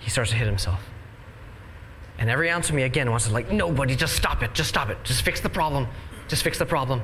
he 0.00 0.10
starts 0.10 0.30
to 0.30 0.36
hit 0.36 0.46
himself. 0.46 0.80
And 2.18 2.30
every 2.30 2.50
ounce 2.50 2.70
of 2.70 2.74
me 2.74 2.82
again 2.82 3.10
wants 3.10 3.26
to 3.26 3.32
like, 3.32 3.52
nobody, 3.52 3.94
just 3.94 4.16
stop 4.16 4.42
it, 4.42 4.54
just 4.54 4.70
stop 4.70 4.88
it, 4.88 4.96
just 5.04 5.22
fix 5.22 5.40
the 5.40 5.50
problem, 5.50 5.86
just 6.28 6.42
fix 6.42 6.58
the 6.58 6.66
problem. 6.66 7.02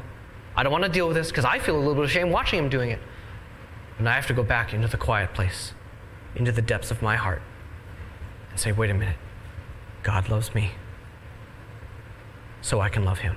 I 0.56 0.62
don't 0.62 0.72
want 0.72 0.84
to 0.84 0.90
deal 0.90 1.06
with 1.06 1.16
this 1.16 1.28
because 1.28 1.44
I 1.44 1.58
feel 1.58 1.76
a 1.76 1.78
little 1.78 1.94
bit 1.94 2.04
of 2.04 2.10
shame 2.10 2.30
watching 2.30 2.58
him 2.58 2.68
doing 2.68 2.90
it. 2.90 2.98
And 3.98 4.08
I 4.08 4.14
have 4.14 4.26
to 4.28 4.34
go 4.34 4.42
back 4.42 4.72
into 4.72 4.88
the 4.88 4.96
quiet 4.96 5.34
place, 5.34 5.74
into 6.34 6.50
the 6.50 6.62
depths 6.62 6.90
of 6.90 7.02
my 7.02 7.16
heart, 7.16 7.42
and 8.50 8.58
say, 8.58 8.72
wait 8.72 8.90
a 8.90 8.94
minute, 8.94 9.16
God 10.02 10.30
loves 10.30 10.54
me, 10.54 10.72
so 12.62 12.80
I 12.80 12.88
can 12.88 13.04
love 13.04 13.18
him. 13.18 13.36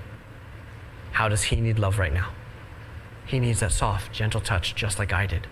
How 1.11 1.27
does 1.27 1.43
he 1.43 1.57
need 1.57 1.77
love 1.77 1.99
right 1.99 2.13
now? 2.13 2.31
He 3.25 3.39
needs 3.39 3.59
that 3.59 3.71
soft, 3.71 4.13
gentle 4.13 4.41
touch, 4.41 4.75
just 4.75 4.97
like 4.97 5.11
I 5.11 5.25
did, 5.25 5.47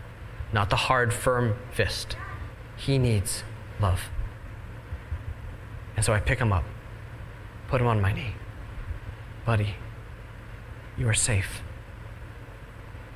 not 0.54 0.70
the 0.70 0.76
hard, 0.76 1.14
firm 1.14 1.58
fist. 1.72 2.16
He 2.78 2.98
needs 2.98 3.44
love. 3.82 4.02
And 5.96 6.06
so 6.06 6.14
I 6.14 6.20
pick 6.20 6.40
him 6.40 6.54
up, 6.54 6.64
put 7.68 7.82
him 7.82 7.88
on 7.88 8.02
my 8.02 8.14
knee. 8.14 8.36
Buddy, 9.46 9.76
you 10.98 11.10
are 11.10 11.14
safe. 11.14 11.62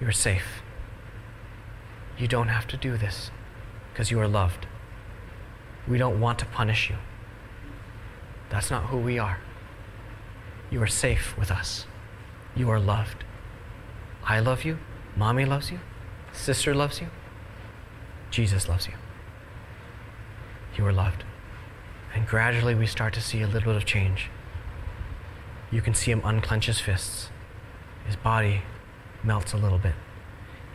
You 0.02 0.08
are 0.08 0.12
safe. 0.12 0.62
You 2.18 2.28
don't 2.28 2.48
have 2.48 2.68
to 2.68 2.78
do 2.78 2.98
this 2.98 3.32
because 3.94 4.12
you 4.12 4.20
are 4.20 4.28
loved. 4.28 4.66
We 5.88 5.98
don't 5.98 6.20
want 6.20 6.40
to 6.40 6.46
punish 6.46 6.90
you. 6.90 6.98
That's 8.50 8.72
not 8.72 8.86
who 8.86 8.98
we 8.98 9.20
are. 9.20 9.40
You 10.70 10.82
are 10.82 10.88
safe 10.88 11.38
with 11.38 11.52
us. 11.52 11.86
You 12.56 12.70
are 12.70 12.80
loved. 12.80 13.24
I 14.24 14.40
love 14.40 14.66
you. 14.66 14.80
Mommy 15.16 15.46
loves 15.46 15.72
you. 15.72 15.80
Sister 16.34 16.74
loves 16.76 17.00
you. 17.00 17.08
Jesus 18.32 18.68
loves 18.68 18.88
you. 18.88 18.94
You 20.78 20.86
are 20.86 20.94
loved. 20.94 21.24
And 22.14 22.28
gradually 22.28 22.76
we 22.76 22.88
start 22.88 23.14
to 23.16 23.22
see 23.22 23.42
a 23.42 23.48
little 23.48 23.74
bit 23.74 23.76
of 23.76 23.86
change. 23.86 24.30
You 25.72 25.82
can 25.82 25.94
see 25.94 26.12
him 26.12 26.22
unclench 26.24 26.68
his 26.68 26.80
fists. 26.80 27.30
His 28.06 28.16
body 28.16 28.62
melts 29.24 29.54
a 29.54 29.58
little 29.58 29.78
bit. 29.78 29.96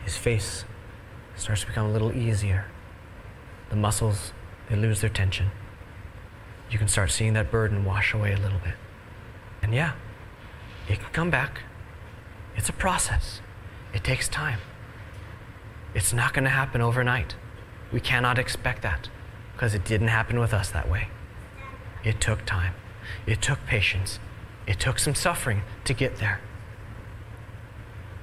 His 0.03 0.17
face 0.17 0.65
starts 1.35 1.61
to 1.61 1.67
become 1.67 1.87
a 1.87 1.91
little 1.91 2.11
easier. 2.11 2.65
The 3.69 3.75
muscles, 3.75 4.33
they 4.69 4.75
lose 4.75 5.01
their 5.01 5.09
tension. 5.09 5.51
You 6.69 6.77
can 6.77 6.87
start 6.87 7.11
seeing 7.11 7.33
that 7.33 7.51
burden 7.51 7.85
wash 7.85 8.13
away 8.13 8.33
a 8.33 8.37
little 8.37 8.59
bit. 8.59 8.75
And 9.61 9.73
yeah, 9.73 9.93
it 10.87 10.99
can 10.99 11.09
come 11.11 11.29
back. 11.29 11.61
It's 12.55 12.69
a 12.69 12.73
process, 12.73 13.41
it 13.93 14.03
takes 14.03 14.27
time. 14.27 14.59
It's 15.95 16.13
not 16.13 16.33
going 16.33 16.43
to 16.43 16.49
happen 16.49 16.81
overnight. 16.81 17.35
We 17.93 17.99
cannot 17.99 18.39
expect 18.39 18.81
that 18.81 19.09
because 19.53 19.73
it 19.75 19.85
didn't 19.85 20.07
happen 20.07 20.39
with 20.39 20.53
us 20.53 20.69
that 20.71 20.89
way. 20.89 21.07
It 22.03 22.19
took 22.19 22.45
time, 22.45 22.73
it 23.25 23.41
took 23.41 23.65
patience, 23.65 24.19
it 24.67 24.79
took 24.79 24.99
some 24.99 25.15
suffering 25.15 25.61
to 25.85 25.93
get 25.93 26.17
there. 26.17 26.41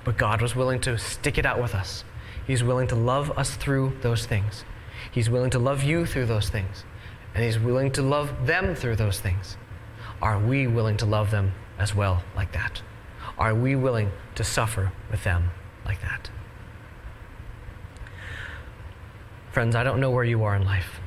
But 0.04 0.18
God 0.18 0.42
was 0.42 0.56
willing 0.56 0.80
to 0.80 0.98
stick 0.98 1.38
it 1.38 1.46
out 1.46 1.62
with 1.62 1.74
us. 1.74 2.04
He's 2.46 2.64
willing 2.64 2.88
to 2.88 2.96
love 2.96 3.30
us 3.38 3.54
through 3.54 3.98
those 4.00 4.26
things. 4.26 4.64
He's 5.12 5.30
willing 5.30 5.50
to 5.50 5.58
love 5.58 5.82
you 5.82 6.04
through 6.04 6.26
those 6.26 6.48
things. 6.48 6.84
And 7.34 7.44
He's 7.44 7.58
willing 7.58 7.92
to 7.92 8.02
love 8.02 8.46
them 8.46 8.74
through 8.74 8.96
those 8.96 9.20
things. 9.20 9.56
Are 10.20 10.38
we 10.38 10.66
willing 10.66 10.96
to 10.98 11.06
love 11.06 11.30
them 11.30 11.52
as 11.78 11.94
well, 11.94 12.22
like 12.34 12.52
that? 12.52 12.82
Are 13.38 13.54
we 13.54 13.76
willing 13.76 14.10
to 14.34 14.44
suffer 14.44 14.92
with 15.10 15.24
them 15.24 15.50
like 15.84 16.00
that? 16.02 16.30
Friends, 19.52 19.74
I 19.74 19.82
don't 19.82 20.00
know 20.00 20.10
where 20.12 20.24
you 20.24 20.44
are 20.44 20.54
in 20.54 20.64
life. 20.64 21.00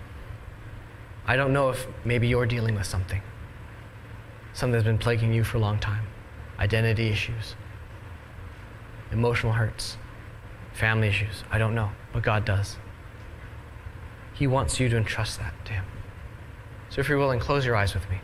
I 1.26 1.38
don't 1.38 1.54
know 1.54 1.70
if 1.70 1.88
maybe 2.04 2.28
you're 2.28 2.46
dealing 2.46 2.76
with 2.76 2.86
something, 2.86 3.22
something 4.54 4.74
that's 4.74 4.84
been 4.84 4.98
plaguing 4.98 5.34
you 5.34 5.44
for 5.44 5.58
a 5.58 5.62
long 5.62 5.80
time 5.80 6.08
identity 6.60 7.08
issues, 7.08 7.56
emotional 9.12 9.54
hurts, 9.54 9.98
family 10.74 11.08
issues. 11.08 11.44
I 11.52 11.58
don't 11.58 11.74
know, 11.74 11.92
but 12.12 12.22
God 12.22 12.46
does. 12.46 12.78
He 14.34 14.46
wants 14.46 14.80
you 14.80 14.90
to 14.90 14.98
entrust 14.98 15.40
that 15.40 15.54
to 15.66 15.74
Him. 15.74 15.86
So 16.90 17.02
if 17.02 17.10
you're 17.10 17.18
willing, 17.18 17.40
close 17.40 17.66
your 17.66 17.76
eyes 17.76 17.94
with 17.94 18.08
me. 18.10 18.20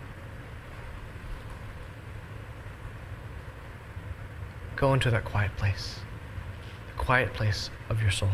Go 4.75 4.93
into 4.93 5.09
that 5.11 5.25
quiet 5.25 5.55
place, 5.57 5.99
the 6.87 7.03
quiet 7.03 7.33
place 7.33 7.69
of 7.89 8.01
your 8.01 8.11
soul. 8.11 8.29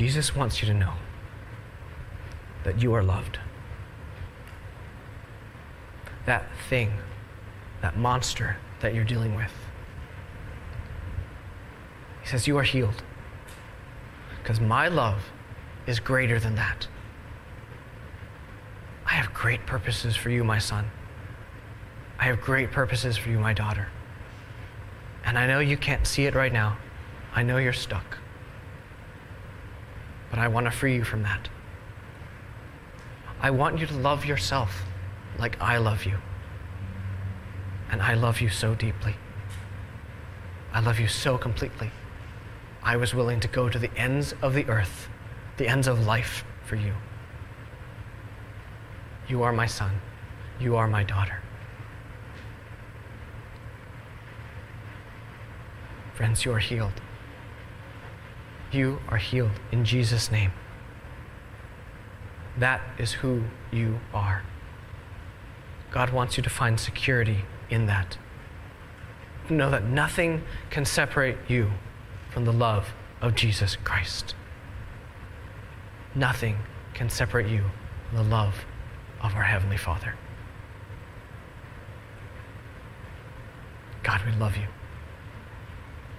Jesus 0.00 0.34
wants 0.34 0.62
you 0.62 0.66
to 0.66 0.72
know 0.72 0.94
that 2.64 2.80
you 2.80 2.94
are 2.94 3.02
loved. 3.02 3.38
That 6.24 6.46
thing, 6.70 6.94
that 7.82 7.98
monster 7.98 8.56
that 8.80 8.94
you're 8.94 9.04
dealing 9.04 9.36
with. 9.36 9.52
He 12.22 12.28
says, 12.28 12.48
You 12.48 12.56
are 12.56 12.62
healed. 12.62 13.02
Because 14.38 14.58
my 14.58 14.88
love 14.88 15.20
is 15.86 16.00
greater 16.00 16.40
than 16.40 16.54
that. 16.54 16.88
I 19.04 19.10
have 19.10 19.34
great 19.34 19.66
purposes 19.66 20.16
for 20.16 20.30
you, 20.30 20.42
my 20.44 20.58
son. 20.58 20.90
I 22.18 22.24
have 22.24 22.40
great 22.40 22.70
purposes 22.70 23.18
for 23.18 23.28
you, 23.28 23.38
my 23.38 23.52
daughter. 23.52 23.88
And 25.26 25.36
I 25.36 25.46
know 25.46 25.60
you 25.60 25.76
can't 25.76 26.06
see 26.06 26.24
it 26.24 26.34
right 26.34 26.54
now. 26.54 26.78
I 27.34 27.42
know 27.42 27.58
you're 27.58 27.74
stuck. 27.74 28.19
But 30.30 30.38
I 30.38 30.48
want 30.48 30.66
to 30.66 30.70
free 30.70 30.94
you 30.94 31.04
from 31.04 31.22
that. 31.24 31.48
I 33.40 33.50
want 33.50 33.78
you 33.78 33.86
to 33.86 33.94
love 33.94 34.24
yourself 34.24 34.84
like 35.38 35.60
I 35.60 35.78
love 35.78 36.04
you. 36.04 36.18
And 37.90 38.00
I 38.00 38.14
love 38.14 38.40
you 38.40 38.48
so 38.48 38.74
deeply. 38.74 39.16
I 40.72 40.80
love 40.80 41.00
you 41.00 41.08
so 41.08 41.36
completely. 41.36 41.90
I 42.82 42.96
was 42.96 43.14
willing 43.14 43.40
to 43.40 43.48
go 43.48 43.68
to 43.68 43.78
the 43.78 43.90
ends 43.96 44.34
of 44.40 44.54
the 44.54 44.66
earth, 44.66 45.08
the 45.56 45.68
ends 45.68 45.88
of 45.88 46.06
life 46.06 46.44
for 46.64 46.76
you. 46.76 46.94
You 49.28 49.42
are 49.42 49.52
my 49.52 49.66
son. 49.66 50.00
You 50.60 50.76
are 50.76 50.86
my 50.86 51.02
daughter. 51.02 51.40
Friends, 56.14 56.44
you 56.44 56.52
are 56.52 56.58
healed. 56.58 57.00
You 58.72 59.00
are 59.08 59.16
healed 59.16 59.50
in 59.72 59.84
Jesus' 59.84 60.30
name. 60.30 60.52
That 62.56 62.80
is 62.98 63.12
who 63.12 63.44
you 63.72 64.00
are. 64.14 64.42
God 65.90 66.10
wants 66.10 66.36
you 66.36 66.42
to 66.42 66.50
find 66.50 66.78
security 66.78 67.44
in 67.68 67.86
that. 67.86 68.18
Know 69.48 69.70
that 69.70 69.84
nothing 69.84 70.42
can 70.70 70.84
separate 70.84 71.36
you 71.48 71.72
from 72.30 72.44
the 72.44 72.52
love 72.52 72.90
of 73.20 73.34
Jesus 73.34 73.76
Christ. 73.76 74.34
Nothing 76.14 76.58
can 76.94 77.10
separate 77.10 77.48
you 77.48 77.64
from 78.08 78.18
the 78.18 78.36
love 78.36 78.64
of 79.20 79.34
our 79.34 79.42
Heavenly 79.42 79.76
Father. 79.76 80.14
God, 84.02 84.20
we 84.24 84.32
love 84.32 84.56
you. 84.56 84.66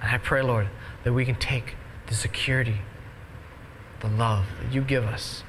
And 0.01 0.11
I 0.11 0.17
pray, 0.17 0.41
Lord, 0.41 0.67
that 1.03 1.13
we 1.13 1.25
can 1.25 1.35
take 1.35 1.75
the 2.07 2.13
security, 2.13 2.81
the 3.99 4.07
love 4.07 4.45
that 4.61 4.73
you 4.73 4.81
give 4.81 5.05
us, 5.05 5.43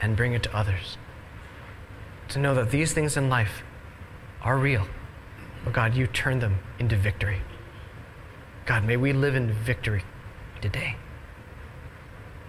and 0.00 0.16
bring 0.16 0.32
it 0.32 0.42
to 0.42 0.56
others. 0.56 0.98
To 2.28 2.38
know 2.38 2.54
that 2.54 2.70
these 2.70 2.92
things 2.92 3.16
in 3.16 3.28
life 3.28 3.62
are 4.42 4.56
real. 4.56 4.86
But 5.64 5.72
God, 5.72 5.94
you 5.94 6.06
turn 6.06 6.38
them 6.38 6.58
into 6.78 6.96
victory. 6.96 7.42
God, 8.66 8.84
may 8.84 8.96
we 8.96 9.12
live 9.12 9.34
in 9.34 9.52
victory 9.52 10.04
today. 10.60 10.96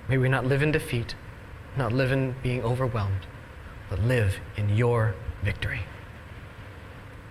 May 0.08 0.18
we 0.18 0.30
not 0.30 0.46
live 0.46 0.62
in 0.62 0.72
defeat, 0.72 1.16
not 1.78 1.92
live 1.92 2.12
in 2.12 2.36
being 2.44 2.62
overwhelmed, 2.64 3.26
but 3.90 4.00
live 4.00 4.40
in 4.58 4.70
your 4.76 5.16
victory. 5.44 5.82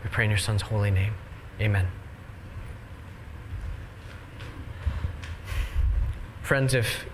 We 0.03 0.11
pray 0.11 0.25
in 0.25 0.31
your 0.31 0.39
Son's 0.39 0.63
holy 0.63 0.91
name. 0.91 1.15
Amen. 1.61 2.00
Friends, 6.51 6.75
if 6.75 7.05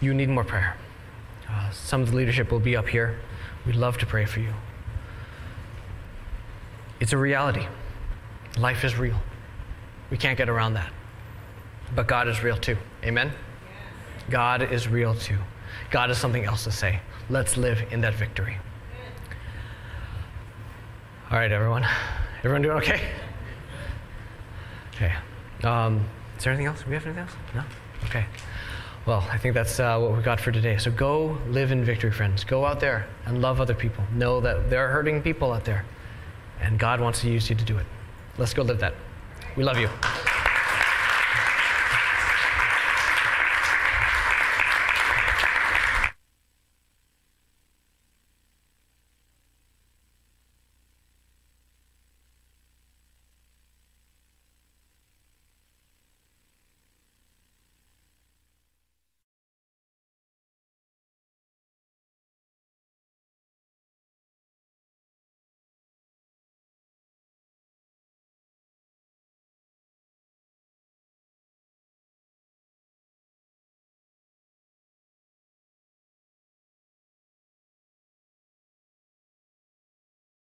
you 0.00 0.14
need 0.14 0.30
more 0.30 0.42
prayer, 0.42 0.74
uh, 1.50 1.70
some 1.70 2.00
of 2.00 2.10
the 2.10 2.16
leadership 2.16 2.50
will 2.50 2.58
be 2.58 2.74
up 2.74 2.88
here. 2.88 3.20
We'd 3.66 3.76
love 3.76 3.98
to 3.98 4.06
pray 4.06 4.24
for 4.24 4.40
you. 4.40 4.54
It's 6.98 7.12
a 7.12 7.18
reality. 7.18 7.66
Life 8.56 8.84
is 8.84 8.96
real. 8.96 9.18
We 10.10 10.16
can't 10.16 10.38
get 10.38 10.48
around 10.48 10.72
that. 10.72 10.90
But 11.94 12.06
God 12.06 12.26
is 12.26 12.42
real 12.42 12.56
too. 12.56 12.78
Amen? 13.04 13.32
God 14.30 14.62
is 14.62 14.88
real 14.88 15.14
too. 15.14 15.36
God 15.90 16.08
has 16.08 16.16
something 16.16 16.46
else 16.46 16.64
to 16.64 16.72
say. 16.72 17.00
Let's 17.28 17.58
live 17.58 17.82
in 17.90 18.00
that 18.00 18.14
victory. 18.14 18.56
All 21.30 21.36
right, 21.36 21.52
everyone. 21.52 21.86
Everyone 22.38 22.62
doing 22.62 22.78
okay? 22.78 23.02
Okay. 24.94 25.12
Um, 25.64 26.06
is 26.38 26.44
there 26.44 26.54
anything 26.54 26.66
else? 26.66 26.80
Do 26.80 26.88
we 26.88 26.94
have 26.94 27.04
anything 27.04 27.24
else? 27.24 27.36
No? 27.54 27.62
Okay. 28.04 28.26
Well, 29.06 29.26
I 29.30 29.38
think 29.38 29.54
that's 29.54 29.80
uh, 29.80 29.98
what 29.98 30.16
we 30.16 30.22
got 30.22 30.40
for 30.40 30.52
today. 30.52 30.76
So 30.76 30.90
go 30.90 31.38
live 31.48 31.72
in 31.72 31.84
victory, 31.84 32.12
friends. 32.12 32.44
Go 32.44 32.64
out 32.66 32.80
there 32.80 33.06
and 33.26 33.40
love 33.40 33.60
other 33.60 33.74
people. 33.74 34.04
Know 34.12 34.40
that 34.40 34.68
there 34.68 34.84
are 34.86 34.92
hurting 34.92 35.22
people 35.22 35.52
out 35.52 35.64
there, 35.64 35.84
and 36.60 36.78
God 36.78 37.00
wants 37.00 37.22
to 37.22 37.30
use 37.30 37.48
you 37.48 37.56
to 37.56 37.64
do 37.64 37.78
it. 37.78 37.86
Let's 38.36 38.54
go 38.54 38.62
live 38.62 38.80
that. 38.80 38.94
We 39.56 39.64
love 39.64 39.78
you. 39.78 39.88